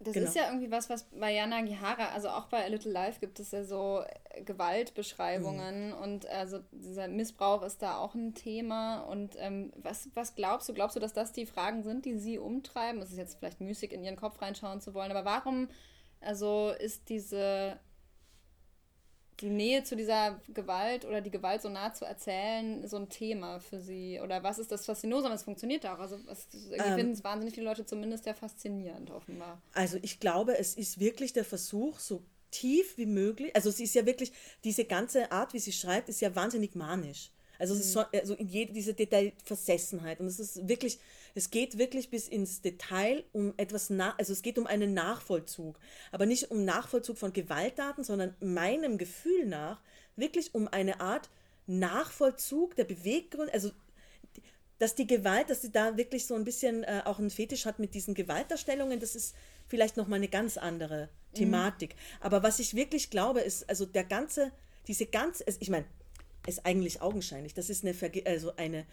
[0.00, 0.26] das genau.
[0.26, 3.40] ist ja irgendwie was, was bei Jana Gihara, also auch bei A Little Life gibt
[3.40, 4.02] es ja so
[4.44, 5.94] Gewaltbeschreibungen mhm.
[5.94, 9.00] und also dieser Missbrauch ist da auch ein Thema.
[9.00, 10.74] Und ähm, was, was glaubst du?
[10.74, 13.00] Glaubst du, dass das die Fragen sind, die sie umtreiben?
[13.00, 15.68] Es ist jetzt vielleicht müßig, in ihren Kopf reinschauen zu wollen, aber warum
[16.20, 17.78] also ist diese
[19.40, 23.60] die Nähe zu dieser Gewalt oder die Gewalt so nah zu erzählen, so ein Thema
[23.60, 24.20] für sie?
[24.22, 25.32] Oder was ist das Faszinosum?
[25.32, 25.98] Es funktioniert auch.
[25.98, 29.60] Also was, ähm, finden es wahnsinnig viele Leute zumindest ja faszinierend, offenbar.
[29.72, 33.94] Also ich glaube, es ist wirklich der Versuch, so tief wie möglich, also sie ist
[33.94, 34.32] ja wirklich,
[34.62, 37.30] diese ganze Art, wie sie schreibt, ist ja wahnsinnig manisch.
[37.58, 37.80] Also, mhm.
[37.80, 40.20] es ist so, also in jede, diese Detailversessenheit.
[40.20, 40.98] Und es ist wirklich,
[41.34, 45.78] es geht wirklich bis ins Detail um etwas, nach, also es geht um einen Nachvollzug.
[46.12, 49.80] Aber nicht um Nachvollzug von Gewalttaten, sondern meinem Gefühl nach
[50.16, 51.28] wirklich um eine Art
[51.66, 53.72] Nachvollzug der Beweggründe, also
[54.78, 57.78] dass die Gewalt, dass sie da wirklich so ein bisschen äh, auch einen Fetisch hat
[57.78, 59.34] mit diesen Gewaltdarstellungen, das ist
[59.66, 61.94] vielleicht nochmal eine ganz andere Thematik.
[62.20, 64.52] Aber was ich wirklich glaube, ist, also der ganze,
[64.86, 65.86] diese ganze, ich meine,
[66.46, 67.54] ist eigentlich augenscheinlich.
[67.54, 68.84] Das ist eine, Verge also eine,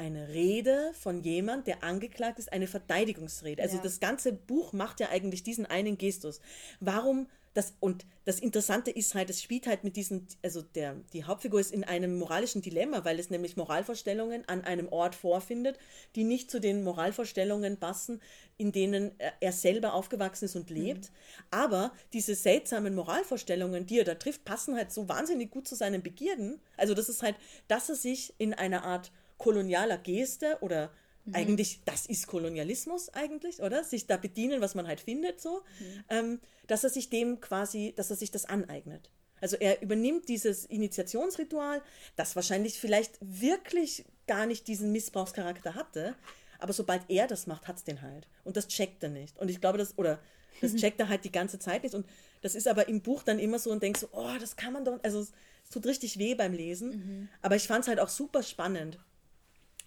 [0.00, 3.62] eine Rede von jemand, der angeklagt ist, eine Verteidigungsrede.
[3.62, 3.82] Also Ja.
[3.82, 6.40] das ganze Buch macht ja eigentlich diesen einen Gestus.
[6.80, 11.24] Warum das, und das Interessante ist halt, es spielt halt mit diesen, also der, die
[11.24, 15.76] Hauptfigur ist in einem moralischen Dilemma, weil es nämlich Moralvorstellungen an einem Ort vorfindet,
[16.14, 18.22] die nicht zu den Moralvorstellungen passen,
[18.56, 21.10] in denen er- er selber aufgewachsen ist und lebt.
[21.50, 26.02] Aber diese seltsamen Moralvorstellungen, die er da trifft, passen halt so wahnsinnig gut zu seinen
[26.04, 26.60] Begierden.
[26.76, 27.34] Also das ist halt,
[27.66, 29.10] dass er sich in einer Art
[29.40, 30.92] kolonialer Geste oder
[31.32, 33.84] eigentlich, das ist Kolonialismus eigentlich, oder?
[33.84, 35.62] Sich da bedienen, was man halt findet, so,
[36.08, 39.10] ähm, dass er sich dem quasi, dass er sich das aneignet.
[39.40, 41.82] Also er übernimmt dieses Initiationsritual,
[42.16, 46.14] das wahrscheinlich vielleicht wirklich gar nicht diesen Missbrauchscharakter hatte,
[46.58, 48.28] aber sobald er das macht, hat es den halt.
[48.44, 49.38] Und das checkt er nicht.
[49.38, 50.20] Und ich glaube, das, oder
[50.60, 51.94] das checkt er halt die ganze Zeit nicht.
[51.94, 52.06] Und
[52.42, 54.84] das ist aber im Buch dann immer so und denkst so, oh, das kann man
[54.84, 55.32] doch, also es,
[55.64, 57.28] es tut richtig weh beim Lesen.
[57.40, 58.98] Aber ich fand es halt auch super spannend,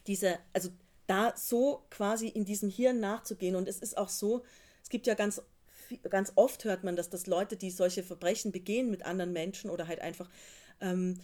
[0.08, 0.70] diese, also
[1.08, 3.56] da so quasi in diesem Hirn nachzugehen.
[3.56, 4.44] Und es ist auch so,
[4.82, 5.42] es gibt ja ganz,
[6.10, 9.88] ganz oft hört man, dass das Leute, die solche Verbrechen begehen mit anderen Menschen oder
[9.88, 10.30] halt einfach
[10.82, 11.20] ähm,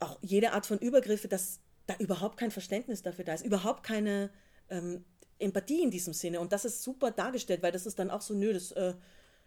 [0.00, 4.30] auch jede Art von Übergriffe, dass da überhaupt kein Verständnis dafür da ist, überhaupt keine
[4.70, 5.04] ähm,
[5.38, 6.40] Empathie in diesem Sinne.
[6.40, 8.94] Und das ist super dargestellt, weil das ist dann auch so, nö, das, äh,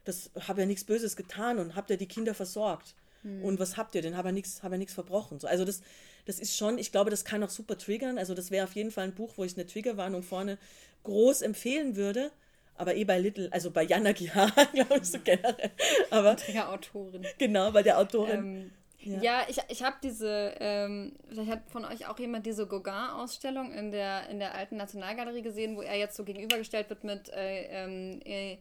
[0.04, 2.96] das habe ja nichts Böses getan und habt ihr die Kinder versorgt.
[3.44, 4.16] Und was habt ihr denn?
[4.16, 5.40] Habe ja nichts, habe ja nichts verbrochen.
[5.40, 5.82] So, also das,
[6.26, 8.18] das ist schon, ich glaube, das kann auch super triggern.
[8.18, 10.58] Also das wäre auf jeden Fall ein Buch, wo ich eine Triggerwarnung vorne
[11.04, 12.32] groß empfehlen würde.
[12.78, 15.72] Aber eh bei Little, also bei Jana Gihar, glaube ich, so generell.
[16.12, 17.26] Aber Ja, Autorin.
[17.38, 18.40] genau, bei der Autorin.
[18.40, 19.22] Ähm, Ja.
[19.22, 19.46] ja.
[19.48, 24.30] ich, ich habe diese, ähm, vielleicht hat von euch auch jemand diese Gauguin-Ausstellung in der,
[24.30, 28.58] in der alten Nationalgalerie gesehen, wo er jetzt so gegenübergestellt wird mit äh, ähm, äh,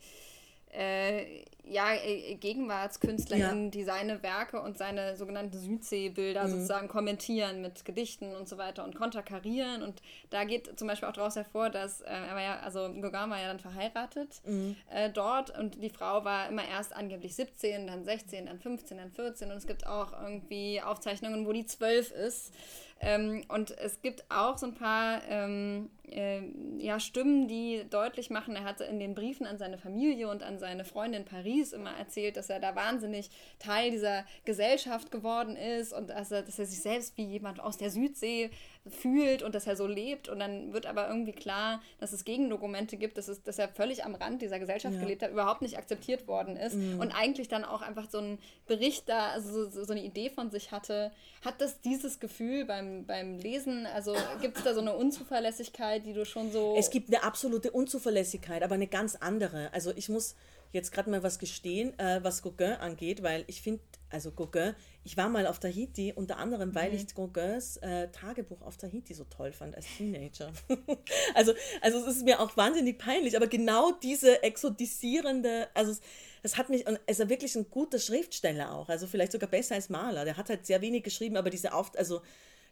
[0.77, 8.35] äh, ja, äh, GegenwartskünstlerInnen, die seine Werke und seine sogenannten Südsee-Bilder sozusagen kommentieren mit Gedichten
[8.35, 9.83] und so weiter und konterkarieren.
[9.83, 13.31] Und da geht zum Beispiel auch daraus hervor, dass äh, er war ja, also Gauguin
[13.31, 14.43] war ja dann verheiratet
[14.91, 19.11] äh, dort und die Frau war immer erst angeblich 17, dann 16, dann 15, dann
[19.11, 22.53] 14 und es gibt auch irgendwie Aufzeichnungen, wo die 12 ist.
[23.01, 26.43] Ähm, und es gibt auch so ein paar ähm, äh,
[26.79, 30.59] ja, Stimmen, die deutlich machen, er hatte in den Briefen an seine Familie und an
[30.59, 35.93] seine Freundin in Paris immer erzählt, dass er da wahnsinnig Teil dieser Gesellschaft geworden ist
[35.93, 38.51] und dass er, dass er sich selbst wie jemand aus der Südsee
[38.86, 40.28] fühlt und dass er so lebt.
[40.28, 44.05] Und dann wird aber irgendwie klar, dass es Gegendokumente gibt, dass, es, dass er völlig
[44.05, 45.01] am Rand dieser Gesellschaft Ja.
[45.01, 49.09] gelebt hat, überhaupt nicht akzeptiert worden ist und eigentlich dann auch einfach so ein Bericht
[49.09, 51.12] da, also so, so eine Idee von sich hatte.
[51.44, 56.12] Hat das dieses Gefühl beim, beim Lesen, also gibt es da so eine Unzuverlässigkeit, die
[56.12, 56.74] du schon so...
[56.77, 59.73] Es gibt eine absolute Unzuverlässigkeit, aber eine ganz andere.
[59.73, 60.36] Also ich muss
[60.73, 63.81] jetzt gerade mal was gestehen, äh, was Gauguin angeht, weil ich finde,
[64.15, 68.77] also Gauguin, ich war mal auf Tahiti, unter anderem, weil ich Gauguins äh, Tagebuch auf
[68.77, 70.53] Tahiti so toll fand als Teenager.
[71.35, 76.01] also, also es ist mir auch wahnsinnig peinlich, aber genau diese exotisierende, also es,
[76.45, 79.51] es hat mich, und er ist ja wirklich ein guter Schriftsteller auch, also vielleicht sogar
[79.51, 80.24] besser als Maler.
[80.24, 82.23] Der hat halt sehr wenig geschrieben, aber diese Auf, also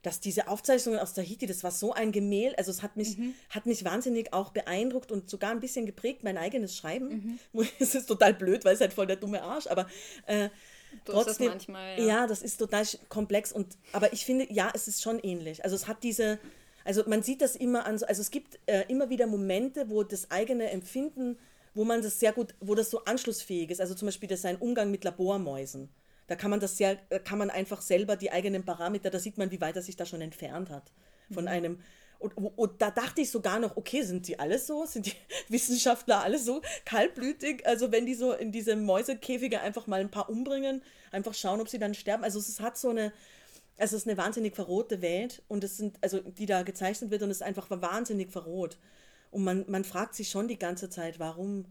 [0.02, 3.16] dass diese Aufzeichnungen aus Tahiti, das war so ein Gemälde, also es hat mich,
[3.50, 7.38] hat mich wahnsinnig auch beeindruckt und sogar ein bisschen geprägt, mein eigenes Schreiben.
[7.78, 9.86] Es ist total blöd, weil es halt voll der dumme Arsch, aber
[10.26, 10.48] äh,
[11.06, 12.06] So trotzdem, manchmal, ja.
[12.06, 12.26] ja.
[12.26, 15.64] das ist total komplex und, aber ich finde, ja, es ist schon ähnlich.
[15.64, 16.38] Also es hat diese,
[16.84, 20.02] also man sieht das immer an, so, also es gibt äh, immer wieder Momente, wo
[20.02, 21.38] das eigene Empfinden,
[21.74, 23.80] wo man das sehr gut, wo das so anschlussfähig ist.
[23.80, 25.88] Also zum Beispiel das sein Umgang mit Labormäusen.
[26.26, 29.38] Da kann man das sehr, äh, kann man einfach selber die eigenen Parameter, da sieht
[29.38, 30.92] man, wie weit er sich da schon entfernt hat
[31.30, 31.78] von einem.
[32.22, 34.86] Und, und, da dachte ich sogar noch, okay, sind die alle so?
[34.86, 35.14] Sind die
[35.48, 37.66] Wissenschaftler alle so kaltblütig?
[37.66, 41.68] Also wenn die so in diese Mäusekäfige einfach mal ein paar umbringen, einfach schauen, ob
[41.68, 42.24] sie dann sterben.
[42.24, 43.12] Also es hat so eine,
[43.78, 47.22] also es ist eine wahnsinnig verrohte Welt und es sind, also die da gezeichnet wird
[47.22, 48.78] und es ist einfach wahnsinnig verroht.
[49.30, 51.64] Und man, man fragt sich schon die ganze Zeit, warum,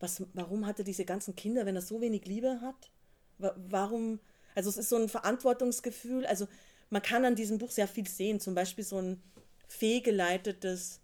[0.00, 2.90] was, warum hat er diese ganzen Kinder, wenn er so wenig Liebe hat?
[3.38, 4.20] Wa- Warum,
[4.54, 6.48] also es ist so ein Verantwortungsgefühl, also
[6.90, 9.22] man kann an diesem Buch sehr viel sehen, zum Beispiel so ein
[9.68, 11.00] fehlgeleitetes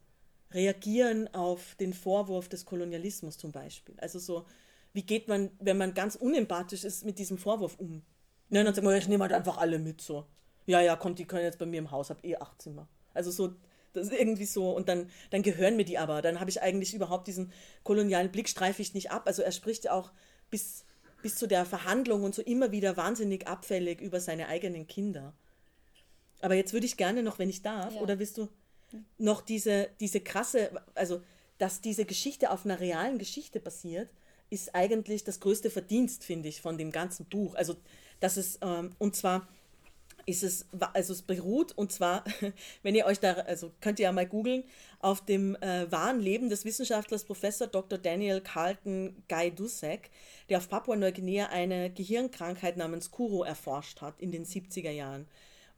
[0.53, 3.95] Reagieren auf den Vorwurf des Kolonialismus zum Beispiel.
[3.99, 4.45] Also so,
[4.93, 8.03] wie geht man, wenn man ganz unempathisch ist, mit diesem Vorwurf um?
[8.51, 10.27] Ja, dann sagt man, ich nehme halt einfach alle mit so.
[10.67, 12.87] Ja, ja, kommt, die können jetzt bei mir im Haus, hab eh acht Zimmer.
[13.15, 13.55] Also so,
[13.95, 16.23] das ist irgendwie so, und dann, dann gehören mir die aber.
[16.23, 17.53] Dann habe ich eigentlich überhaupt diesen
[17.83, 19.23] kolonialen Blick, streife ich nicht ab.
[19.27, 20.13] Also er spricht ja auch
[20.51, 20.85] bis,
[21.23, 25.35] bis zu der Verhandlung und so immer wieder wahnsinnig abfällig über seine eigenen Kinder.
[26.43, 28.01] Aber jetzt würde ich gerne noch, wenn ich darf, Ja.
[28.01, 28.49] oder willst du?
[29.17, 31.23] noch diese, diese krasse, also
[31.57, 34.11] dass diese Geschichte auf einer realen Geschichte basiert,
[34.51, 37.55] ist eigentlich das größte Verdienst, finde ich, von dem ganzen Buch.
[37.55, 37.77] Also,
[38.21, 39.49] dass es, ähm, und zwar
[40.27, 42.25] ist es, also es beruht, und zwar,
[42.83, 44.65] wenn ihr euch da, also könnt ihr ja mal googeln,
[45.01, 47.99] auf dem äh, wahren Leben des Wissenschaftlers Professor Dr.
[47.99, 50.11] Daniel Carlton Guy Dussek,
[50.49, 55.27] der auf Papua-Neuguinea eine Gehirnkrankheit namens Kuro erforscht hat in den 70er Jahren.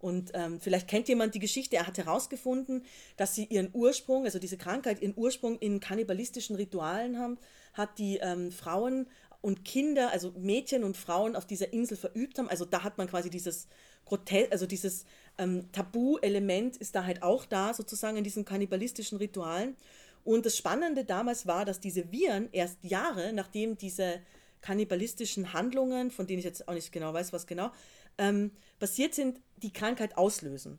[0.04, 2.84] Und ähm, vielleicht kennt jemand die Geschichte, er hat herausgefunden,
[3.16, 7.38] dass sie ihren Ursprung, also diese Krankheit, ihren Ursprung in kannibalistischen Ritualen haben,
[7.72, 9.06] hat die ähm, Frauen
[9.40, 12.50] und Kinder, also Mädchen und Frauen auf dieser Insel verübt haben.
[12.50, 13.66] Also da hat man quasi dieses
[14.04, 15.06] Grotes also dieses
[15.38, 19.74] ähm, Tabu-Element ist da halt auch da, sozusagen in diesen kannibalistischen Ritualen.
[20.22, 24.20] Und das Spannende damals war, dass diese Viren erst Jahre, nachdem diese
[24.64, 27.70] kannibalistischen Handlungen, von denen ich jetzt auch nicht genau weiß, was genau,
[28.18, 30.78] ähm, passiert sind, die Krankheit auslösen.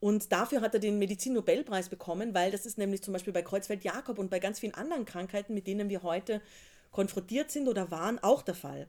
[0.00, 4.18] Und dafür hat er den Medizin-Nobelpreis bekommen, weil das ist nämlich zum Beispiel bei Kreuzfeld-Jakob
[4.18, 6.42] und bei ganz vielen anderen Krankheiten, mit denen wir heute
[6.90, 8.86] konfrontiert sind oder waren, auch der Fall.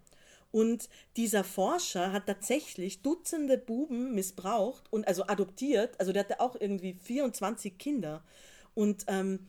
[0.51, 5.99] Und dieser Forscher hat tatsächlich Dutzende Buben missbraucht und also adoptiert.
[5.99, 8.23] Also der hatte auch irgendwie 24 Kinder.
[8.73, 9.47] Und ähm,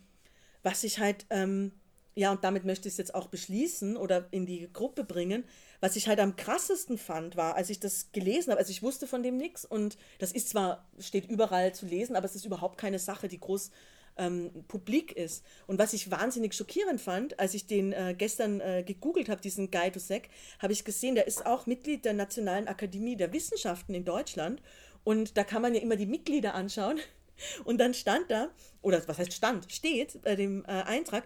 [0.62, 1.73] was ich halt, ähm,
[2.14, 5.44] ja, und damit möchte ich es jetzt auch beschließen oder in die Gruppe bringen,
[5.86, 9.06] was ich halt am krassesten fand, war, als ich das gelesen habe, also ich wusste
[9.06, 12.76] von dem nichts und das ist zwar, steht überall zu lesen, aber es ist überhaupt
[12.76, 13.70] keine Sache, die groß
[14.16, 15.44] ähm, publik ist.
[15.68, 19.70] Und was ich wahnsinnig schockierend fand, als ich den äh, gestern äh, gegoogelt habe, diesen
[19.70, 24.04] Guy Dusek, habe ich gesehen, der ist auch Mitglied der Nationalen Akademie der Wissenschaften in
[24.04, 24.62] Deutschland.
[25.04, 26.98] Und da kann man ja immer die Mitglieder anschauen.
[27.64, 28.48] Und dann stand da,
[28.82, 31.22] oder was heißt stand, steht bei dem äh, Eintrag,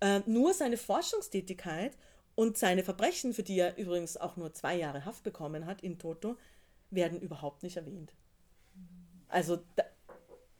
[0.00, 1.92] äh, nur seine Forschungstätigkeit
[2.40, 5.98] und seine Verbrechen, für die er übrigens auch nur zwei Jahre Haft bekommen hat in
[5.98, 6.38] Toto,
[6.88, 8.14] werden überhaupt nicht erwähnt.
[9.28, 9.84] Also da,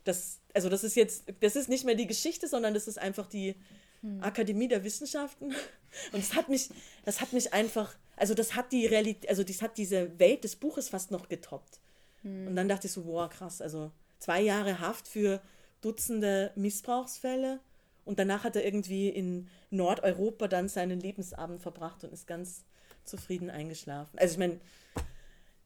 [0.04, 3.26] das, also das ist jetzt, das ist nicht mehr die Geschichte, sondern das ist einfach
[3.26, 3.56] die
[4.02, 4.22] hm.
[4.22, 5.54] Akademie der Wissenschaften.
[6.12, 6.68] Und das hat mich,
[7.06, 10.56] das hat mich einfach, also das hat die Realität, also das hat diese Welt des
[10.56, 11.80] Buches fast noch getoppt.
[12.20, 12.48] Hm.
[12.48, 15.40] Und dann dachte ich so, wow, krass, also zwei Jahre Haft für
[15.80, 17.58] Dutzende Missbrauchsfälle.
[18.04, 22.64] Und danach hat er irgendwie in Nordeuropa dann seinen Lebensabend verbracht und ist ganz
[23.04, 24.18] zufrieden eingeschlafen.
[24.18, 24.60] Also ich meine,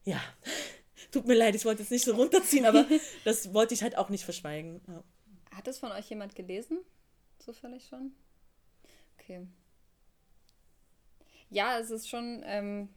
[0.03, 0.21] ja,
[1.11, 2.85] Tut mir leid, ich wollte es nicht so runterziehen, aber
[3.23, 4.81] das wollte ich halt auch nicht verschweigen.
[4.87, 5.03] Ja.
[5.55, 6.79] Hat es von euch jemand gelesen?
[7.39, 8.11] Zufällig schon?
[9.17, 9.47] Okay.
[11.49, 12.41] Ja, es ist schon.
[12.45, 12.89] Ähm,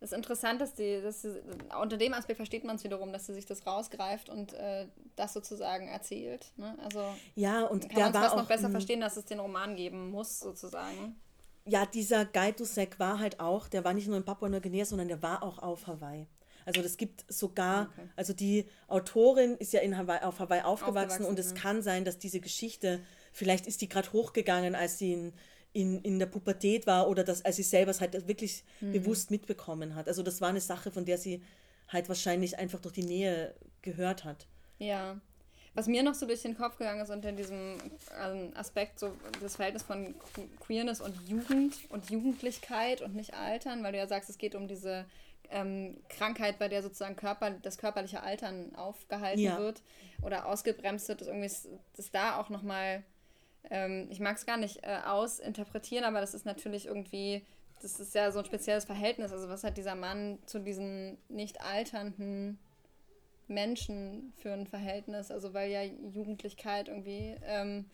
[0.00, 1.42] es ist interessant, dass die, dass sie,
[1.80, 5.32] unter dem Aspekt versteht man es wiederum, dass sie sich das rausgreift und äh, das
[5.32, 6.52] sozusagen erzählt.
[6.56, 6.76] Ne?
[6.84, 7.04] Also
[7.34, 11.16] ja, und kann man es noch besser verstehen, dass es den Roman geben muss, sozusagen
[11.68, 15.22] ja, dieser Guy Dusek war halt auch, der war nicht nur in Papua-Neuguinea, sondern der
[15.22, 16.26] war auch auf Hawaii.
[16.64, 18.08] Also das gibt sogar, okay.
[18.16, 21.56] also die Autorin ist ja in Hawaii, auf Hawaii aufgewachsen, aufgewachsen und es ja.
[21.56, 23.00] kann sein, dass diese Geschichte,
[23.32, 25.32] vielleicht ist die gerade hochgegangen, als sie in,
[25.72, 28.92] in, in der Pubertät war oder dass, als sie selber es halt wirklich mhm.
[28.92, 30.08] bewusst mitbekommen hat.
[30.08, 31.42] Also das war eine Sache, von der sie
[31.88, 34.46] halt wahrscheinlich einfach durch die Nähe gehört hat.
[34.78, 35.20] Ja.
[35.74, 37.78] Was mir noch so durch den Kopf gegangen ist unter diesem
[38.20, 40.14] ähm, Aspekt, so das Verhältnis von
[40.60, 44.66] Queerness und Jugend und Jugendlichkeit und nicht Altern, weil du ja sagst, es geht um
[44.66, 45.04] diese
[45.50, 49.58] ähm, Krankheit, bei der sozusagen Körper, das körperliche Altern aufgehalten ja.
[49.58, 49.82] wird
[50.22, 53.04] oder ausgebremst wird, ist irgendwie ist, ist da auch nochmal,
[53.70, 57.44] ähm, ich mag es gar nicht äh, ausinterpretieren, aber das ist natürlich irgendwie,
[57.82, 59.32] das ist ja so ein spezielles Verhältnis.
[59.32, 62.58] Also was hat dieser Mann zu diesen nicht alternden
[63.46, 67.86] Menschen für ein Verhältnis, also weil ja Jugendlichkeit irgendwie ähm,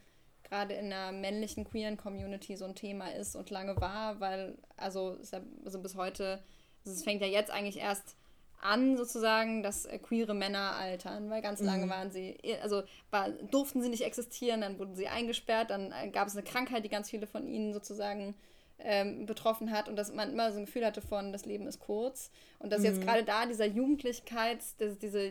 [0.42, 5.16] gerade in der männlichen queeren Community so ein Thema ist und lange war, weil, also,
[5.32, 6.42] ja, also bis heute,
[6.84, 8.16] also es fängt ja jetzt eigentlich erst
[8.65, 11.91] an, sozusagen, dass äh, queere Männer altern, weil ganz lange mhm.
[11.91, 16.28] waren sie, also war, durften sie nicht existieren, dann wurden sie eingesperrt, dann äh, gab
[16.28, 18.35] es eine Krankheit, die ganz viele von ihnen sozusagen
[18.78, 21.78] ähm, betroffen hat und dass man immer so ein Gefühl hatte von, das Leben ist
[21.78, 22.31] kurz.
[22.59, 22.86] Und dass mhm.
[22.86, 25.27] jetzt gerade da dieser Jugendlichkeits, diese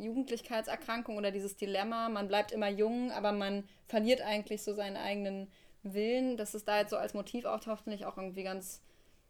[0.00, 5.48] Jugendlichkeitserkrankung oder dieses Dilemma, man bleibt immer jung, aber man verliert eigentlich so seinen eigenen
[5.82, 8.80] Willen, dass es da jetzt so als Motiv auftaucht, finde ich auch irgendwie ganz,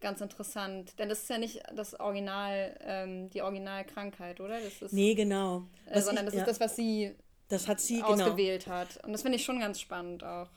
[0.01, 0.99] ganz interessant.
[0.99, 4.61] Denn das ist ja nicht das Original, ähm, die Originalkrankheit, oder?
[4.61, 5.65] Das ist, nee, genau.
[5.87, 7.15] Äh, sondern ich, das ist das, was sie,
[7.49, 8.09] das hat sie genau.
[8.09, 8.77] ausgewählt genau.
[8.77, 9.05] hat.
[9.05, 10.49] Und das finde ich schon ganz spannend auch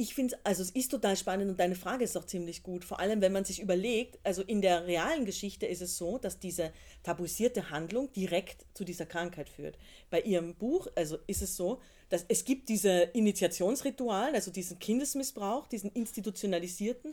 [0.00, 2.84] ich finde es, also es ist total spannend und deine Frage ist auch ziemlich gut.
[2.84, 6.38] Vor allem, wenn man sich überlegt, also in der realen Geschichte ist es so, dass
[6.38, 6.72] diese
[7.02, 9.76] tabuisierte Handlung direkt zu dieser Krankheit führt.
[10.08, 11.80] Bei ihrem Buch, also ist es so,
[12.10, 17.12] dass es gibt diese Initiationsrituale, also diesen Kindesmissbrauch, diesen institutionalisierten,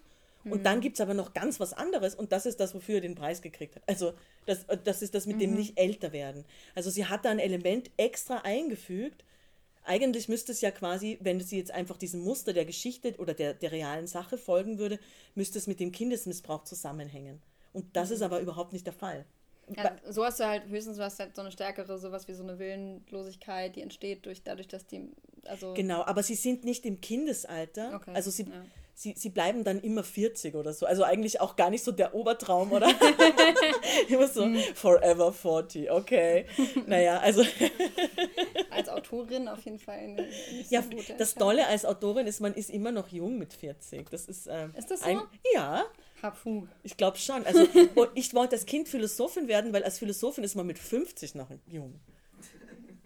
[0.51, 3.01] Und dann gibt es aber noch ganz was anderes und das ist das, wofür er
[3.01, 3.83] den Preis gekriegt hat.
[3.87, 4.13] Also
[4.45, 6.45] das, das ist das mit dem nicht älter werden.
[6.75, 9.23] Also sie hat da ein Element extra eingefügt.
[9.83, 13.53] Eigentlich müsste es ja quasi, wenn sie jetzt einfach diesem Muster der Geschichte oder der,
[13.53, 14.99] der realen Sache folgen würde,
[15.35, 17.41] müsste es mit dem Kindesmissbrauch zusammenhängen.
[17.73, 19.25] Und das ist aber überhaupt nicht der Fall.
[19.75, 22.43] Ja, so hast du halt höchstens du hast halt so eine stärkere, sowas wie so
[22.43, 25.09] eine Willenlosigkeit, die entsteht durch dadurch, dass die,
[25.45, 27.95] also Genau, aber sie sind nicht im Kindesalter.
[27.95, 28.63] Okay, Also sie, ja.
[28.95, 30.85] Sie, sie bleiben dann immer 40 oder so.
[30.85, 32.87] Also eigentlich auch gar nicht so der Obertraum, oder?
[34.07, 36.45] immer so forever 40, okay.
[36.87, 37.43] Naja, also
[38.71, 41.35] als Autorin auf jeden Fall eine nicht ja, so gute das.
[41.35, 44.09] Tolle als Autorin ist, man ist immer noch jung mit 40.
[44.09, 45.05] Das ist, ähm, Ist das so?
[45.05, 45.21] Ein,
[45.53, 45.85] ja,
[46.21, 46.65] Ha, puh.
[46.81, 47.45] ich glaube schon.
[47.45, 51.35] Also und ich wollte als Kind Philosophin werden, weil als Philosophin ist man mit 50
[51.35, 51.99] noch jung.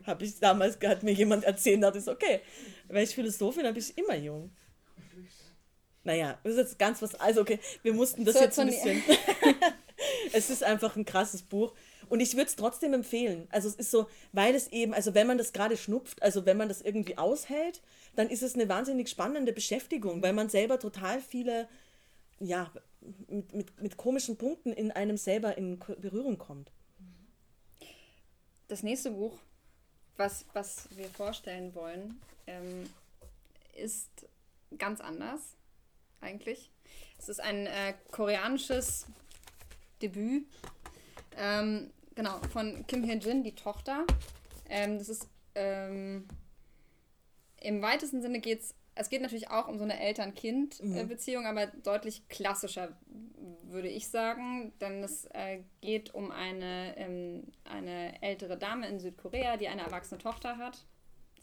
[0.05, 2.41] Habe ich damals, hat mir jemand erzählt, ich, so, okay,
[2.87, 4.51] weil ich Philosophin habe ich immer jung.
[6.03, 8.73] Naja, das ist jetzt ganz was, also okay, wir mussten das So, jetzt ein so
[8.73, 9.03] bisschen,
[10.33, 11.73] es ist einfach ein krasses Buch
[12.07, 13.47] und ich würde es trotzdem empfehlen.
[13.51, 16.57] Also es ist so, weil es eben, also wenn man das gerade schnupft, also wenn
[16.57, 17.81] man das irgendwie aushält,
[18.15, 21.67] dann ist es eine wahnsinnig spannende Beschäftigung, weil man selber total viele,
[22.39, 22.71] ja,
[23.27, 26.71] mit, mit, mit komischen Punkten in einem selber in Berührung kommt.
[28.67, 29.37] Das nächste Buch,
[30.17, 32.89] was, was wir vorstellen wollen, ähm,
[33.75, 34.09] ist
[34.77, 35.55] ganz anders
[36.21, 36.71] eigentlich.
[37.17, 39.05] Es ist ein äh, koreanisches
[40.01, 40.47] Debüt,
[41.37, 44.05] ähm, genau, von Kim Hyun-jin, die Tochter.
[44.69, 46.27] Ähm, das ist ähm,
[47.61, 52.27] im weitesten Sinne geht es, es geht natürlich auch um so eine Eltern-Kind-Beziehung, aber deutlich
[52.27, 52.97] klassischer,
[53.63, 54.73] würde ich sagen.
[54.81, 60.19] Denn es äh, geht um eine, ähm, eine ältere Dame in Südkorea, die eine erwachsene
[60.19, 60.85] Tochter hat.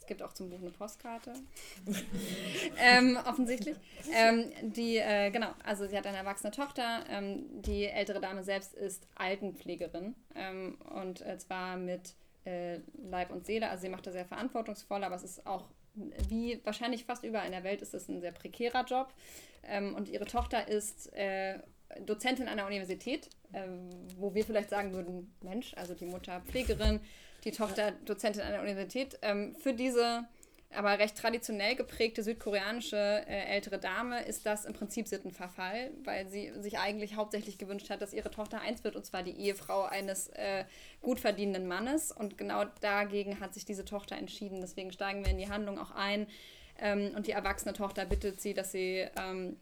[0.07, 1.33] Es gibt auch zum Buch eine Postkarte.
[2.79, 3.75] ähm, offensichtlich.
[4.13, 7.03] Ähm, die, äh, genau, also sie hat eine erwachsene Tochter.
[7.09, 10.15] Ähm, die ältere Dame selbst ist Altenpflegerin.
[10.33, 12.13] Ähm, und äh, zwar mit
[12.45, 13.69] äh, Leib und Seele.
[13.69, 15.65] Also sie macht das sehr verantwortungsvoll, aber es ist auch,
[16.29, 19.13] wie wahrscheinlich fast überall in der Welt, ist es ein sehr prekärer Job.
[19.63, 21.59] Ähm, und ihre Tochter ist äh,
[22.05, 27.01] Dozentin an der Universität, ähm, wo wir vielleicht sagen würden, Mensch, also die Mutter Pflegerin,
[27.43, 29.17] die Tochter Dozentin an der Universität.
[29.21, 30.27] Ähm, für diese
[30.73, 36.51] aber recht traditionell geprägte südkoreanische äh, ältere Dame ist das im Prinzip Sittenverfall, weil sie
[36.59, 40.27] sich eigentlich hauptsächlich gewünscht hat, dass ihre Tochter eins wird, und zwar die Ehefrau eines
[40.29, 40.65] äh,
[41.01, 42.11] gut verdienenden Mannes.
[42.11, 44.59] Und genau dagegen hat sich diese Tochter entschieden.
[44.59, 46.27] Deswegen steigen wir in die Handlung auch ein.
[46.79, 49.55] Ähm, und die erwachsene Tochter bittet sie, dass sie ähm,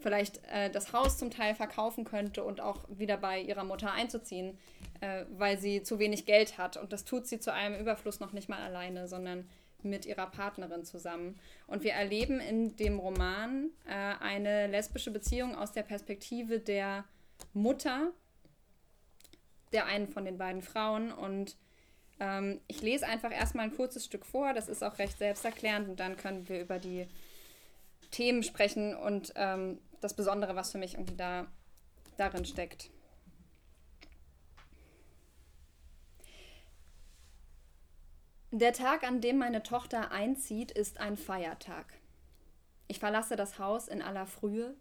[0.00, 4.58] vielleicht äh, das Haus zum Teil verkaufen könnte und auch wieder bei ihrer Mutter einzuziehen,
[5.00, 6.76] äh, weil sie zu wenig Geld hat.
[6.76, 9.48] Und das tut sie zu einem Überfluss noch nicht mal alleine, sondern
[9.82, 11.38] mit ihrer Partnerin zusammen.
[11.66, 13.92] Und wir erleben in dem Roman äh,
[14.22, 17.04] eine lesbische Beziehung aus der Perspektive der
[17.52, 18.12] Mutter
[19.72, 21.12] der einen von den beiden Frauen.
[21.12, 21.56] Und
[22.20, 24.54] ähm, ich lese einfach erstmal ein kurzes Stück vor.
[24.54, 27.06] Das ist auch recht selbsterklärend und dann können wir über die
[28.10, 31.46] Themen sprechen und ähm, das Besondere, was für mich irgendwie da
[32.16, 32.90] darin steckt.
[38.50, 41.92] Der Tag, an dem meine Tochter einzieht, ist ein Feiertag.
[42.86, 44.74] Ich verlasse das Haus in aller Frühe.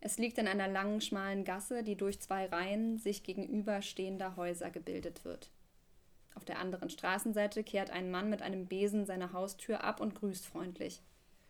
[0.00, 5.26] Es liegt in einer langen, schmalen Gasse, die durch zwei Reihen sich gegenüberstehender Häuser gebildet
[5.26, 5.50] wird.
[6.34, 10.46] Auf der anderen Straßenseite kehrt ein Mann mit einem Besen seine Haustür ab und grüßt
[10.46, 11.02] freundlich.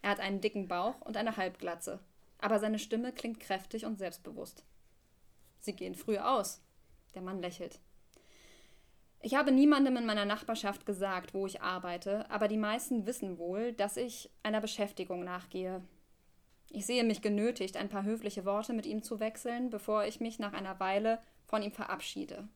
[0.02, 2.00] Er hat einen dicken Bauch und eine Halbglatze,
[2.42, 4.64] aber seine Stimme klingt kräftig und selbstbewusst.
[5.60, 6.62] Sie gehen früh aus.
[7.14, 7.80] Der Mann lächelt.
[9.22, 13.74] Ich habe niemandem in meiner Nachbarschaft gesagt, wo ich arbeite, aber die meisten wissen wohl,
[13.74, 15.82] dass ich einer Beschäftigung nachgehe.
[16.70, 20.38] Ich sehe mich genötigt, ein paar höfliche Worte mit ihm zu wechseln, bevor ich mich
[20.38, 22.48] nach einer Weile von ihm verabschiede.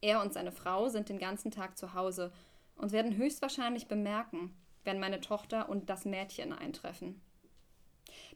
[0.00, 2.32] Er und seine Frau sind den ganzen Tag zu Hause
[2.74, 7.20] und werden höchstwahrscheinlich bemerken, wenn meine Tochter und das Mädchen eintreffen.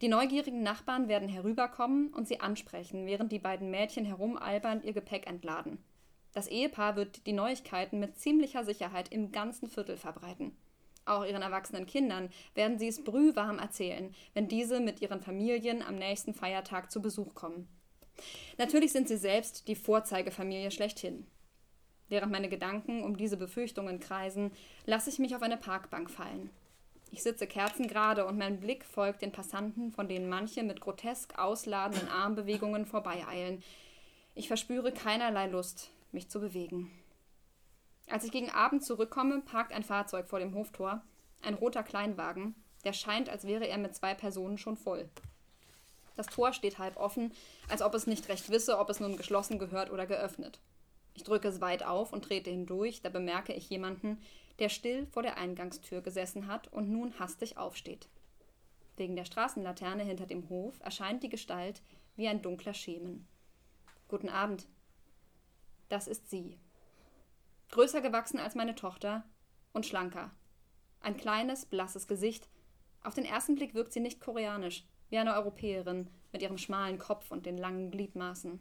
[0.01, 5.27] Die neugierigen Nachbarn werden herüberkommen und sie ansprechen, während die beiden Mädchen herumalbernd ihr Gepäck
[5.27, 5.79] entladen.
[6.33, 10.57] Das Ehepaar wird die Neuigkeiten mit ziemlicher Sicherheit im ganzen Viertel verbreiten.
[11.07, 15.97] Auch ihren erwachsenen Kindern werden sie es brühwarm erzählen, wenn diese mit ihren Familien am
[15.97, 17.69] nächsten Feiertag zu Besuch kommen.
[18.59, 21.27] Natürlich sind sie selbst die Vorzeigefamilie schlechthin.
[22.09, 24.53] Während meine Gedanken um diese Befürchtungen kreisen,
[24.87, 26.51] lasse ich mich auf eine Parkbank fallen.
[27.11, 32.09] Ich sitze kerzengerade und mein Blick folgt den Passanten, von denen manche mit grotesk ausladenden
[32.09, 33.63] Armbewegungen vorbeieilen.
[34.35, 36.91] Ich verspüre keinerlei Lust, mich zu bewegen.
[38.09, 41.03] Als ich gegen Abend zurückkomme, parkt ein Fahrzeug vor dem Hoftor,
[41.41, 42.55] ein roter Kleinwagen,
[42.85, 45.09] der scheint, als wäre er mit zwei Personen schon voll.
[46.17, 47.33] Das Tor steht halb offen,
[47.69, 50.61] als ob es nicht recht wisse, ob es nun geschlossen gehört oder geöffnet.
[51.15, 54.21] Ich drücke es weit auf und trete hindurch, da bemerke ich jemanden,
[54.59, 58.09] der still vor der Eingangstür gesessen hat und nun hastig aufsteht.
[58.97, 61.83] Wegen der Straßenlaterne hinter dem Hof erscheint die Gestalt
[62.17, 63.27] wie ein dunkler Schemen.
[64.09, 64.67] Guten Abend.
[65.89, 66.59] Das ist sie.
[67.71, 69.25] Größer gewachsen als meine Tochter
[69.73, 70.31] und schlanker.
[71.01, 72.49] Ein kleines, blasses Gesicht.
[73.03, 77.31] Auf den ersten Blick wirkt sie nicht koreanisch, wie eine Europäerin mit ihrem schmalen Kopf
[77.31, 78.61] und den langen Gliedmaßen.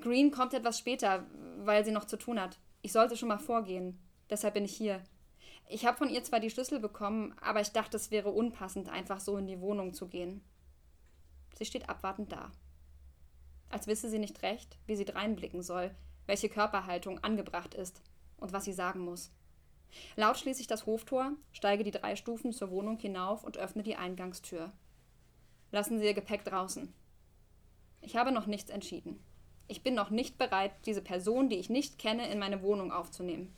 [0.00, 1.26] Green kommt etwas später,
[1.58, 2.58] weil sie noch zu tun hat.
[2.82, 3.98] Ich sollte schon mal vorgehen.
[4.30, 5.02] Deshalb bin ich hier.
[5.68, 9.20] Ich habe von ihr zwar die Schlüssel bekommen, aber ich dachte, es wäre unpassend, einfach
[9.20, 10.42] so in die Wohnung zu gehen.
[11.54, 12.52] Sie steht abwartend da.
[13.68, 15.94] Als wisse sie nicht recht, wie sie dreinblicken soll,
[16.26, 18.00] welche Körperhaltung angebracht ist
[18.36, 19.32] und was sie sagen muss.
[20.16, 23.96] Laut schließe ich das Hoftor, steige die drei Stufen zur Wohnung hinauf und öffne die
[23.96, 24.72] Eingangstür.
[25.72, 26.92] Lassen Sie Ihr Gepäck draußen.
[28.02, 29.20] Ich habe noch nichts entschieden.
[29.68, 33.52] Ich bin noch nicht bereit, diese Person, die ich nicht kenne, in meine Wohnung aufzunehmen.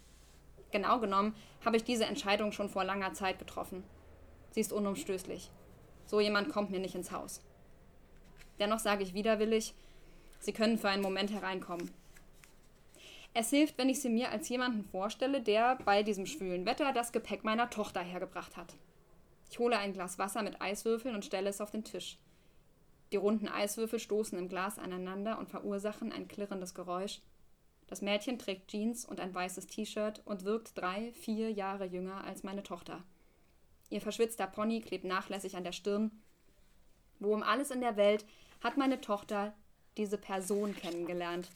[0.70, 1.34] Genau genommen
[1.64, 3.84] habe ich diese Entscheidung schon vor langer Zeit getroffen.
[4.50, 5.50] Sie ist unumstößlich.
[6.06, 7.42] So jemand kommt mir nicht ins Haus.
[8.58, 9.74] Dennoch sage ich widerwillig,
[10.40, 11.90] Sie können für einen Moment hereinkommen.
[13.34, 17.12] Es hilft, wenn ich sie mir als jemanden vorstelle, der bei diesem schwülen Wetter das
[17.12, 18.74] Gepäck meiner Tochter hergebracht hat.
[19.50, 22.18] Ich hole ein Glas Wasser mit Eiswürfeln und stelle es auf den Tisch.
[23.12, 27.20] Die runden Eiswürfel stoßen im Glas aneinander und verursachen ein klirrendes Geräusch.
[27.88, 32.42] Das Mädchen trägt Jeans und ein weißes T-Shirt und wirkt drei, vier Jahre jünger als
[32.42, 33.02] meine Tochter.
[33.90, 36.10] Ihr verschwitzter Pony klebt nachlässig an der Stirn.
[37.18, 38.26] Wo um alles in der Welt
[38.62, 39.54] hat meine Tochter
[39.96, 41.50] diese Person kennengelernt?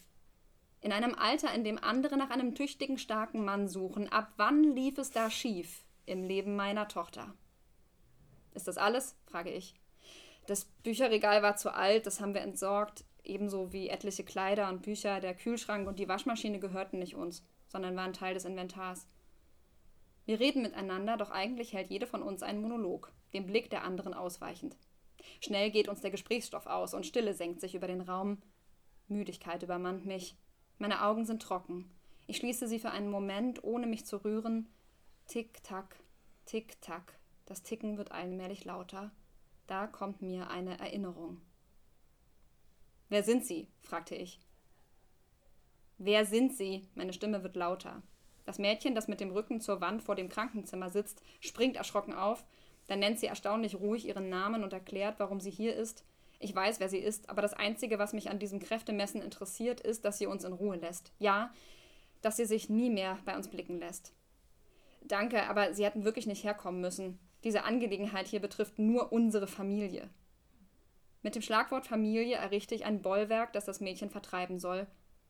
[0.81, 4.11] In einem Alter, in dem andere nach einem tüchtigen, starken Mann suchen.
[4.11, 7.33] Ab wann lief es da schief im Leben meiner Tochter?
[8.53, 9.15] Ist das alles?
[9.27, 9.75] frage ich.
[10.47, 15.19] Das Bücherregal war zu alt, das haben wir entsorgt, ebenso wie etliche Kleider und Bücher.
[15.19, 19.07] Der Kühlschrank und die Waschmaschine gehörten nicht uns, sondern waren Teil des Inventars.
[20.25, 24.13] Wir reden miteinander, doch eigentlich hält jede von uns einen Monolog, dem Blick der anderen
[24.13, 24.77] ausweichend.
[25.41, 28.41] Schnell geht uns der Gesprächsstoff aus und Stille senkt sich über den Raum.
[29.07, 30.37] Müdigkeit übermannt mich.
[30.77, 31.89] Meine Augen sind trocken.
[32.27, 34.69] Ich schließe sie für einen Moment, ohne mich zu rühren.
[35.27, 35.97] Tick, tack,
[36.45, 37.17] tick, tack.
[37.45, 39.11] Das Ticken wird allmählich lauter.
[39.67, 41.41] Da kommt mir eine Erinnerung.
[43.13, 43.67] Wer sind Sie?
[43.83, 44.39] fragte ich.
[45.99, 46.87] Wer sind Sie?
[46.95, 48.01] Meine Stimme wird lauter.
[48.43, 52.43] Das Mädchen, das mit dem Rücken zur Wand vor dem Krankenzimmer sitzt, springt erschrocken auf,
[52.87, 56.03] dann nennt sie erstaunlich ruhig ihren Namen und erklärt, warum sie hier ist.
[56.39, 60.05] Ich weiß, wer sie ist, aber das Einzige, was mich an diesem Kräftemessen interessiert, ist,
[60.05, 61.11] dass sie uns in Ruhe lässt.
[61.19, 61.53] Ja,
[62.23, 64.11] dass sie sich nie mehr bei uns blicken lässt.
[65.03, 67.19] Danke, aber Sie hätten wirklich nicht herkommen müssen.
[67.43, 70.09] Diese Angelegenheit hier betrifft nur unsere Familie.
[71.23, 74.87] Mit dem Schlagwort Familie errichte ich ein Bollwerk, das das Mädchen vertreiben soll.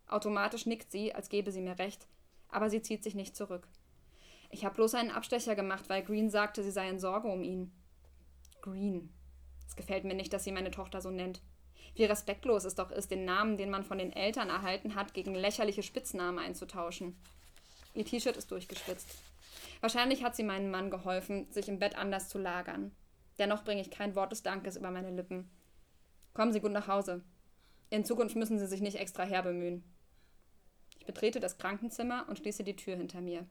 [0.08, 2.08] Automatisch nickt sie, als gebe sie mir recht,
[2.50, 3.68] aber sie zieht sich nicht zurück.
[4.50, 7.72] Ich habe bloß einen Abstecher gemacht, weil Green sagte, sie sei in Sorge um ihn.
[8.62, 9.14] Green.
[9.68, 11.42] Es gefällt mir nicht, dass sie meine Tochter so nennt.
[11.96, 15.36] Wie respektlos es doch ist, den Namen, den man von den Eltern erhalten hat, gegen
[15.36, 17.16] lächerliche Spitznamen einzutauschen.
[17.94, 19.08] Ihr T-Shirt ist durchgeschwitzt.
[19.80, 22.92] Wahrscheinlich hat sie meinem Mann geholfen, sich im Bett anders zu lagern.
[23.38, 25.50] Dennoch bringe ich kein Wort des Dankes über meine Lippen.
[26.34, 27.24] Kommen Sie gut nach Hause.
[27.90, 29.84] In Zukunft müssen Sie sich nicht extra herbemühen.
[30.98, 33.46] Ich betrete das Krankenzimmer und schließe die Tür hinter mir.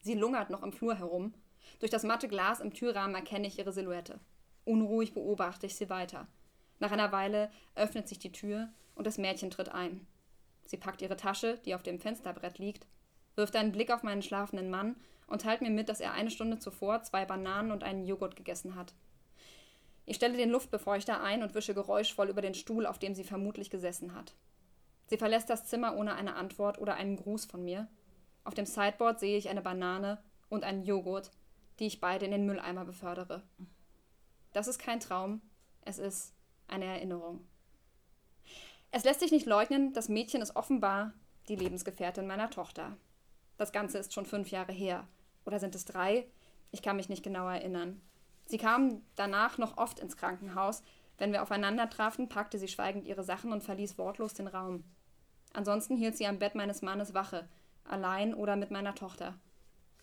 [0.00, 1.34] Sie lungert noch im Flur herum.
[1.80, 4.20] Durch das matte Glas im Türrahmen erkenne ich ihre Silhouette.
[4.64, 6.28] Unruhig beobachte ich sie weiter.
[6.78, 10.06] Nach einer Weile öffnet sich die Tür und das Mädchen tritt ein.
[10.64, 12.86] Sie packt ihre Tasche, die auf dem Fensterbrett liegt,
[13.34, 14.96] wirft einen Blick auf meinen schlafenden Mann
[15.26, 18.74] und teilt mir mit, dass er eine Stunde zuvor zwei Bananen und einen Joghurt gegessen
[18.74, 18.94] hat.
[20.06, 23.70] Ich stelle den Luftbefeuchter ein und wische geräuschvoll über den Stuhl, auf dem sie vermutlich
[23.70, 24.34] gesessen hat.
[25.08, 27.88] Sie verlässt das Zimmer ohne eine Antwort oder einen Gruß von mir
[28.46, 31.32] auf dem Sideboard sehe ich eine Banane und einen Joghurt,
[31.80, 33.42] die ich beide in den Mülleimer befördere.
[34.52, 35.42] Das ist kein Traum,
[35.82, 36.32] es ist
[36.68, 37.44] eine Erinnerung.
[38.92, 41.12] Es lässt sich nicht leugnen, das Mädchen ist offenbar
[41.48, 42.96] die Lebensgefährtin meiner Tochter.
[43.56, 45.08] Das Ganze ist schon fünf Jahre her.
[45.44, 46.28] Oder sind es drei?
[46.70, 48.00] Ich kann mich nicht genau erinnern.
[48.46, 50.82] Sie kam danach noch oft ins Krankenhaus.
[51.18, 54.84] Wenn wir aufeinander trafen, packte sie schweigend ihre Sachen und verließ wortlos den Raum.
[55.52, 57.48] Ansonsten hielt sie am Bett meines Mannes Wache,
[57.84, 59.34] allein oder mit meiner Tochter.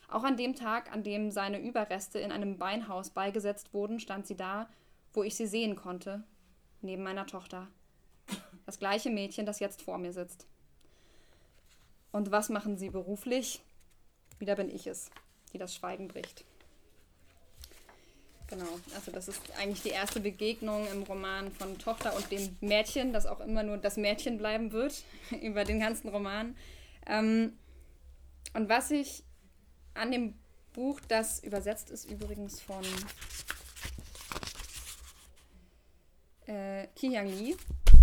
[0.10, 4.36] Auch an dem Tag, an dem seine Überreste in einem Beinhaus beigesetzt wurden, stand sie
[4.36, 4.68] da,
[5.14, 6.24] wo ich sie sehen konnte,
[6.82, 7.68] neben meiner Tochter.
[8.66, 10.48] Das gleiche Mädchen, das jetzt vor mir sitzt.
[12.12, 13.64] Und was machen Sie beruflich?
[14.40, 15.10] Wieder bin ich es,
[15.52, 16.46] die das Schweigen bricht.
[18.48, 23.14] Genau, also das ist eigentlich die erste Begegnung im Roman von Tochter und dem Mädchen,
[23.14, 25.04] das auch immer nur das Mädchen bleiben wird
[25.42, 26.56] über den ganzen Roman.
[27.08, 27.58] Ähm,
[28.54, 29.24] und was ich
[29.94, 30.36] an dem
[30.74, 32.84] Buch, das übersetzt ist übrigens von
[36.48, 37.56] äh, Ki-Hyang Lee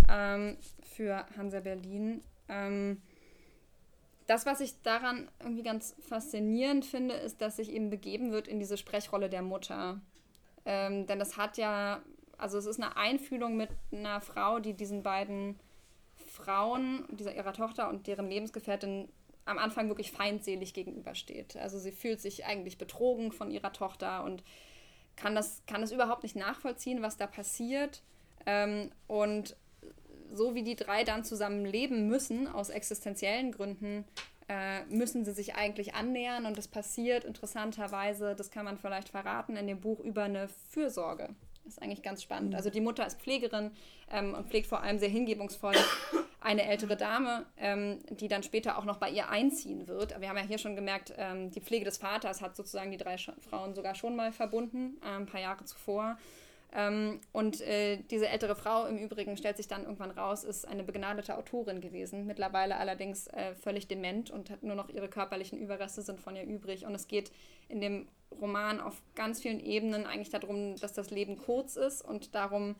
[0.09, 0.57] ähm,
[0.95, 3.01] für Hansa Berlin, ähm,
[4.27, 8.59] das, was ich daran irgendwie ganz faszinierend finde, ist, dass sich eben begeben wird in
[8.59, 9.99] diese Sprechrolle der Mutter.
[10.65, 12.01] Ähm, denn das hat ja,
[12.37, 15.59] also es ist eine Einfühlung mit einer Frau, die diesen beiden
[16.15, 19.09] Frauen, dieser ihrer Tochter und deren Lebensgefährtin
[19.45, 21.57] am Anfang wirklich feindselig gegenübersteht.
[21.57, 24.43] Also sie fühlt sich eigentlich betrogen von ihrer Tochter und
[25.15, 28.01] kann das, kann das überhaupt nicht nachvollziehen, was da passiert.
[28.45, 29.55] Ähm, und
[30.33, 34.05] so wie die drei dann zusammen leben müssen, aus existenziellen Gründen,
[34.51, 36.45] äh, müssen sie sich eigentlich annähern.
[36.45, 41.29] Und das passiert interessanterweise, das kann man vielleicht verraten, in dem Buch über eine Fürsorge.
[41.63, 42.55] Das ist eigentlich ganz spannend.
[42.55, 43.71] Also die Mutter ist Pflegerin
[44.11, 45.75] ähm, und pflegt vor allem sehr hingebungsvoll
[46.41, 50.19] eine ältere Dame, ähm, die dann später auch noch bei ihr einziehen wird.
[50.19, 53.17] Wir haben ja hier schon gemerkt, ähm, die Pflege des Vaters hat sozusagen die drei
[53.17, 56.17] Frauen sogar schon mal verbunden, äh, ein paar Jahre zuvor.
[56.73, 60.83] Ähm, und äh, diese ältere Frau im Übrigen stellt sich dann irgendwann raus, ist eine
[60.83, 66.01] begnadete Autorin gewesen, mittlerweile allerdings äh, völlig dement und hat nur noch ihre körperlichen Überreste
[66.01, 66.85] sind von ihr übrig.
[66.85, 67.31] Und es geht
[67.67, 68.07] in dem
[68.39, 72.75] Roman auf ganz vielen Ebenen eigentlich darum, dass das Leben kurz ist und darum,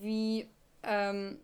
[0.00, 0.48] wie,
[0.82, 1.38] ähm,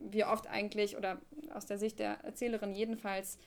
[0.00, 1.18] wie oft eigentlich, oder
[1.54, 3.38] aus der Sicht der Erzählerin jedenfalls,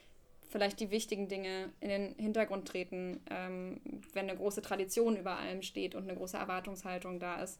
[0.49, 3.79] vielleicht die wichtigen Dinge in den Hintergrund treten, ähm,
[4.13, 7.59] wenn eine große Tradition über allem steht und eine große Erwartungshaltung da ist.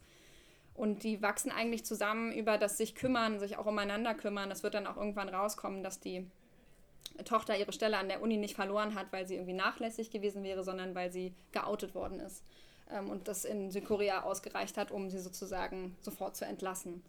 [0.74, 4.50] Und die wachsen eigentlich zusammen über das sich kümmern, sich auch umeinander kümmern.
[4.50, 6.26] Es wird dann auch irgendwann rauskommen, dass die
[7.24, 10.64] Tochter ihre Stelle an der Uni nicht verloren hat, weil sie irgendwie nachlässig gewesen wäre,
[10.64, 12.42] sondern weil sie geoutet worden ist.
[12.90, 17.02] Ähm, und das in Südkorea ausgereicht hat, um sie sozusagen sofort zu entlassen.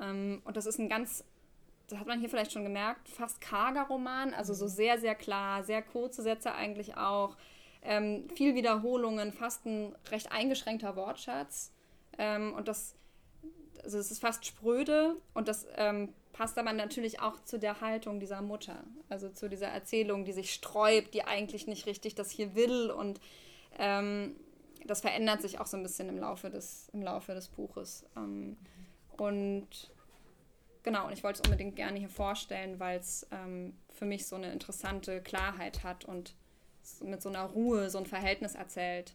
[0.00, 1.24] Ähm, und das ist ein ganz
[1.88, 5.64] das hat man hier vielleicht schon gemerkt, fast karger Roman, also so sehr, sehr klar,
[5.64, 7.36] sehr kurze Sätze eigentlich auch,
[7.82, 11.72] ähm, viel Wiederholungen, fast ein recht eingeschränkter Wortschatz.
[12.16, 12.94] Ähm, und das,
[13.82, 18.18] also es ist fast spröde und das ähm, passt aber natürlich auch zu der Haltung
[18.18, 22.54] dieser Mutter, also zu dieser Erzählung, die sich sträubt, die eigentlich nicht richtig das hier
[22.54, 23.20] will und
[23.78, 24.34] ähm,
[24.86, 28.04] das verändert sich auch so ein bisschen im Laufe des, im Laufe des Buches.
[28.16, 28.56] Ähm,
[29.16, 29.68] und
[30.84, 34.36] Genau, und ich wollte es unbedingt gerne hier vorstellen, weil es ähm, für mich so
[34.36, 36.34] eine interessante Klarheit hat und
[37.02, 39.14] mit so einer Ruhe so ein Verhältnis erzählt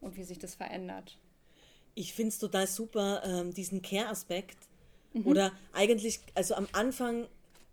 [0.00, 1.18] und wie sich das verändert.
[1.94, 4.56] Ich finde es total super, ähm, diesen Care-Aspekt.
[5.12, 5.26] Mhm.
[5.26, 7.26] Oder eigentlich, also am Anfang,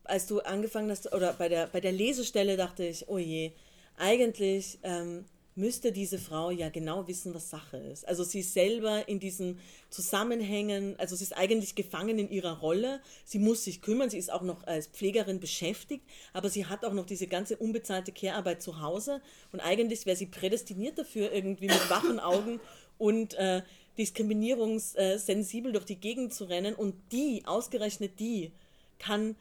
[0.03, 3.53] als du angefangen hast, oder bei der, bei der Lesestelle dachte ich, oh je,
[3.95, 5.23] eigentlich ähm,
[5.57, 8.07] müsste diese Frau ja genau wissen, was Sache ist.
[8.07, 9.59] Also sie ist selber in diesen
[9.89, 13.01] Zusammenhängen, also sie ist eigentlich gefangen in ihrer Rolle.
[13.25, 16.03] Sie muss sich kümmern, sie ist auch noch als Pflegerin beschäftigt,
[16.33, 19.21] aber sie hat auch noch diese ganze unbezahlte Care-Arbeit zu Hause
[19.51, 22.59] und eigentlich wäre sie prädestiniert dafür, irgendwie mit wachen Augen
[22.97, 23.63] und äh,
[23.97, 28.51] diskriminierungssensibel durch die Gegend zu rennen und die, ausgerechnet die,
[28.99, 29.35] kann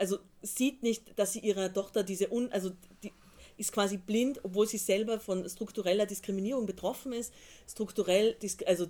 [0.00, 2.70] also sieht nicht, dass sie ihrer Tochter diese un, also
[3.02, 3.12] die,
[3.60, 7.32] ist quasi blind, obwohl sie selber von struktureller Diskriminierung betroffen ist,
[7.68, 8.88] strukturell, also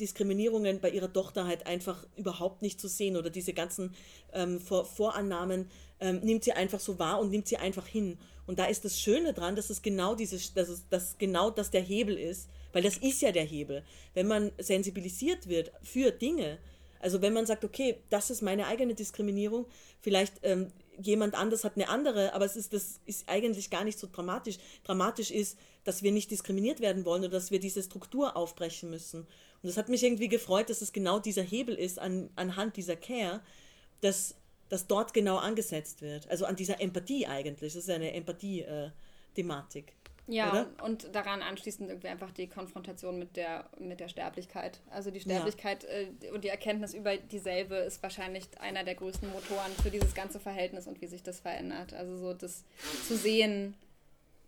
[0.00, 3.94] Diskriminierungen bei ihrer Tochter halt einfach überhaupt nicht zu sehen oder diese ganzen
[4.32, 8.18] ähm, Vor Vorannahmen ähm, nimmt sie einfach so wahr und nimmt sie einfach hin.
[8.46, 11.70] Und da ist das Schöne dran, dass es genau dieses, dass es, dass genau das
[11.70, 13.84] der Hebel ist, weil das ist ja der Hebel.
[14.14, 16.58] Wenn man sensibilisiert wird für Dinge,
[17.00, 19.66] also wenn man sagt, okay, das ist meine eigene Diskriminierung,
[20.00, 23.98] vielleicht ähm, jemand anders hat eine andere, aber es ist, das ist eigentlich gar nicht
[23.98, 24.58] so dramatisch.
[24.84, 29.20] Dramatisch ist, dass wir nicht diskriminiert werden wollen oder dass wir diese Struktur aufbrechen müssen.
[29.20, 32.96] Und das hat mich irgendwie gefreut, dass es genau dieser Hebel ist an, anhand dieser
[32.96, 33.40] Care,
[34.00, 34.34] dass,
[34.68, 36.28] dass dort genau angesetzt wird.
[36.28, 37.74] Also an dieser Empathie eigentlich.
[37.74, 39.95] Das ist eine Empathie-Thematik.
[40.28, 40.84] Ja, oder?
[40.84, 44.80] und daran anschließend irgendwie einfach die Konfrontation mit der, mit der Sterblichkeit.
[44.90, 46.26] Also die Sterblichkeit ja.
[46.26, 50.40] äh, und die Erkenntnis über dieselbe ist wahrscheinlich einer der größten Motoren für dieses ganze
[50.40, 51.94] Verhältnis und wie sich das verändert.
[51.94, 52.64] Also so das
[53.06, 53.74] zu sehen,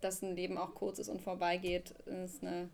[0.01, 1.91] dass ein Leben auch kurz ist und vorbeigeht,
[2.25, 2.69] ist eine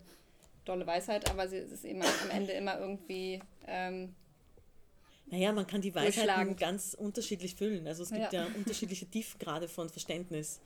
[0.65, 4.15] dolle Weisheit, aber sie ist eben am Ende immer irgendwie ähm,
[5.27, 7.88] naja, man kann die Weisheiten ganz unterschiedlich füllen.
[7.88, 10.61] Also es gibt ja, ja unterschiedliche Tiefgrade von Verständnis.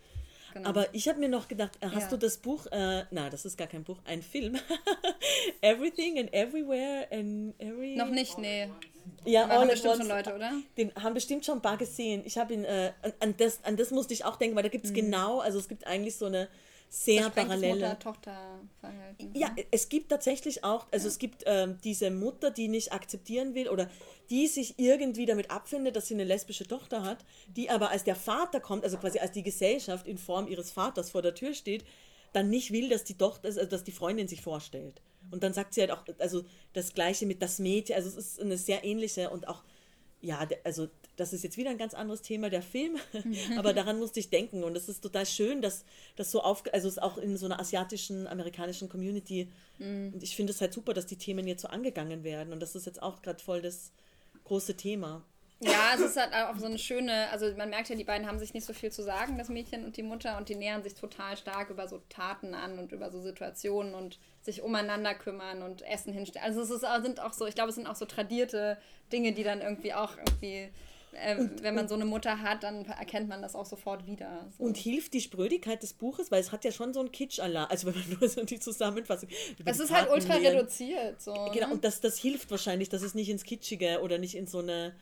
[0.53, 0.69] Genau.
[0.69, 2.09] Aber ich habe mir noch gedacht, äh, hast ja.
[2.09, 4.57] du das Buch, äh, na, das ist gar kein Buch, ein Film.
[5.61, 7.95] Everything and Everywhere and Every...
[7.95, 8.69] Noch nicht, nee.
[9.26, 10.51] Ja, all haben bestimmt schon Leute, oder?
[10.77, 12.21] Den haben bestimmt schon ein paar gesehen.
[12.26, 14.69] Ich habe ihn, äh, an, an, das, an das musste ich auch denken, weil da
[14.69, 14.95] gibt es mhm.
[14.95, 16.47] genau, also es gibt eigentlich so eine
[16.90, 17.76] sehr parallele...
[17.76, 19.30] Mutter-Tochter-Verhältnis.
[19.34, 23.70] Ja, es gibt tatsächlich auch, also es gibt ähm, diese Mutter, die nicht akzeptieren will
[23.70, 23.90] oder
[24.30, 27.24] die sich irgendwie damit abfindet, dass sie eine lesbische Tochter hat,
[27.56, 31.10] die aber als der Vater kommt, also quasi als die Gesellschaft in Form ihres Vaters
[31.11, 31.86] vor der Tür steht,
[32.34, 35.02] dann nicht will, dass die Tochter, also dass die Freundin sich vorstellt.
[35.32, 36.44] Und dann sagt sie halt auch, also
[36.74, 39.64] das Gleiche mit das Mädchen, also es ist eine sehr ähnliche und auch,
[40.22, 40.88] ja, also
[41.19, 42.97] das ist jetzt wieder ein ganz anderes Thema, der Film,
[43.57, 44.63] aber daran musste ich denken.
[44.63, 45.85] Und es ist total schön, dass
[46.15, 49.49] das so auf, also es ist auch in so einer asiatischen, amerikanischen Community.
[49.79, 52.53] Und ich finde es halt super, dass die Themen jetzt so angegangen werden.
[52.53, 53.91] Und das ist jetzt auch gerade voll das
[54.45, 55.23] große Thema.
[55.61, 58.39] Ja, es ist halt auch so eine schöne, also man merkt ja, die beiden haben
[58.39, 60.93] sich nicht so viel zu sagen, das Mädchen und die Mutter, und die nähern sich
[60.93, 65.81] total stark über so Taten an und über so Situationen und sich umeinander kümmern und
[65.81, 66.45] Essen hinstellen.
[66.47, 68.77] Also es ist, sind auch so, ich glaube, es sind auch so tradierte
[69.11, 70.69] Dinge, die dann irgendwie auch irgendwie,
[71.14, 74.48] äh, wenn man so eine Mutter hat, dann erkennt man das auch sofort wieder.
[74.57, 74.64] So.
[74.64, 77.88] Und hilft die Sprödigkeit des Buches, weil es hat ja schon so einen Kitsch-Alarm, also
[77.88, 79.30] wenn man nur so die Zusammenfassung.
[79.30, 80.56] die ist halt Taten ultra nähern.
[80.57, 81.22] reduziert.
[81.22, 81.73] So, Genau, ne?
[81.73, 84.94] und das, das hilft wahrscheinlich, dass es nicht ins Kitschige oder nicht in so eine.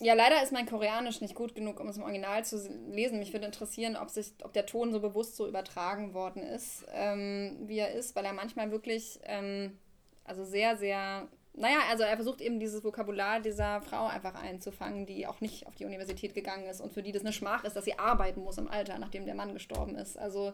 [0.00, 2.56] Ja, leider ist mein Koreanisch nicht gut genug, um es im Original zu
[2.90, 3.18] lesen.
[3.18, 7.56] Mich würde interessieren, ob, sich, ob der Ton so bewusst so übertragen worden ist, ähm,
[7.66, 9.78] wie er ist, weil er manchmal wirklich, ähm,
[10.24, 15.26] also sehr, sehr, naja, also er versucht eben dieses Vokabular dieser Frau einfach einzufangen, die
[15.26, 17.84] auch nicht auf die Universität gegangen ist und für die das eine Schmach ist, dass
[17.86, 20.18] sie arbeiten muss im Alter, nachdem der Mann gestorben ist.
[20.18, 20.52] Also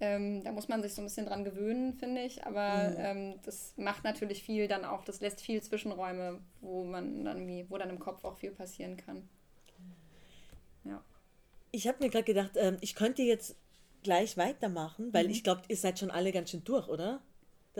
[0.00, 2.46] ähm, da muss man sich so ein bisschen dran gewöhnen, finde ich.
[2.46, 7.46] Aber ähm, das macht natürlich viel dann auch, das lässt viel Zwischenräume, wo man dann
[7.46, 9.28] wie, wo dann im Kopf auch viel passieren kann.
[10.84, 11.02] Ja.
[11.70, 13.56] Ich habe mir gerade gedacht, ähm, ich könnte jetzt
[14.02, 15.30] gleich weitermachen, weil Mhm.
[15.32, 17.20] ich glaube, ihr seid schon alle ganz schön durch, oder?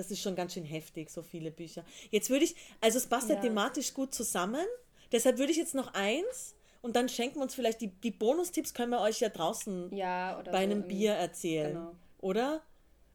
[0.01, 1.85] Das ist schon ganz schön heftig, so viele Bücher.
[2.11, 3.35] Jetzt würde ich, also es passt ja.
[3.35, 3.43] Ja.
[3.43, 4.65] thematisch gut zusammen.
[5.13, 8.73] Deshalb würde ich jetzt noch eins und dann schenken wir uns vielleicht die, die Bonustipps,
[8.73, 11.75] können wir euch ja draußen Ja, oder bei so einem Bier erzählen.
[11.75, 11.95] genau.
[12.19, 12.63] Oder?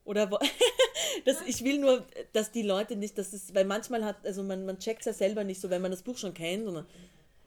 [0.03, 0.37] Oder wo,
[1.25, 4.63] das, ich will nur, dass die Leute nicht, das ist, weil manchmal hat, also man,
[4.67, 6.67] man checkt es ja selber nicht so, wenn man das Buch schon kennt.
[6.67, 6.85] Und,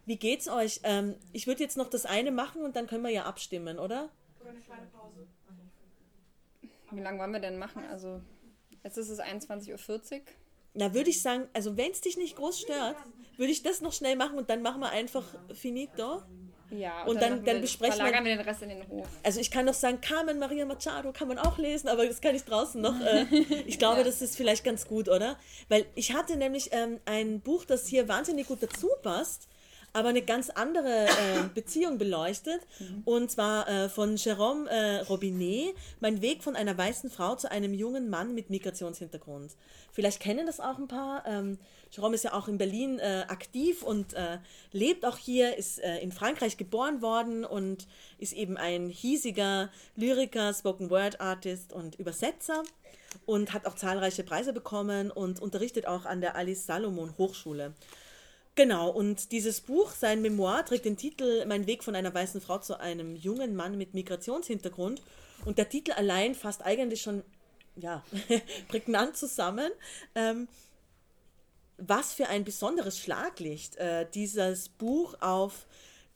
[0.06, 0.81] wie geht's euch?
[0.82, 4.09] Ähm, ich würde jetzt noch das eine machen und dann können wir ja abstimmen, oder?
[6.90, 7.85] Wie lange wollen wir denn machen?
[7.89, 8.20] Also,
[8.89, 10.20] jetzt ist es 21.40 Uhr.
[10.74, 12.97] Na, würde ich sagen, also wenn es dich nicht groß stört,
[13.36, 15.24] würde ich das noch schnell machen und dann machen wir einfach
[15.55, 16.23] finito.
[16.70, 19.06] Ja, Und dann- machen dann wir, besprechen wir- wir den Rest in den Hof.
[19.23, 22.35] Also ich kann noch sagen, Carmen Maria Machado kann man auch lesen, aber das kann
[22.35, 23.01] ich draußen noch.
[23.01, 23.24] Äh,
[23.66, 25.39] ich glaube, das ist vielleicht ganz gut, oder?
[25.70, 29.48] Weil ich hatte nämlich ähm, ein Buch, das hier wahnsinnig gut dazu passt,
[29.93, 32.60] aber eine ganz andere äh, Beziehung beleuchtet.
[33.05, 37.74] Und zwar äh, von Jérôme äh, Robinet, Mein Weg von einer weißen Frau zu einem
[37.74, 39.56] jungen Mann mit Migrationshintergrund.
[39.93, 41.24] Vielleicht kennen das auch ein paar.
[41.27, 41.59] Ähm,
[41.93, 44.39] Jérôme ist ja auch in Berlin äh, aktiv und äh,
[44.73, 47.86] lebt auch hier, ist äh, in Frankreich geboren worden und
[48.19, 52.62] ist eben ein hiesiger Lyriker, Spoken Word Artist und Übersetzer
[53.27, 57.74] und hat auch zahlreiche Preise bekommen und unterrichtet auch an der Alice Salomon Hochschule.
[58.59, 62.59] Genau, und dieses Buch, sein Memoir, trägt den Titel Mein Weg von einer weißen Frau
[62.59, 65.01] zu einem jungen Mann mit Migrationshintergrund.
[65.44, 67.22] Und der Titel allein fasst eigentlich schon
[67.76, 68.02] ja,
[68.68, 69.70] prägnant zusammen,
[70.16, 70.48] ähm,
[71.76, 75.68] was für ein besonderes Schlaglicht äh, dieses Buch auf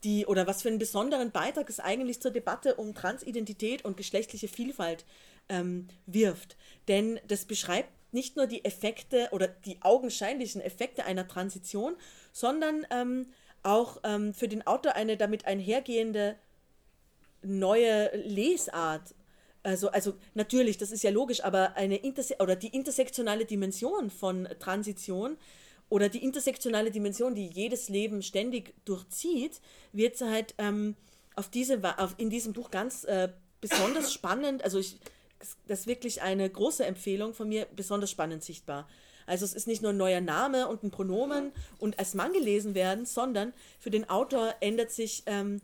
[0.03, 4.49] die, oder was für einen besonderen Beitrag es eigentlich zur Debatte um Transidentität und geschlechtliche
[4.49, 5.05] Vielfalt
[5.49, 6.57] ähm, wirft.
[6.89, 11.97] Denn das beschreibt nicht nur die Effekte oder die augenscheinlichen Effekte einer Transition,
[12.33, 13.27] sondern ähm,
[13.63, 16.37] auch ähm, für den Autor eine damit einhergehende
[17.43, 19.15] neue Lesart.
[19.63, 24.49] Also, also natürlich, das ist ja logisch, aber eine Interse oder die intersektionale Dimension von
[24.59, 25.37] Transition
[25.89, 29.61] oder die intersektionale Dimension, die jedes Leben ständig durchzieht,
[29.93, 30.97] wird halt ähm,
[31.37, 33.29] auf diese, auf, in diesem Buch ganz äh,
[33.61, 34.99] besonders spannend, also ich,
[35.67, 38.89] das ist wirklich eine große Empfehlung von mir, besonders spannend sichtbar.
[39.27, 42.75] Also es ist nicht nur ein neuer Name und ein Pronomen und als Mann gelesen
[42.75, 45.61] werden, sondern für den Autor ändert sich ähm,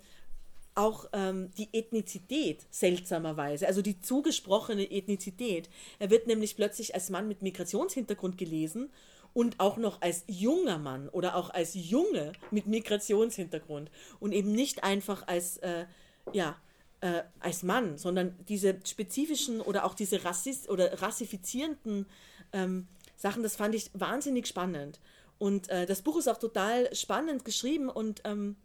[0.74, 5.68] auch ähm, die Ethnizität seltsamerweise, also die zugesprochene Ethnizität.
[5.98, 8.90] Er wird nämlich plötzlich als Mann mit Migrationshintergrund gelesen
[9.34, 13.90] und auch noch als junger Mann oder auch als Junge mit Migrationshintergrund
[14.20, 15.86] und eben nicht einfach als, äh,
[16.32, 16.56] ja,
[17.00, 22.06] äh, als Mann, sondern diese spezifischen oder auch diese rassist oder rassifizierenden
[22.52, 25.00] ähm, Sachen, das fand ich wahnsinnig spannend.
[25.38, 28.56] Und äh, das Buch ist auch total spannend geschrieben und ähm,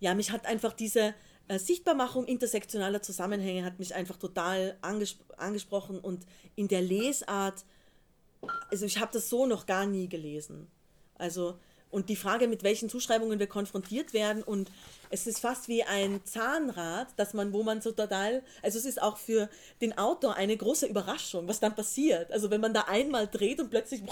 [0.00, 1.14] ja, mich hat einfach diese
[1.46, 6.26] äh, Sichtbarmachung intersektionaler Zusammenhänge hat mich einfach total angesp angesprochen und
[6.56, 7.64] in der Lesart,
[8.70, 10.68] also ich habe das so noch gar nie gelesen.
[11.16, 11.58] Also
[11.94, 14.70] und die Frage, mit welchen Zuschreibungen wir konfrontiert werden und
[15.10, 19.00] es ist fast wie ein Zahnrad, dass man, wo man so total, also es ist
[19.00, 19.48] auch für
[19.80, 22.32] den Autor eine große Überraschung, was dann passiert.
[22.32, 24.02] Also wenn man da einmal dreht und plötzlich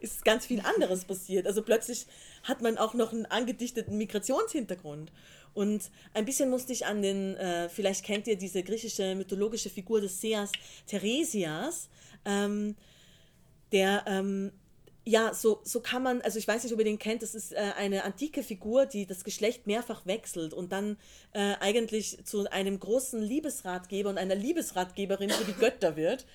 [0.00, 1.46] ist ganz viel anderes passiert.
[1.46, 2.06] Also plötzlich
[2.44, 5.12] hat man auch noch einen angedichteten Migrationshintergrund.
[5.52, 10.00] Und ein bisschen musste ich an den, äh, vielleicht kennt ihr diese griechische mythologische Figur
[10.00, 10.52] des Seers
[10.86, 11.90] Theresias,
[12.24, 12.74] ähm,
[13.72, 14.52] der ähm,
[15.08, 17.52] ja, so, so kann man, also ich weiß nicht, ob ihr den kennt, das ist
[17.52, 20.98] äh, eine antike Figur, die das Geschlecht mehrfach wechselt und dann
[21.32, 26.26] äh, eigentlich zu einem großen Liebesratgeber und einer Liebesratgeberin für die Götter wird,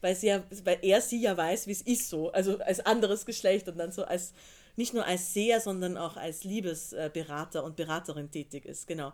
[0.00, 3.26] weil, sie ja, weil er sie ja weiß, wie es ist so, also als anderes
[3.26, 4.32] Geschlecht und dann so als,
[4.76, 9.12] nicht nur als Seher, sondern auch als Liebesberater und Beraterin tätig ist, genau.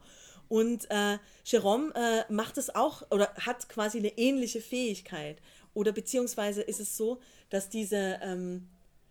[0.48, 5.38] Und äh, Jerome äh, macht es auch oder hat quasi eine ähnliche Fähigkeit.
[5.74, 7.20] Oder beziehungsweise ist es so,
[7.50, 8.66] dass diese ähm,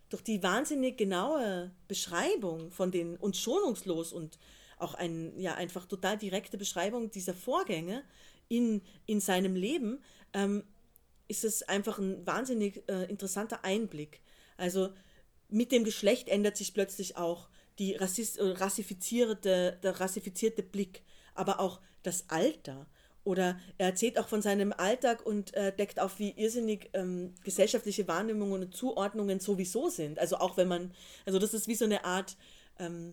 [0.08, 4.38] durch die wahnsinnig genaue Beschreibung von den und schonungslos und
[4.78, 8.02] auch ein, ja, einfach total direkte Beschreibung dieser Vorgänge
[8.48, 10.00] in, in seinem Leben,
[10.32, 10.64] ähm,
[11.26, 14.20] ist es einfach ein wahnsinnig äh, interessanter Einblick.
[14.56, 14.90] Also
[15.48, 17.48] mit dem Geschlecht ändert sich plötzlich auch
[17.78, 21.02] die rassist, äh, rassifizierte, der rassifizierte Blick,
[21.34, 22.86] aber auch das Alter.
[23.28, 28.08] Oder er erzählt auch von seinem Alltag und äh, deckt auf, wie irrsinnig ähm, gesellschaftliche
[28.08, 30.18] Wahrnehmungen und Zuordnungen sowieso sind.
[30.18, 30.94] Also auch wenn man,
[31.26, 32.38] also das ist wie so eine Art,
[32.78, 33.12] ähm,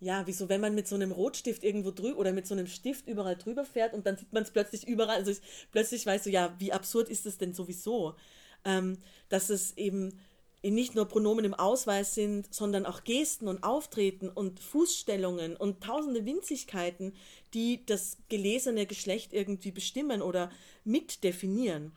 [0.00, 2.66] ja, wie so, wenn man mit so einem Rotstift irgendwo drüber oder mit so einem
[2.66, 5.14] Stift überall drüber fährt und dann sieht man es plötzlich überall.
[5.14, 5.38] Also ich,
[5.70, 8.16] plötzlich weißt du, ja, wie absurd ist es denn sowieso?
[8.64, 8.98] Ähm,
[9.28, 10.18] dass es eben
[10.70, 16.24] nicht nur Pronomen im Ausweis sind, sondern auch Gesten und Auftreten und Fußstellungen und tausende
[16.24, 17.12] Winzigkeiten,
[17.54, 20.50] die das gelesene Geschlecht irgendwie bestimmen oder
[20.84, 21.92] mitdefinieren.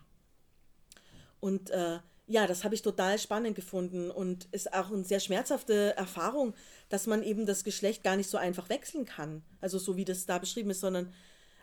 [1.40, 5.96] Und äh, ja, das habe ich total spannend gefunden und ist auch eine sehr schmerzhafte
[5.96, 6.54] Erfahrung,
[6.88, 9.42] dass man eben das Geschlecht gar nicht so einfach wechseln kann.
[9.60, 11.12] Also so wie das da beschrieben ist, sondern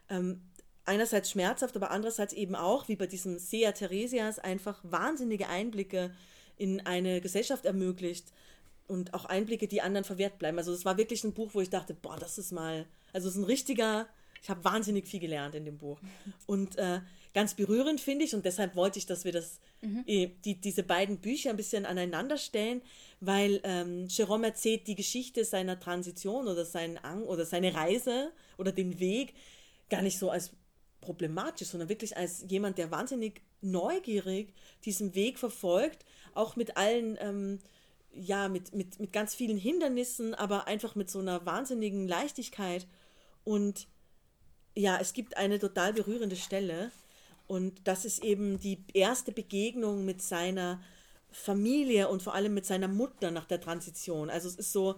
[0.10, 0.42] ähm,
[0.84, 6.14] einerseits schmerzhaft, aber andererseits eben auch, wie bei diesem Sea Theresias, einfach wahnsinnige Einblicke
[6.58, 8.32] in eine Gesellschaft ermöglicht
[8.88, 10.58] und auch Einblicke, die anderen verwehrt bleiben.
[10.58, 13.36] Also es war wirklich ein Buch, wo ich dachte, boah, das ist mal, also es
[13.36, 14.08] ist ein richtiger,
[14.42, 16.00] ich habe wahnsinnig viel gelernt in dem Buch.
[16.46, 17.02] Und äh,
[17.34, 20.04] ganz berührend finde ich und deshalb wollte ich, dass wir das, mhm.
[20.08, 22.82] äh, die, diese beiden Bücher ein bisschen aneinander stellen,
[23.20, 28.72] weil ähm, Jerome erzählt die Geschichte seiner Transition oder seinen Ang oder seine Reise oder
[28.72, 29.34] den Weg
[29.90, 30.52] gar nicht so als
[31.02, 34.54] problematisch, sondern wirklich als jemand, der wahnsinnig neugierig
[34.84, 36.06] diesen Weg verfolgt
[36.38, 37.60] auch mit allen, ähm,
[38.14, 42.88] ja, mit, mit, mit ganz vielen Hindernissen, aber einfach mit so einer wahnsinnigen Leichtigkeit.
[43.44, 43.88] Und
[44.76, 46.92] ja, es gibt eine total berührende Stelle.
[47.48, 50.82] Und das ist eben die erste Begegnung mit seiner
[51.32, 54.30] Familie und vor allem mit seiner Mutter nach der Transition.
[54.30, 54.96] Also es ist so,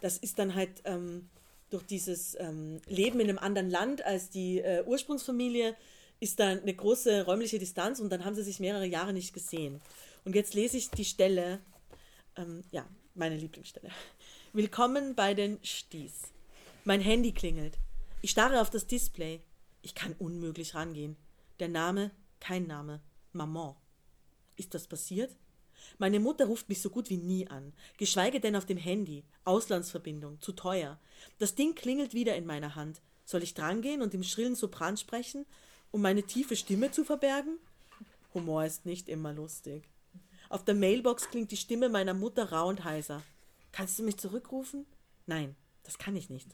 [0.00, 1.28] das ist dann halt ähm,
[1.70, 5.76] durch dieses ähm, Leben in einem anderen Land als die äh, Ursprungsfamilie,
[6.18, 9.80] ist da eine große räumliche Distanz und dann haben sie sich mehrere Jahre nicht gesehen.
[10.24, 11.60] Und jetzt lese ich die Stelle,
[12.36, 12.84] ähm, ja,
[13.14, 13.90] meine Lieblingsstelle.
[14.52, 16.32] Willkommen bei den Sties.
[16.84, 17.78] Mein Handy klingelt.
[18.20, 19.40] Ich starre auf das Display.
[19.82, 21.16] Ich kann unmöglich rangehen.
[21.58, 23.00] Der Name, kein Name.
[23.32, 23.76] Maman.
[24.56, 25.34] Ist das passiert?
[25.98, 29.24] Meine Mutter ruft mich so gut wie nie an, geschweige denn auf dem Handy.
[29.44, 30.98] Auslandsverbindung, zu teuer.
[31.38, 33.00] Das Ding klingelt wieder in meiner Hand.
[33.24, 35.46] Soll ich drangehen und im schrillen Sopran sprechen,
[35.90, 37.58] um meine tiefe Stimme zu verbergen?
[38.34, 39.88] Humor ist nicht immer lustig.
[40.48, 43.22] Auf der Mailbox klingt die Stimme meiner Mutter rau und heiser.
[43.72, 44.86] Kannst du mich zurückrufen?
[45.26, 45.54] Nein,
[45.84, 46.48] das kann ich nicht.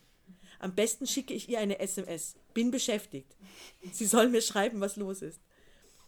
[0.59, 2.36] Am besten schicke ich ihr eine SMS.
[2.55, 3.36] Bin beschäftigt.
[3.93, 5.40] Sie soll mir schreiben, was los ist.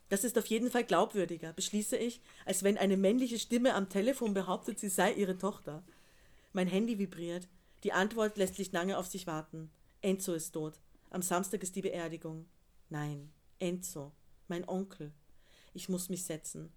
[0.08, 4.34] Das ist auf jeden Fall glaubwürdiger, beschließe ich, als wenn eine männliche Stimme am Telefon
[4.34, 5.82] behauptet, sie sei ihre Tochter.
[6.52, 7.46] Mein Handy vibriert.
[7.84, 9.70] Die Antwort lässt nicht lange auf sich warten.
[10.00, 10.80] Enzo ist tot.
[11.10, 12.46] Am Samstag ist die Beerdigung.
[12.88, 14.12] Nein, Enzo,
[14.48, 15.12] mein Onkel.
[15.74, 16.72] Ich muss mich setzen.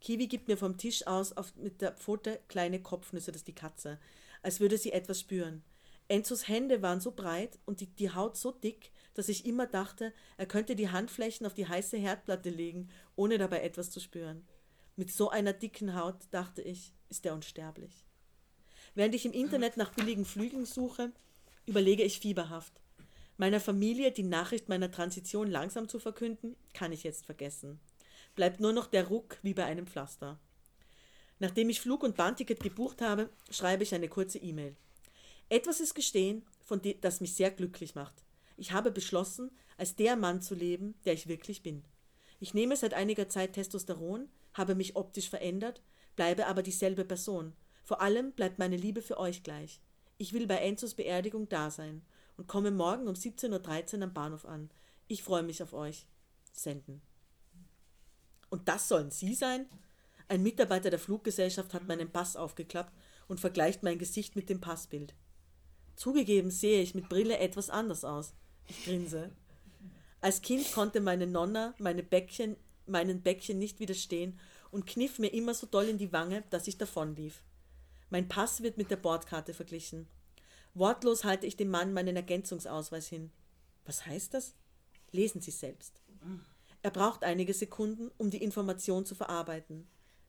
[0.00, 3.54] Kiwi gibt mir vom Tisch aus auf, mit der Pfote kleine Kopfnüsse, das ist die
[3.54, 3.98] Katze,
[4.42, 5.64] als würde sie etwas spüren.
[6.06, 10.12] Enzos Hände waren so breit und die, die Haut so dick, dass ich immer dachte,
[10.36, 14.46] er könnte die Handflächen auf die heiße Herdplatte legen, ohne dabei etwas zu spüren.
[14.96, 18.04] Mit so einer dicken Haut, dachte ich, ist er unsterblich.
[18.94, 21.12] Während ich im Internet nach billigen Flügen suche,
[21.66, 22.80] überlege ich fieberhaft.
[23.36, 27.78] Meiner Familie die Nachricht meiner Transition langsam zu verkünden, kann ich jetzt vergessen
[28.38, 30.38] bleibt nur noch der Ruck wie bei einem Pflaster.
[31.40, 34.76] Nachdem ich Flug- und Bahnticket gebucht habe, schreibe ich eine kurze E-Mail.
[35.48, 38.14] Etwas ist gestehen, von das mich sehr glücklich macht.
[38.58, 41.84] Ich habe beschlossen, als der Mann zu leben, der ich wirklich bin.
[42.40, 45.80] Ich nehme seit einiger Zeit Testosteron, habe mich optisch verändert,
[46.16, 47.54] bleibe aber dieselbe Person.
[47.84, 49.80] Vor allem bleibt meine Liebe für euch gleich.
[50.18, 52.02] Ich will bei Enzos Beerdigung da sein
[52.36, 54.70] und komme morgen um 17.13 Uhr am Bahnhof an.
[55.06, 56.08] Ich freue mich auf euch.
[56.52, 57.00] Senden.
[58.50, 59.66] Und das sollen Sie sein?
[60.26, 62.92] Ein Mitarbeiter der Fluggesellschaft hat meinen Pass aufgeklappt
[63.28, 65.14] und vergleicht mein Gesicht mit dem Passbild.
[65.94, 68.34] Zugegeben sehe ich mit Brille etwas anders aus.
[68.68, 69.30] Ich grinse.
[70.20, 74.38] Als Kind konnte meine Nonna meine Bäckchen, meinen Bäckchen nicht widerstehen
[74.70, 77.42] und kniff mir immer so doll in die Wange, dass ich davonlief.
[78.10, 80.06] Mein Pass wird mit der Bordkarte verglichen.
[80.74, 83.30] Wortlos halte ich dem Mann meinen Ergänzungsausweis hin.
[83.84, 84.54] Was heißt das?
[85.12, 86.00] Lesen Sie selbst.
[86.82, 89.86] Er braucht einige Sekunden, um die Information zu verarbeiten.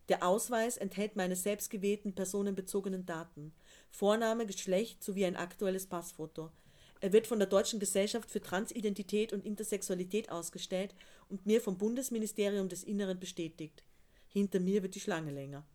[0.08, 3.54] Der Ausweis enthält meine selbstgewählten personenbezogenen Daten,
[3.92, 6.52] Vorname, Geschlecht sowie ein aktuelles Passfoto.
[7.02, 10.94] Er wird von der Deutschen Gesellschaft für Transidentität und Intersexualität ausgestellt
[11.30, 13.84] und mir vom Bundesministerium des Inneren bestätigt.
[14.28, 15.66] Hinter mir wird die Schlange länger.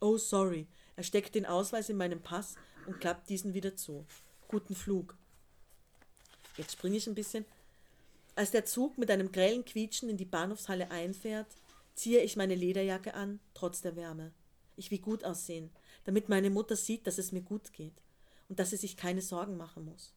[0.00, 0.66] Oh, sorry.
[0.96, 2.54] Er steckt den Ausweis in meinen Pass
[2.86, 4.06] und klappt diesen wieder zu.
[4.48, 5.16] Guten Flug.
[6.56, 7.44] Jetzt springe ich ein bisschen.
[8.36, 11.48] Als der Zug mit einem grellen Quietschen in die Bahnhofshalle einfährt,
[11.94, 14.32] ziehe ich meine Lederjacke an, trotz der Wärme.
[14.76, 15.70] Ich will gut aussehen,
[16.04, 18.00] damit meine Mutter sieht, dass es mir gut geht
[18.48, 20.14] und dass sie sich keine Sorgen machen muss.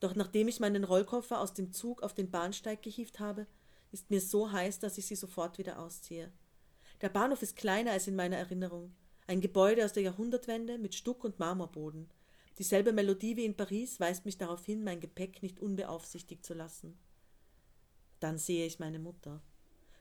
[0.00, 3.46] Doch nachdem ich meinen Rollkoffer aus dem Zug auf den Bahnsteig gehievt habe,
[3.92, 6.32] ist mir so heiß, dass ich sie sofort wieder ausziehe.
[7.02, 8.94] Der Bahnhof ist kleiner als in meiner Erinnerung.
[9.26, 12.08] Ein Gebäude aus der Jahrhundertwende mit Stuck- und Marmorboden.
[12.58, 16.98] Dieselbe Melodie wie in Paris weist mich darauf hin, mein Gepäck nicht unbeaufsichtigt zu lassen.
[18.20, 19.42] Dann sehe ich meine Mutter.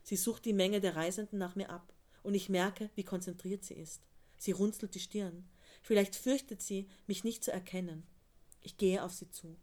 [0.03, 1.93] Sie sucht die Menge der Reisenden nach mir ab,
[2.23, 4.01] und ich merke, wie konzentriert sie ist.
[4.38, 5.47] Sie runzelt die Stirn.
[5.81, 8.03] Vielleicht fürchtet sie, mich nicht zu erkennen.
[8.61, 9.55] Ich gehe auf sie zu.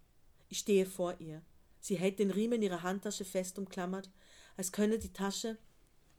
[0.48, 1.42] Ich stehe vor ihr.
[1.80, 4.10] Sie hält den Riemen ihrer Handtasche fest umklammert,
[4.56, 5.58] als könne die Tasche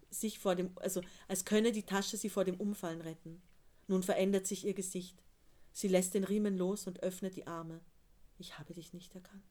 [0.09, 3.41] sich vor dem, also als könne die Tasche sie vor dem Umfallen retten.
[3.87, 5.21] Nun verändert sich ihr Gesicht.
[5.73, 7.81] Sie lässt den Riemen los und öffnet die Arme.
[8.39, 9.43] Ich habe dich nicht erkannt.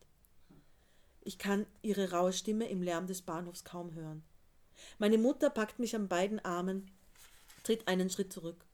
[1.23, 4.23] Ich kann ihre raue Stimme im Lärm des Bahnhofs kaum hören.
[4.99, 6.91] Meine Mutter packt mich an beiden Armen,
[7.63, 8.65] tritt einen Schritt zurück,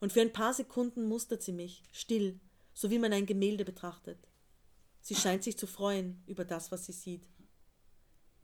[0.00, 2.40] und für ein paar Sekunden mustert sie mich, still,
[2.74, 4.29] so wie man ein Gemälde betrachtet.
[5.00, 7.26] Sie scheint sich zu freuen über das, was sie sieht.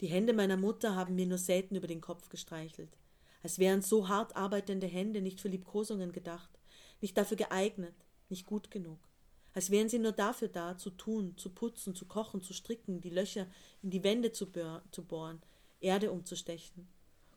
[0.01, 2.99] Die Hände meiner Mutter haben mir nur selten über den Kopf gestreichelt,
[3.43, 6.51] als wären so hart arbeitende Hände nicht für Liebkosungen gedacht,
[7.01, 7.95] nicht dafür geeignet,
[8.29, 8.99] nicht gut genug,
[9.55, 13.11] als wären sie nur dafür da, zu tun, zu putzen, zu kochen, zu stricken, die
[13.11, 13.47] Löcher
[13.83, 14.47] in die Wände zu,
[14.91, 15.41] zu bohren,
[15.81, 16.89] Erde umzustechen,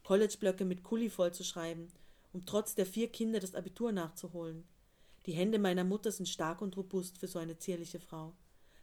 [0.04, 1.88] Collegeblöcke mit Kuli vollzuschreiben,
[2.34, 4.68] um trotz der vier Kinder das Abitur nachzuholen.
[5.26, 8.34] Die Hände meiner Mutter sind stark und robust für so eine zierliche Frau.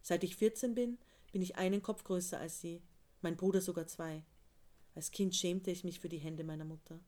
[0.09, 0.99] Seit ich 14 bin,
[1.33, 2.81] bin ich einen Kopf größer als sie,
[3.23, 4.23] mein Bruder sogar zwei.
[4.95, 7.01] Als Kind schämte ich mich für die Hände meiner Mutter.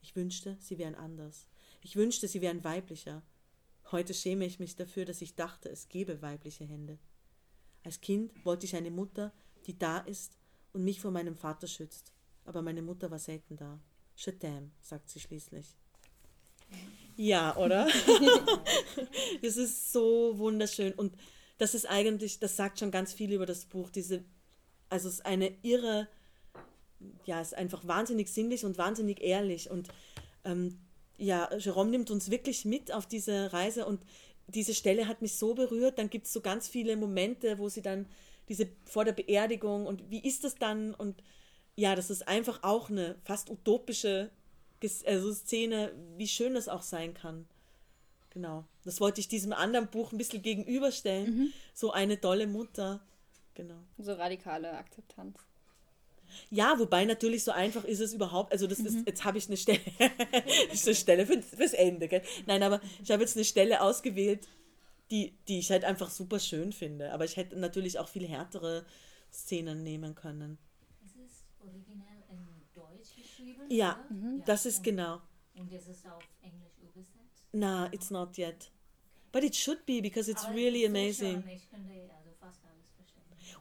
[0.00, 1.46] Ich wünschte, sie wären anders.
[1.82, 3.22] Ich wünschte, sie wären weiblicher.
[3.92, 6.98] Heute schäme ich mich dafür, dass ich dachte, es gebe weibliche Hände.
[7.84, 9.30] Als Kind wollte ich eine Mutter,
[9.66, 10.38] die da ist
[10.72, 12.14] und mich vor meinem Vater schützt.
[12.46, 13.78] Aber meine Mutter war selten da.
[14.16, 14.32] Je
[14.80, 15.76] sagt sie schließlich.
[17.14, 17.86] Ja, oder?
[19.42, 20.94] das ist so wunderschön.
[20.94, 21.14] Und
[21.58, 23.90] das ist eigentlich, das sagt schon ganz viel über das Buch.
[23.90, 24.24] Diese,
[24.88, 26.08] also es ist eine irre,
[27.26, 29.70] ja, es ist einfach wahnsinnig sinnlich und wahnsinnig ehrlich.
[29.70, 29.88] Und
[30.44, 30.78] ähm,
[31.16, 34.00] ja, Jerome nimmt uns wirklich mit auf diese Reise und
[34.46, 35.98] diese Stelle hat mich so berührt.
[35.98, 38.06] Dann gibt es so ganz viele Momente, wo sie dann
[38.48, 40.94] diese vor der Beerdigung und wie ist das dann?
[40.94, 41.22] Und
[41.76, 44.30] ja, das ist einfach auch eine fast utopische
[45.06, 47.46] also Szene, wie schön das auch sein kann.
[48.30, 48.64] Genau.
[48.84, 51.36] Das wollte ich diesem anderen Buch ein bisschen gegenüberstellen.
[51.36, 51.52] Mhm.
[51.74, 53.00] So eine tolle Mutter.
[53.54, 53.78] Genau.
[53.98, 55.38] So radikale Akzeptanz.
[56.50, 58.52] Ja, wobei natürlich so einfach ist es überhaupt.
[58.52, 58.86] Also, das mhm.
[58.86, 59.80] ist, jetzt habe ich eine Stelle,
[60.68, 62.22] das ist eine Stelle für, fürs Ende, gell?
[62.46, 64.46] Nein, aber ich habe jetzt eine Stelle ausgewählt,
[65.10, 67.12] die, die ich halt einfach super schön finde.
[67.12, 68.84] Aber ich hätte natürlich auch viel härtere
[69.32, 70.58] Szenen nehmen können.
[71.04, 73.62] Ist es original in Deutsch geschrieben?
[73.70, 74.42] Ja, mhm.
[74.46, 75.20] das ist genau.
[75.54, 76.22] Und ist es auf
[77.52, 78.70] Englisch No, it's not yet.
[79.32, 81.44] But it should be because it's really amazing.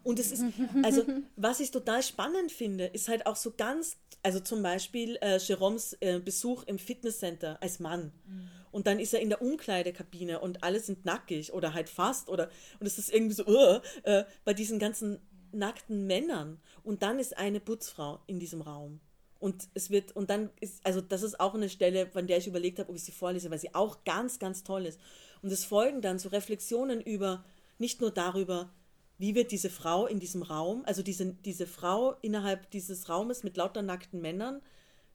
[0.04, 0.44] Und es ist,
[0.84, 1.04] also
[1.36, 5.98] was ich total spannend finde, ist halt auch so ganz, also zum Beispiel äh, Jeroms
[6.00, 8.14] äh, Besuch im Fitnesscenter als Mann.
[8.26, 8.50] Mhm.
[8.72, 12.50] Und dann ist er in der Umkleidekabine und alle sind nackig oder halt fast oder
[12.80, 15.20] und es ist irgendwie so uh, äh, bei diesen ganzen
[15.52, 16.60] nackten Männern.
[16.84, 19.02] Und dann ist eine Putzfrau in diesem Raum.
[19.40, 22.48] Und es wird, und dann ist, also das ist auch eine Stelle, von der ich
[22.48, 25.00] überlegt habe, ob ich sie vorlese, weil sie auch ganz, ganz toll ist.
[25.42, 27.44] Und es folgen dann so Reflexionen über,
[27.78, 28.72] nicht nur darüber,
[29.18, 33.58] wie wird diese Frau in diesem Raum, also diese, diese Frau innerhalb dieses Raumes mit
[33.58, 34.62] lauter nackten Männern,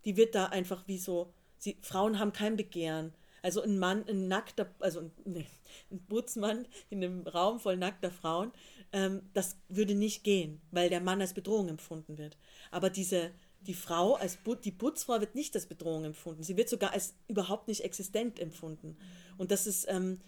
[0.05, 3.13] die wird da einfach wie so, sie, Frauen haben kein Begehren,
[3.43, 5.47] Also ein Mann, ein nackter, also ein, nee,
[5.91, 8.53] ein Putzmann in einem Raum voll nackter Frauen,
[8.93, 12.37] ähm, das würde nicht gehen, weil der Mann als Bedrohung empfunden wird.
[12.71, 13.31] Aber diese,
[13.67, 16.43] die Frau, als die Putzfrau wird nicht als Bedrohung empfunden.
[16.43, 18.97] Sie wird sogar als überhaupt nicht existent empfunden.
[19.39, 20.21] Und das ist, ähm,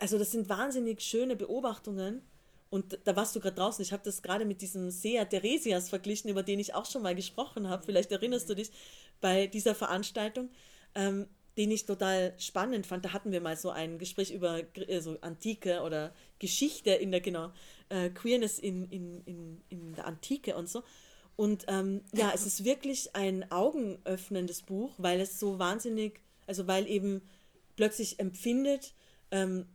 [0.00, 2.22] also das sind wahnsinnig schöne Beobachtungen.
[2.70, 3.82] Und da warst du gerade draußen.
[3.82, 7.14] Ich habe das gerade mit diesem Seher Theresias verglichen, über den ich auch schon mal
[7.14, 7.82] gesprochen habe.
[7.84, 8.70] Vielleicht erinnerst du dich
[9.20, 10.48] bei dieser Veranstaltung,
[10.94, 11.26] ähm,
[11.58, 13.04] den ich total spannend fand.
[13.04, 17.20] Da hatten wir mal so ein Gespräch über äh, so Antike oder Geschichte in der,
[17.20, 17.52] genau,
[17.90, 20.82] äh, Queerness in, in, in, in der Antike und so.
[21.36, 26.88] Und ähm, ja, es ist wirklich ein augenöffnendes Buch, weil es so wahnsinnig, also weil
[26.88, 27.22] eben
[27.76, 28.92] plötzlich empfindet
[29.30, 29.66] ähm,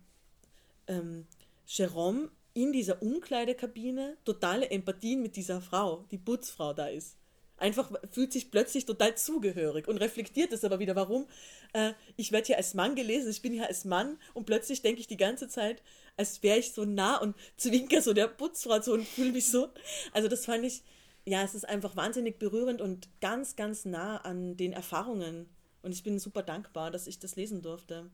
[0.88, 1.26] ähm,
[1.66, 7.18] Jerome in dieser Umkleidekabine totale Empathien mit dieser Frau, die Putzfrau da ist.
[7.58, 11.28] Einfach fühlt sich plötzlich total zugehörig und reflektiert es aber wieder, warum
[11.74, 15.02] äh, ich werde hier als Mann gelesen, ich bin hier als Mann und plötzlich denke
[15.02, 15.82] ich die ganze Zeit,
[16.18, 19.70] als wäre ich so nah und zwinker so der Putzfrau so und fühle mich so.
[20.12, 20.84] Also das fand ich,
[21.28, 25.50] ja, es ist einfach wahnsinnig berührend und ganz, ganz nah an den Erfahrungen.
[25.82, 28.10] Und ich bin super dankbar, dass ich das lesen durfte.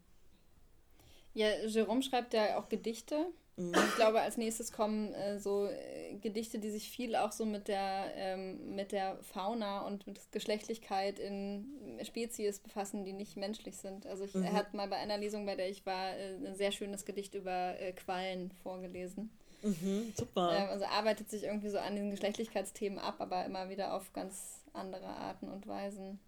[1.35, 3.27] Ja, Jerome schreibt ja auch Gedichte.
[3.55, 7.67] Ich glaube, als nächstes kommen äh, so äh, Gedichte, die sich viel auch so mit
[7.67, 14.07] der, ähm, mit der Fauna und mit Geschlechtlichkeit in Spezies befassen, die nicht menschlich sind.
[14.07, 16.71] Also ich, er hat mal bei einer Lesung, bei der ich war, äh, ein sehr
[16.71, 19.29] schönes Gedicht über äh, Quallen vorgelesen.
[19.63, 20.51] Mhm, super.
[20.51, 24.61] Ähm, also arbeitet sich irgendwie so an diesen Geschlechtlichkeitsthemen ab, aber immer wieder auf ganz
[24.73, 26.19] andere Arten und Weisen.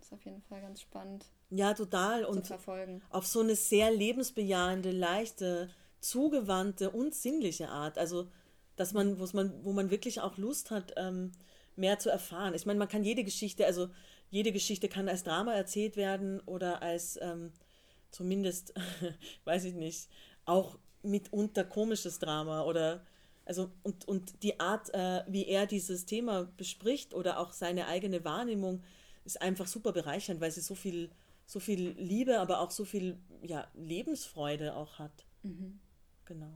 [0.00, 2.22] Ist auf jeden Fall ganz spannend ja, total.
[2.22, 3.02] zu Und verfolgen.
[3.10, 5.70] auf so eine sehr lebensbejahende, leichte,
[6.00, 7.98] zugewandte und sinnliche Art.
[7.98, 8.28] Also,
[8.76, 11.32] dass man, man, wo man wirklich auch Lust hat, ähm,
[11.76, 12.54] mehr zu erfahren.
[12.54, 13.88] Ich meine, man kann jede Geschichte, also
[14.30, 17.52] jede Geschichte kann als Drama erzählt werden oder als ähm,
[18.10, 18.74] zumindest,
[19.44, 20.08] weiß ich nicht,
[20.44, 23.04] auch mitunter komisches Drama oder
[23.44, 28.24] also und, und die Art, äh, wie er dieses Thema bespricht oder auch seine eigene
[28.24, 28.82] Wahrnehmung
[29.24, 31.10] ist einfach super bereichernd, weil sie so viel,
[31.46, 35.24] so viel Liebe, aber auch so viel ja, Lebensfreude auch hat.
[36.26, 36.52] Genau.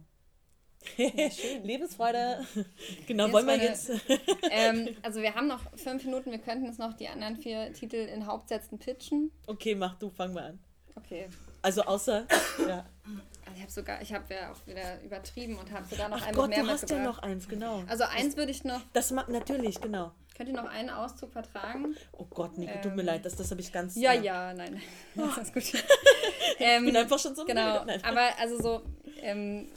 [1.62, 2.44] Lebensfreude.
[3.06, 3.90] genau, Jetzt wollen wir jetzt.
[4.50, 7.96] ähm, also wir haben noch fünf Minuten, wir könnten jetzt noch die anderen vier Titel
[7.96, 9.30] in Hauptsätzen pitchen.
[9.46, 10.58] okay, mach du, fang mal an.
[10.96, 11.28] Okay.
[11.62, 12.26] Also außer.
[12.66, 12.84] Ja.
[13.44, 16.26] Also ich habe sogar, ich habe ja auch wieder übertrieben und habe sogar noch Ach
[16.26, 17.82] ein Gott, mehr du hast ja noch eins, genau.
[17.88, 20.12] Also eins würde ich noch, Das ma natürlich, genau.
[20.36, 21.94] könnt ihr noch einen Auszug vertragen?
[22.12, 23.96] Oh Gott, Nico, tut Ähm, mir leid, das, das habe ich ganz.
[23.96, 24.80] Ja, ja, nein.
[25.14, 25.82] Das ist gut.
[26.58, 27.84] ähm, Ich bin einfach schon so Genau.
[27.84, 28.00] Nein.
[28.04, 28.82] aber also so
[29.20, 29.68] ähm,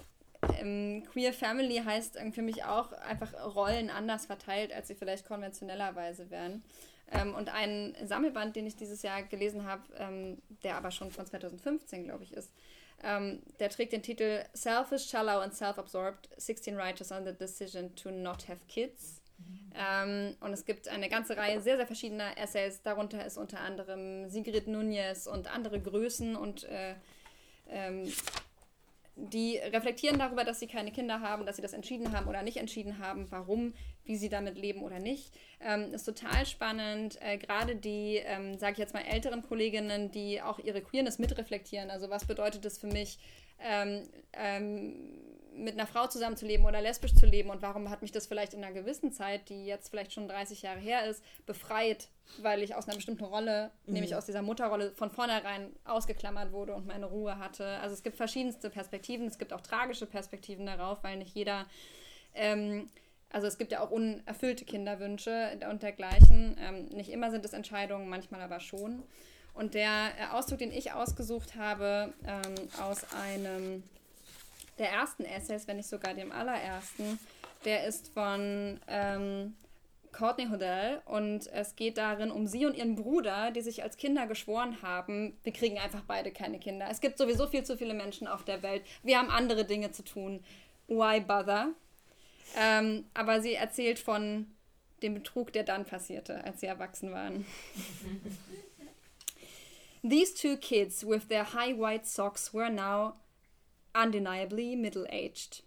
[0.60, 6.30] ähm, Queer Family heißt für mich auch einfach Rollen anders verteilt, als sie vielleicht konventionellerweise
[6.30, 6.64] wären.
[7.12, 11.26] Ähm, und ein Sammelband, den ich dieses Jahr gelesen habe, ähm, der aber schon von
[11.26, 12.52] 2015, glaube ich, ist,
[13.04, 18.10] ähm, der trägt den Titel Selfish, Shallow and Self-Absorbed, 16 Writers on the Decision to
[18.10, 19.22] Not Have Kids.
[19.78, 22.82] Ähm, und es gibt eine ganze Reihe sehr, sehr verschiedener Essays.
[22.82, 26.96] Darunter ist unter anderem Sigrid Nunez und andere Größen und äh,
[27.70, 28.12] ähm,
[29.18, 32.58] die reflektieren darüber, dass sie keine Kinder haben, dass sie das entschieden haben oder nicht
[32.58, 33.74] entschieden haben, warum,
[34.06, 35.34] wie sie damit leben oder nicht.
[35.60, 37.20] Ähm, ist total spannend.
[37.22, 41.90] Äh, Gerade die, ähm, sage ich jetzt mal, älteren Kolleginnen, die auch ihre Queerness mitreflektieren.
[41.90, 43.20] Also was bedeutet es für mich,
[43.60, 44.04] ähm,
[44.34, 45.26] ähm,
[45.58, 48.64] mit einer Frau zusammenzuleben oder lesbisch zu leben und warum hat mich das vielleicht in
[48.64, 52.10] einer gewissen Zeit, die jetzt vielleicht schon 30 Jahre her ist, befreit,
[52.42, 56.88] weil ich aus einer bestimmten Rolle, nämlich aus dieser Mutterrolle, von vornherein ausgeklammert wurde und
[56.88, 57.66] meine Ruhe hatte.
[57.80, 61.66] Also es gibt verschiedenste Perspektiven, es gibt auch tragische Perspektiven darauf, weil nicht jeder,
[62.34, 62.90] ähm,
[63.36, 66.56] also es gibt ja auch unerfüllte Kinderwünsche und dergleichen.
[66.58, 69.04] Ähm, nicht immer sind es Entscheidungen, manchmal aber schon.
[69.54, 73.84] Und der äh, Auszug, den ich ausgesucht habe, ähm, aus einem
[74.80, 77.20] der ersten Essays, wenn nicht sogar dem allerersten,
[77.66, 79.54] der ist von ähm,
[80.14, 84.28] Courtney Hodel und es geht darin um sie und ihren Bruder, die sich als Kinder
[84.28, 86.88] geschworen haben, wir kriegen einfach beide keine Kinder.
[86.90, 88.86] Es gibt sowieso viel zu viele Menschen auf der Welt.
[89.04, 90.42] Wir haben andere Dinge zu tun.
[90.88, 91.74] Why bother?
[92.56, 94.48] Ähm, aber sie erzählt von
[95.02, 97.46] dem Betrug, der dann passierte, als sie erwachsen waren.
[100.08, 103.16] These two kids with their high white socks were now
[103.96, 105.64] undeniably middle aged.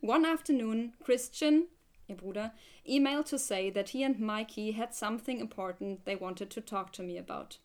[0.00, 1.66] One afternoon, Christian,
[2.08, 2.52] ihr Bruder,
[2.88, 7.02] emailed to say that he and Mikey had something important they wanted to talk to
[7.02, 7.58] me about.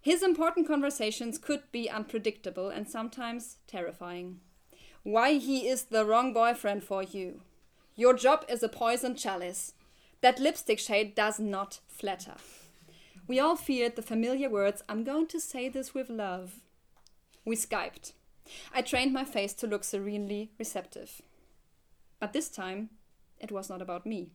[0.00, 4.40] His important conversations could be unpredictable and sometimes terrifying.
[5.08, 7.40] Why he is the wrong boyfriend for you.
[7.96, 9.72] Your job is a poison chalice.
[10.20, 12.34] That lipstick shade does not flatter.
[13.26, 16.56] We all feared the familiar words, I'm going to say this with love.
[17.46, 18.12] We Skyped.
[18.74, 21.22] I trained my face to look serenely receptive.
[22.20, 22.90] But this time,
[23.40, 24.28] it was not about me.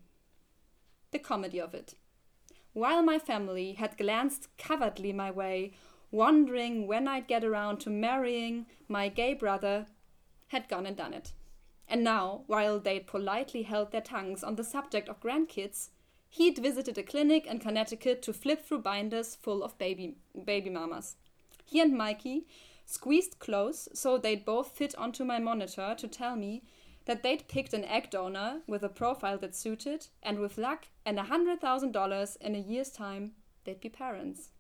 [1.12, 1.94] The comedy of it.
[2.74, 5.74] While my family had glanced covertly my way,
[6.10, 9.86] wondering when I'd get around to marrying my gay brother,
[10.54, 11.34] had gone and done it.
[11.90, 15.90] And now, while they'd politely held their tongues on the subject of grandkids,
[16.30, 20.16] he'd visited a clinic in Connecticut to flip through binders full of baby
[20.46, 21.18] baby mamas.
[21.66, 22.48] He and Mikey
[22.86, 26.64] squeezed close so they'd both fit onto my monitor to tell me
[27.06, 31.20] that they'd picked an egg donor with a profile that suited, and with luck and
[31.20, 33.34] a hundred thousand dollars in a year's time,
[33.66, 34.52] they'd be parents.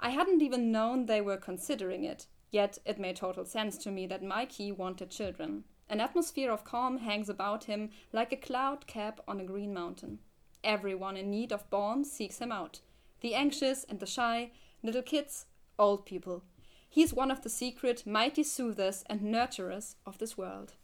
[0.00, 4.06] I hadn't even known they were considering it, yet it made total sense to me
[4.06, 5.64] that Mikey wanted children.
[5.88, 10.20] An atmosphere of calm hangs about him like a cloud cap on a green mountain.
[10.62, 12.80] Everyone in need of balm seeks him out
[13.20, 14.50] the anxious and the shy,
[14.82, 15.46] little kids,
[15.78, 16.42] old people.
[16.88, 20.74] He's one of the secret, mighty soothers and nurturers of this world.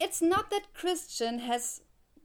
[0.00, 1.82] It's not that Christian has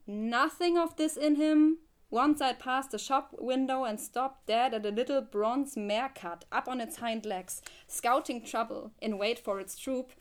[0.08, 1.78] nothing of this in him.
[2.10, 6.46] Once I passed a shop window and stopped dead at a little bronze mare cut
[6.52, 10.12] up on its hind legs, scouting trouble in wait for its troop.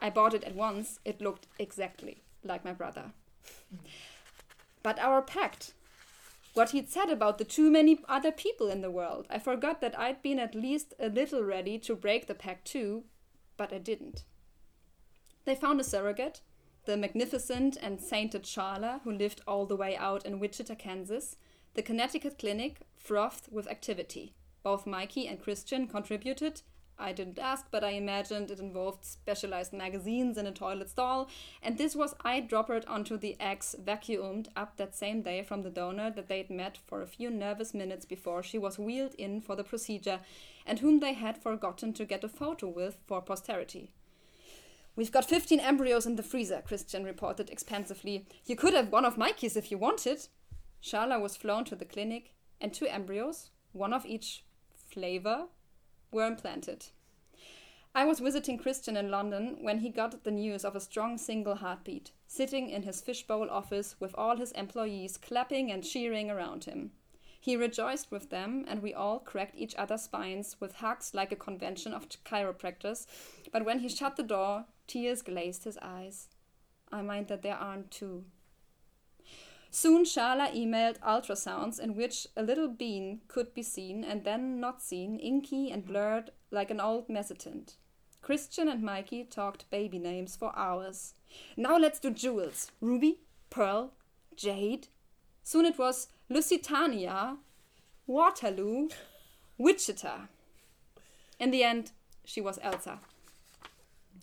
[0.00, 0.98] I bought it at once.
[1.04, 3.12] It looked exactly like my brother.
[4.82, 5.74] But our pact,
[6.54, 9.98] what he'd said about the too many other people in the world, I forgot that
[9.98, 13.04] I'd been at least a little ready to break the pact too,
[13.56, 14.24] but I didn't.
[15.44, 16.40] They found a surrogate,
[16.84, 21.36] the magnificent and sainted Charla, who lived all the way out in Wichita, Kansas.
[21.74, 24.34] The Connecticut clinic frothed with activity.
[24.62, 26.62] Both Mikey and Christian contributed.
[26.98, 31.30] I didn't ask, but I imagined it involved specialized magazines in a toilet stall,
[31.62, 36.10] and this was eyedroppered onto the eggs vacuumed up that same day from the donor
[36.10, 39.64] that they'd met for a few nervous minutes before she was wheeled in for the
[39.64, 40.20] procedure,
[40.66, 43.94] and whom they had forgotten to get a photo with for posterity.
[44.94, 48.26] We've got 15 embryos in the freezer, Christian reported expansively.
[48.44, 50.28] You could have one of my Mikey's if you wanted.
[50.82, 54.44] Sharla was flown to the clinic, and two embryos, one of each
[54.74, 55.46] flavor,
[56.10, 56.86] were implanted.
[57.94, 61.56] I was visiting Christian in London when he got the news of a strong single
[61.56, 66.92] heartbeat, sitting in his fishbowl office with all his employees clapping and cheering around him.
[67.42, 71.36] He rejoiced with them, and we all cracked each other's spines with hugs like a
[71.36, 73.04] convention of chiropractors.
[73.52, 76.28] But when he shut the door, tears glazed his eyes.
[76.92, 78.26] I mind that there aren't two.
[79.72, 84.80] Soon Shala emailed ultrasounds in which a little bean could be seen and then not
[84.80, 87.74] seen, inky and blurred like an old mezzotint.
[88.20, 91.14] Christian and Mikey talked baby names for hours.
[91.56, 93.94] Now let's do jewels Ruby, Pearl,
[94.36, 94.86] Jade.
[95.42, 97.36] Soon it was Lusitania,
[98.06, 98.88] Waterloo,
[99.58, 100.28] Wichita.
[101.38, 101.92] In the end,
[102.24, 103.00] she was Elsa.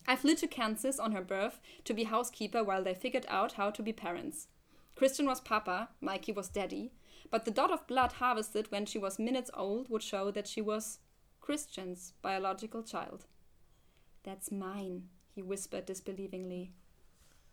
[0.08, 3.70] I flew to Kansas on her birth to be housekeeper while they figured out how
[3.70, 4.48] to be parents.
[4.96, 6.90] Christian was Papa, Mikey was Daddy,
[7.30, 10.60] but the dot of blood harvested when she was minutes old would show that she
[10.60, 10.98] was
[11.40, 13.26] Christian's biological child.
[14.24, 16.70] That's mine, he whispered disbelievingly.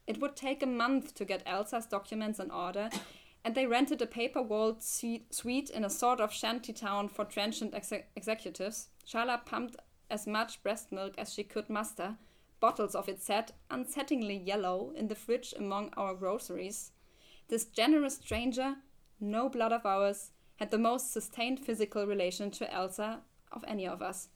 [0.07, 2.89] It would take a month to get Elsa's documents in order,
[3.47, 7.73] and they rented a paper walled suite in a sort of shanty town for transient
[7.73, 8.89] ex executives.
[9.07, 9.77] Shala pumped
[10.09, 12.17] as much breast milk as she could muster,
[12.59, 16.91] bottles of it sat unsettlingly yellow in the fridge among our groceries.
[17.47, 18.75] This generous stranger,
[19.21, 23.21] no blood of ours, had the most sustained physical relation to Elsa
[23.53, 24.27] of any of us.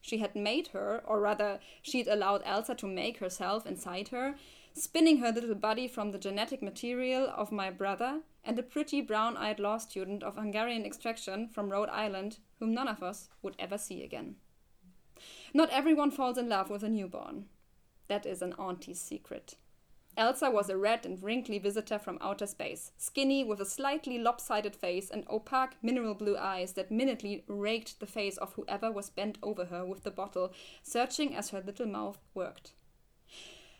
[0.00, 4.36] She had made her, or rather, she'd allowed Elsa to make herself inside her,
[4.74, 9.36] spinning her little body from the genetic material of my brother and a pretty brown
[9.36, 13.78] eyed law student of Hungarian extraction from Rhode Island, whom none of us would ever
[13.78, 14.36] see again.
[15.54, 17.46] Not everyone falls in love with a newborn.
[18.08, 19.54] That is an auntie's secret.
[20.16, 24.76] Elsa was a red and wrinkly visitor from outer space, skinny with a slightly lopsided
[24.76, 29.38] face and opaque mineral blue eyes that minutely raked the face of whoever was bent
[29.42, 30.52] over her with the bottle,
[30.82, 32.74] searching as her little mouth worked.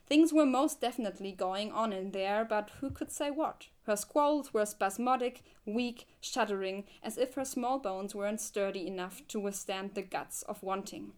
[0.06, 3.68] Things were most definitely going on in there, but who could say what?
[3.86, 9.40] Her squalls were spasmodic, weak, shuddering, as if her small bones weren't sturdy enough to
[9.40, 11.12] withstand the guts of wanting.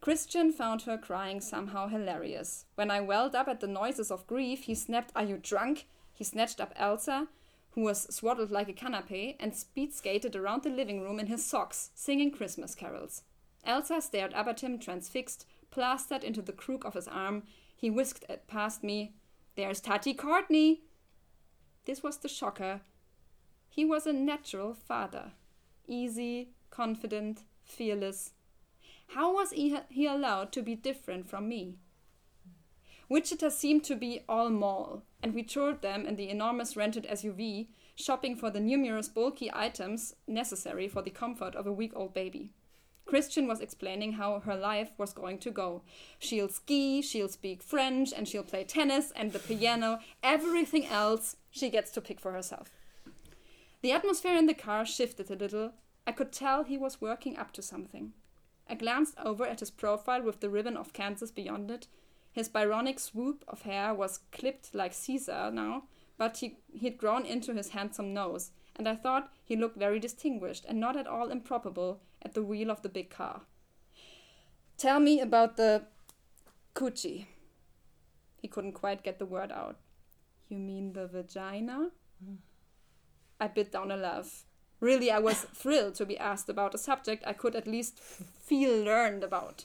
[0.00, 2.66] Christian found her crying somehow hilarious.
[2.74, 5.86] When I welled up at the noises of grief, he snapped, Are you drunk?
[6.12, 7.28] He snatched up Elsa,
[7.70, 11.44] who was swaddled like a canapé, and speed skated around the living room in his
[11.44, 13.22] socks, singing Christmas carols.
[13.64, 17.42] Elsa stared up at him, transfixed, plastered into the crook of his arm.
[17.86, 19.14] He whisked past me.
[19.54, 20.82] There's Tati Courtney!
[21.84, 22.80] This was the shocker
[23.68, 25.34] He was a natural father.
[25.86, 28.32] Easy, confident, fearless.
[29.10, 31.76] How was he, he allowed to be different from me?
[33.08, 37.68] Wichita seemed to be all mall, and we toured them in the enormous rented SUV,
[37.94, 42.50] shopping for the numerous bulky items necessary for the comfort of a week old baby.
[43.06, 45.82] Christian was explaining how her life was going to go.
[46.18, 50.00] She'll ski, she'll speak French, and she'll play tennis and the piano.
[50.22, 52.70] Everything else she gets to pick for herself.
[53.80, 55.72] The atmosphere in the car shifted a little.
[56.06, 58.12] I could tell he was working up to something.
[58.68, 61.86] I glanced over at his profile with the ribbon of Kansas beyond it.
[62.32, 65.84] His Byronic swoop of hair was clipped like Caesar now,
[66.18, 70.64] but he, he'd grown into his handsome nose, and I thought he looked very distinguished
[70.68, 73.42] and not at all improbable at the wheel of the big car.
[74.78, 75.84] Tell me about the
[76.74, 77.26] coochie.
[78.40, 79.76] He couldn't quite get the word out.
[80.48, 81.90] You mean the vagina?
[82.24, 82.36] Mm.
[83.40, 84.44] I bit down a laugh.
[84.80, 88.84] Really, I was thrilled to be asked about a subject I could at least feel
[88.84, 89.64] learned about.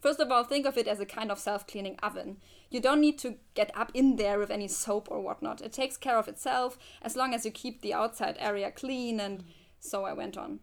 [0.00, 2.38] First of all, think of it as a kind of self cleaning oven.
[2.70, 5.60] You don't need to get up in there with any soap or whatnot.
[5.60, 9.38] It takes care of itself as long as you keep the outside area clean, and
[9.40, 9.44] mm.
[9.78, 10.58] so I went on.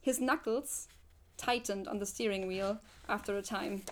[0.00, 0.88] His knuckles
[1.36, 3.82] tightened on the steering wheel after a time.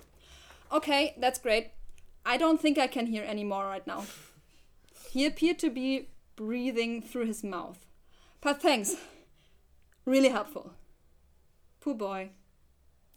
[0.70, 1.70] Okay, that's great.
[2.24, 4.04] I don't think I can hear any more right now.
[5.10, 7.86] He appeared to be breathing through his mouth.
[8.40, 8.96] But thanks.
[10.04, 10.72] Really helpful.
[11.80, 12.30] Poor boy.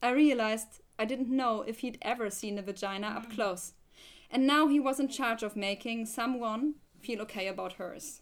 [0.01, 3.35] I realized I didn't know if he'd ever seen a vagina up mm.
[3.35, 3.73] close.
[4.30, 8.22] And now he was in charge of making someone feel okay about hers.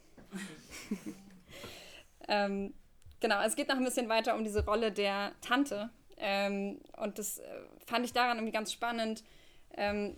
[2.27, 2.73] ähm,
[3.19, 5.89] genau, es geht noch ein bisschen weiter um diese Rolle der Tante.
[6.17, 7.45] Ähm, und das äh,
[7.85, 9.23] fand ich daran irgendwie ganz spannend.
[9.75, 10.17] Ähm,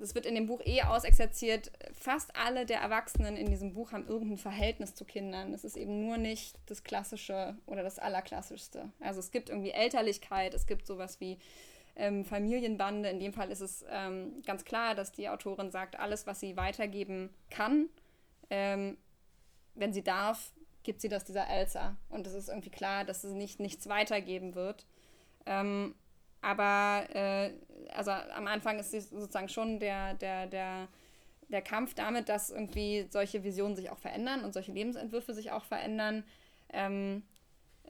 [0.00, 1.72] das wird in dem Buch eh ausexerziert.
[1.92, 5.54] Fast alle der Erwachsenen in diesem Buch haben irgendein Verhältnis zu Kindern.
[5.54, 8.90] Es ist eben nur nicht das Klassische oder das Allerklassischste.
[9.00, 11.38] Also es gibt irgendwie Elterlichkeit, es gibt sowas wie
[11.96, 13.08] ähm, Familienbande.
[13.08, 16.56] In dem Fall ist es ähm, ganz klar, dass die Autorin sagt, alles, was sie
[16.56, 17.88] weitergeben kann,
[18.50, 18.98] ähm,
[19.74, 20.52] wenn sie darf,
[20.86, 21.96] gibt sie das dieser Elsa.
[22.08, 24.86] Und es ist irgendwie klar, dass sie nicht nichts weitergeben wird.
[25.44, 25.94] Ähm,
[26.40, 27.50] aber äh,
[27.92, 30.88] also am Anfang ist sozusagen schon der, der, der,
[31.48, 35.64] der Kampf damit, dass irgendwie solche Visionen sich auch verändern und solche Lebensentwürfe sich auch
[35.64, 36.24] verändern.
[36.72, 37.24] Ähm,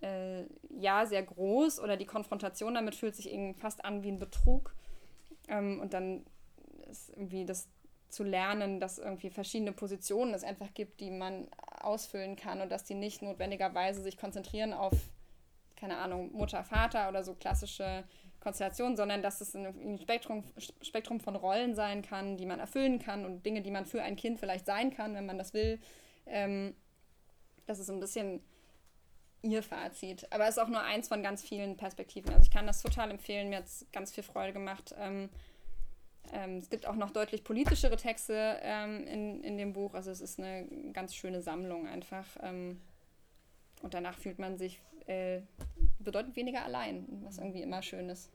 [0.01, 4.19] äh, ja, sehr groß oder die Konfrontation damit fühlt sich irgendwie fast an wie ein
[4.19, 4.75] Betrug.
[5.49, 6.25] Ähm, und dann
[6.91, 7.69] ist irgendwie das
[8.09, 11.49] zu lernen, dass irgendwie verschiedene Positionen es einfach gibt, die man
[11.87, 14.93] ausfüllen kann und dass die nicht notwendigerweise sich konzentrieren auf,
[15.77, 18.05] keine Ahnung, Mutter, Vater oder so klassische
[18.41, 20.45] Konstellation, sondern dass es ein Spektrum,
[20.83, 24.17] Spektrum von Rollen sein kann, die man erfüllen kann und Dinge, die man für ein
[24.17, 25.81] Kind vielleicht sein kann, wenn man das will.
[26.27, 26.75] Ähm,
[27.67, 28.43] das ist so ein bisschen
[29.43, 30.27] ihr Fazit.
[30.33, 32.31] Aber es ist auch nur eins von ganz vielen Perspektiven.
[32.31, 33.49] Also ich kann das total empfehlen.
[33.49, 34.95] Mir hat es ganz viel Freude gemacht.
[34.99, 35.29] Ähm,
[36.33, 39.95] ähm, es gibt auch noch deutlich politischere Texte ähm, in, in dem Buch.
[39.95, 42.27] Also es ist eine ganz schöne Sammlung einfach.
[42.43, 42.81] Ähm,
[43.83, 45.41] und danach fühlt man sich äh,
[45.99, 48.31] bedeutend weniger allein, was irgendwie immer schön ist.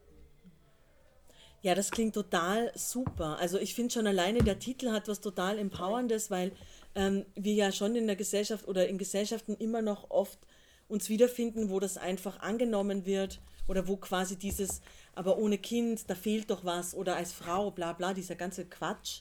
[1.62, 3.38] Ja, das klingt total super.
[3.38, 6.52] Also ich finde schon alleine der Titel hat was total Empowerndes, weil
[6.96, 10.40] ähm, wir ja schon in der Gesellschaft oder in Gesellschaften immer noch oft
[10.88, 14.80] uns wiederfinden, wo das einfach angenommen wird oder wo quasi dieses,
[15.14, 19.20] aber ohne Kind, da fehlt doch was oder als Frau, bla bla, dieser ganze Quatsch.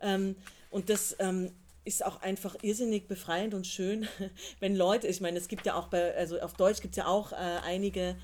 [0.00, 0.36] Ähm,
[0.70, 1.52] und das ähm,
[1.84, 4.06] ist auch einfach irrsinnig befreiend und schön,
[4.60, 7.06] wenn Leute, ich meine, es gibt ja auch bei, also auf Deutsch gibt es ja
[7.06, 8.16] auch äh, einige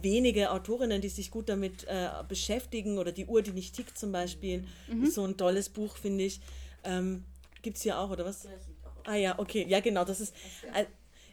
[0.00, 4.12] wenige Autorinnen, die sich gut damit äh, beschäftigen oder die Uhr, die nicht tickt zum
[4.12, 5.04] Beispiel, mhm.
[5.04, 6.40] ist so ein tolles Buch, finde ich.
[6.84, 7.24] Ähm,
[7.62, 8.46] gibt es hier auch, oder was?
[9.04, 10.34] Ah ja, okay, ja genau, das ist,
[10.74, 10.84] äh,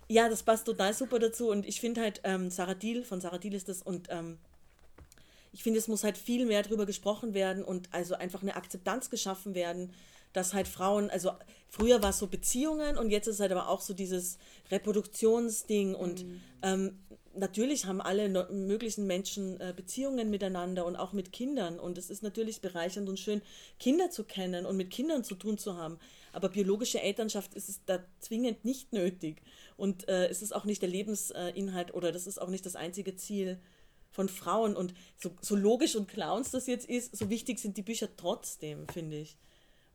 [0.08, 3.38] ja, das passt total super dazu und ich finde halt, ähm, Sarah Diel, von Sarah
[3.38, 4.38] Diel ist das und ähm,
[5.52, 9.10] ich finde, es muss halt viel mehr darüber gesprochen werden und also einfach eine Akzeptanz
[9.10, 9.92] geschaffen werden,
[10.34, 11.32] dass halt Frauen, also
[11.68, 14.38] früher war es so Beziehungen und jetzt ist halt aber auch so dieses
[14.72, 16.42] Reproduktionsding und mhm.
[16.62, 17.00] ähm,
[17.36, 22.10] natürlich haben alle no möglichen Menschen äh, Beziehungen miteinander und auch mit Kindern und es
[22.10, 23.42] ist natürlich bereichernd und schön,
[23.80, 26.00] Kinder zu kennen und mit Kindern zu tun zu haben.
[26.38, 29.42] Aber biologische Elternschaft ist es da zwingend nicht nötig
[29.76, 33.16] und äh, es ist auch nicht der Lebensinhalt oder das ist auch nicht das einzige
[33.16, 33.60] Ziel
[34.12, 37.82] von Frauen und so, so logisch und uns das jetzt ist, so wichtig sind die
[37.82, 39.40] Bücher trotzdem, finde ich.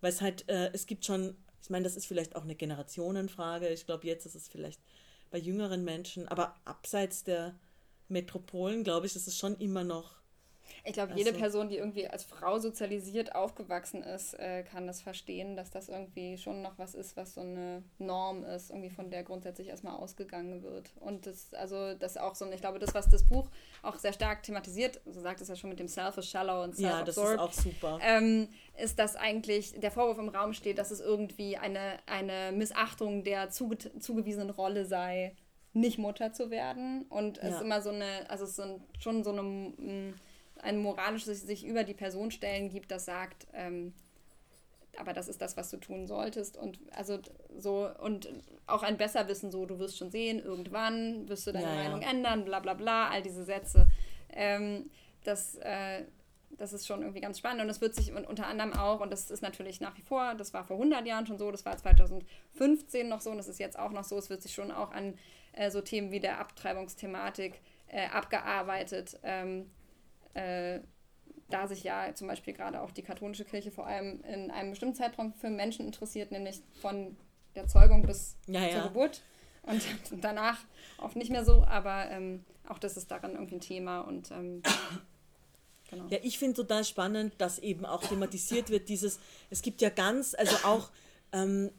[0.01, 3.69] Weil es halt, äh, es gibt schon, ich meine, das ist vielleicht auch eine Generationenfrage.
[3.69, 4.81] Ich glaube, jetzt ist es vielleicht
[5.31, 7.55] bei jüngeren Menschen, aber abseits der
[8.09, 10.22] Metropolen, glaube ich, ist es schon immer noch
[10.85, 15.01] Ich glaube, jede Also- Person, die irgendwie als Frau sozialisiert aufgewachsen ist, äh, kann das
[15.01, 19.11] verstehen, dass das irgendwie schon noch was ist, was so eine Norm ist, irgendwie von
[19.11, 20.91] der grundsätzlich erstmal ausgegangen wird.
[21.01, 23.49] Und das, also das auch so, ein- ich glaube, das, was das Buch
[23.83, 27.03] auch sehr stark thematisiert, so sagt es ja schon mit dem Selfish, Shallow und Ja,
[27.03, 27.99] das ist Self-Absorbed, auch super.
[28.03, 28.49] ähm,
[28.79, 33.51] ist, dass eigentlich der Vorwurf im Raum steht, dass es irgendwie eine, eine Missachtung der
[33.51, 35.37] zuge zugewiesenen Rolle sei,
[35.75, 37.07] nicht Mutter zu werden.
[37.09, 37.57] Und es Ja.
[37.57, 38.63] ist immer so eine, also es ist
[38.99, 40.15] schon so eine, mm,
[40.63, 43.93] ein moralisches sich über die Person stellen gibt, das sagt, ähm,
[44.99, 46.57] aber das ist das, was du tun solltest.
[46.57, 47.19] Und also
[47.59, 48.29] so, und
[48.67, 51.83] auch ein Besserwissen, so, du wirst schon sehen, irgendwann wirst du deine Ja, ja.
[51.83, 53.87] Meinung ändern, bla bla bla, all diese Sätze.
[54.31, 54.91] Ähm,
[55.25, 56.05] das, äh,
[56.59, 59.31] das ist schon irgendwie ganz spannend und es wird sich unter anderem auch, und das
[59.31, 63.09] ist natürlich nach wie vor, das war vor 100 Jahren schon so, das war 2015
[63.09, 65.19] noch so und das ist jetzt auch noch so, es wird sich schon auch an
[65.53, 69.19] äh, so Themen wie der Abtreibungsthematik äh, abgearbeitet.
[69.23, 69.71] Ähm,
[70.35, 70.81] äh,
[71.49, 74.95] da sich ja zum Beispiel gerade auch die katholische Kirche vor allem in einem bestimmten
[74.95, 77.17] Zeitraum für Menschen interessiert, nämlich von
[77.55, 78.87] der Zeugung bis Ja, zur ja.
[78.87, 79.23] Geburt
[79.63, 79.83] und
[80.23, 80.59] danach
[80.99, 84.63] oft nicht mehr so, aber ähm, auch das ist daran irgendwie ein Thema und ähm,
[85.91, 86.07] genau.
[86.09, 90.35] Ja, ich finde total spannend, dass eben auch thematisiert wird, dieses, es gibt ja ganz,
[90.35, 90.91] also auch
[91.33, 91.71] ähm,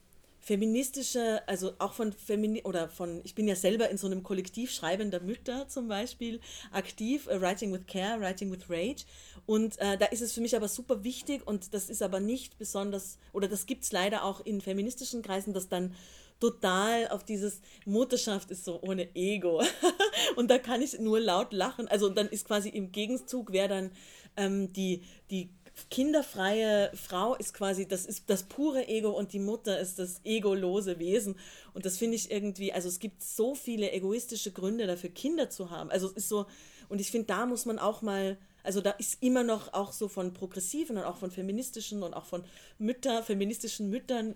[0.43, 4.71] feministische, also auch von Femini oder von, ich bin ja selber in so einem Kollektiv
[4.71, 6.41] schreibender Mütter zum Beispiel
[6.71, 9.05] aktiv, äh, Writing with Care, Writing with Rage.
[9.45, 12.57] Und äh, da ist es für mich aber super wichtig und das ist aber nicht
[12.57, 15.95] besonders, oder das gibt es leider auch in feministischen Kreisen, dass dann
[16.41, 19.63] total auf dieses Mutterschaft ist so ohne Ego.
[20.35, 21.87] und da kann ich nur laut lachen.
[21.87, 23.91] Also dann ist quasi im Gegenzug, wer dann
[24.35, 25.49] ähm, die, die
[25.89, 30.99] kinderfreie Frau ist quasi, das ist das pure Ego und die Mutter ist das egolose
[30.99, 31.35] Wesen.
[31.73, 35.71] Und das finde ich irgendwie, also es gibt so viele egoistische Gründe dafür, Kinder zu
[35.71, 35.89] haben.
[35.89, 36.45] Also es ist so,
[36.89, 40.07] und ich finde, da muss man auch mal, also da ist immer noch auch so
[40.07, 42.43] von progressiven und auch von feministischen und auch von
[42.77, 44.35] Mütter, feministischen Müttern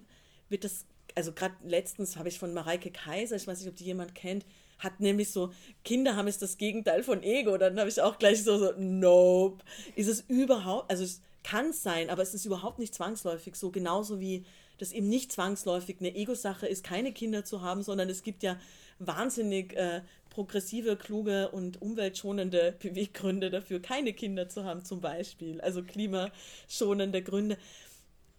[0.50, 0.86] wird das,
[1.16, 4.46] also gerade letztens habe ich von Mareike Kaiser, ich weiß nicht, ob die jemand kennt,
[4.80, 5.52] hat nämlich so,
[5.84, 7.58] Kinder haben es das Gegenteil von Ego.
[7.58, 9.64] Dann habe ich auch gleich so, so, nope.
[9.96, 14.20] Ist es überhaupt, also es kann sein, aber es ist überhaupt nicht zwangsläufig so, genauso
[14.20, 14.46] wie
[14.80, 18.60] das eben nicht zwangsläufig eine Ego-Sache ist, keine Kinder zu haben, sondern es gibt ja
[19.00, 25.62] wahnsinnig äh, progressive, kluge und umweltschonende Beweggründe dafür, keine Kinder zu haben, zum Beispiel.
[25.62, 27.58] Also klimaschonende Gründe.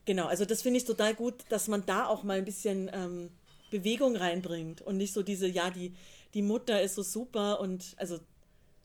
[0.04, 3.30] Genau, also das finde ich total gut, dass man da auch mal ein bisschen ähm,
[3.70, 5.94] Bewegung reinbringt und nicht so diese, ja, die,
[6.34, 8.18] die Mutter ist so super und also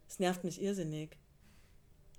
[0.08, 1.18] es nervt mich irrsinnig.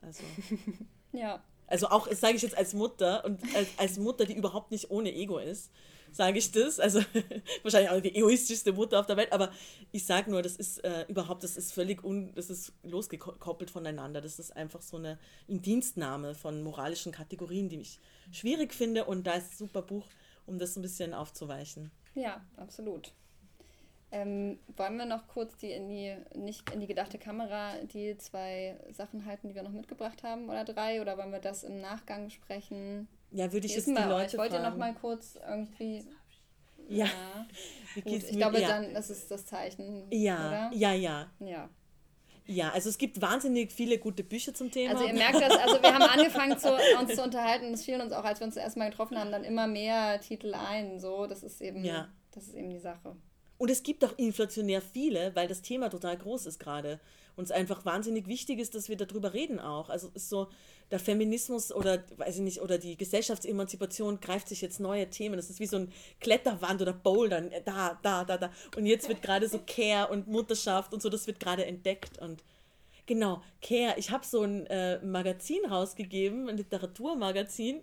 [0.03, 0.23] Also,
[1.15, 1.43] Ja.
[1.67, 4.91] Also auch, das sage ich jetzt als Mutter und als, als Mutter, die überhaupt nicht
[4.91, 5.71] ohne Ego ist,
[6.13, 6.79] sage ich das.
[6.81, 7.01] Also
[7.63, 9.51] wahrscheinlich auch die egoistischste Mutter auf der Welt, aber
[9.93, 14.21] ich sage nur, das ist äh, überhaupt, das ist völlig un, das ist losgekoppelt voneinander.
[14.21, 17.99] Das ist einfach so eine Indienstnahme von moralischen Kategorien, die ich
[18.31, 20.07] schwierig finde und da ist ein super Buch,
[20.47, 21.91] um das ein bisschen aufzuweichen.
[22.15, 23.13] Ja, absolut.
[24.15, 28.77] Ähm, wollen wir noch kurz die in die, nicht in die gedachte Kamera, die zwei
[28.93, 31.01] Sachen halten, die wir noch mitgebracht haben oder drei?
[31.01, 33.09] Oder wollen wir das im Nachgang sprechen?
[33.33, 34.39] Ja, würde ich jetzt die Leute euch?
[34.39, 36.05] Wollt ihr noch mal kurz irgendwie.
[36.89, 37.47] Ja, Ja.
[38.03, 38.69] Gut, ich glaube, ja.
[38.69, 40.05] dann das ist das Zeichen.
[40.13, 40.37] ja,
[40.69, 40.71] Oder?
[40.77, 41.69] ja, ja, Ja.
[42.47, 42.71] ja.
[42.71, 44.93] Also es gibt wahnsinnig viele gute Bücher zum Thema.
[44.93, 48.13] Also ihr merkt das, also wir haben angefangen zu, uns zu unterhalten, es fielen uns
[48.13, 51.01] auch, als wir uns das erste Mal getroffen haben, dann immer mehr Titel ein.
[51.01, 52.09] So, das ist eben, Ja.
[52.33, 53.17] das ist eben die Sache.
[53.57, 57.01] Und es gibt auch inflationär viele, weil das Thema total groß ist gerade.
[57.37, 59.89] Und es einfach wahnsinnig wichtig ist, dass wir darüber reden auch.
[59.89, 60.49] Also ist so,
[60.91, 65.37] der Feminismus oder, weiß ich nicht, oder die Gesellschaftsemanzipation greift sich jetzt neue Themen.
[65.37, 67.51] Das ist wie so ein Kletterwand oder Bouldern.
[67.65, 68.53] Da, da, da, da.
[68.77, 72.19] Und jetzt wird gerade so Care und Mutterschaft und so, das wird gerade entdeckt.
[72.19, 72.45] Und
[73.07, 73.95] genau, Care.
[73.97, 77.81] Ich habe so ein äh, Magazin rausgegeben, ein Literaturmagazin,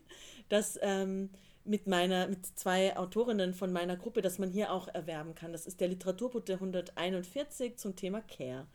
[0.47, 1.29] das ähm,
[1.63, 5.51] mit meiner, mit zwei Autorinnen von meiner Gruppe, das man hier auch erwerben kann.
[5.51, 8.67] Das ist der Literaturbutte 141 zum Thema Care.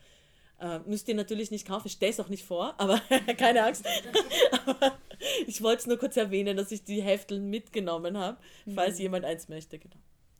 [0.58, 3.00] Äh, müsst ihr natürlich nicht kaufen, ich stelle es auch nicht vor, aber
[3.36, 3.84] keine Angst.
[4.66, 4.98] aber
[5.46, 8.38] ich wollte es nur kurz erwähnen, dass ich die Hefteln mitgenommen habe,
[8.74, 9.78] falls jemand eins möchte.
[9.78, 9.96] Genau.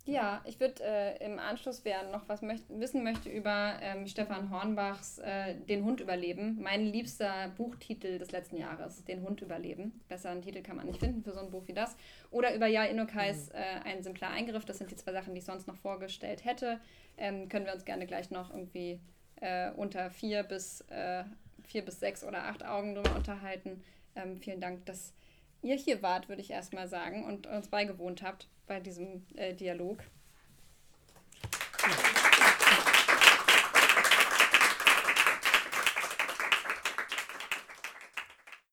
[0.09, 4.51] Ja, ich würde äh, im Anschluss, wer noch was möcht wissen möchte über ähm, Stefan
[4.51, 10.01] Hornbachs äh, Den Hund überleben, mein liebster Buchtitel des letzten Jahres, Den Hund überleben.
[10.09, 11.97] Besseren Titel kann man nicht finden für so ein Buch wie das.
[12.31, 14.65] Oder über Ja Inokais äh, Ein simpler Eingriff.
[14.65, 16.79] Das sind die zwei Sachen, die ich sonst noch vorgestellt hätte.
[17.19, 19.01] Ähm, können wir uns gerne gleich noch irgendwie
[19.41, 21.25] äh, unter vier bis, äh,
[21.65, 23.83] vier bis sechs oder acht Augen drüber unterhalten.
[24.15, 25.13] Ähm, vielen Dank, dass
[25.63, 30.03] ihr hier wart, würde ich erstmal sagen, und uns beigewohnt habt bei diesem äh, Dialog.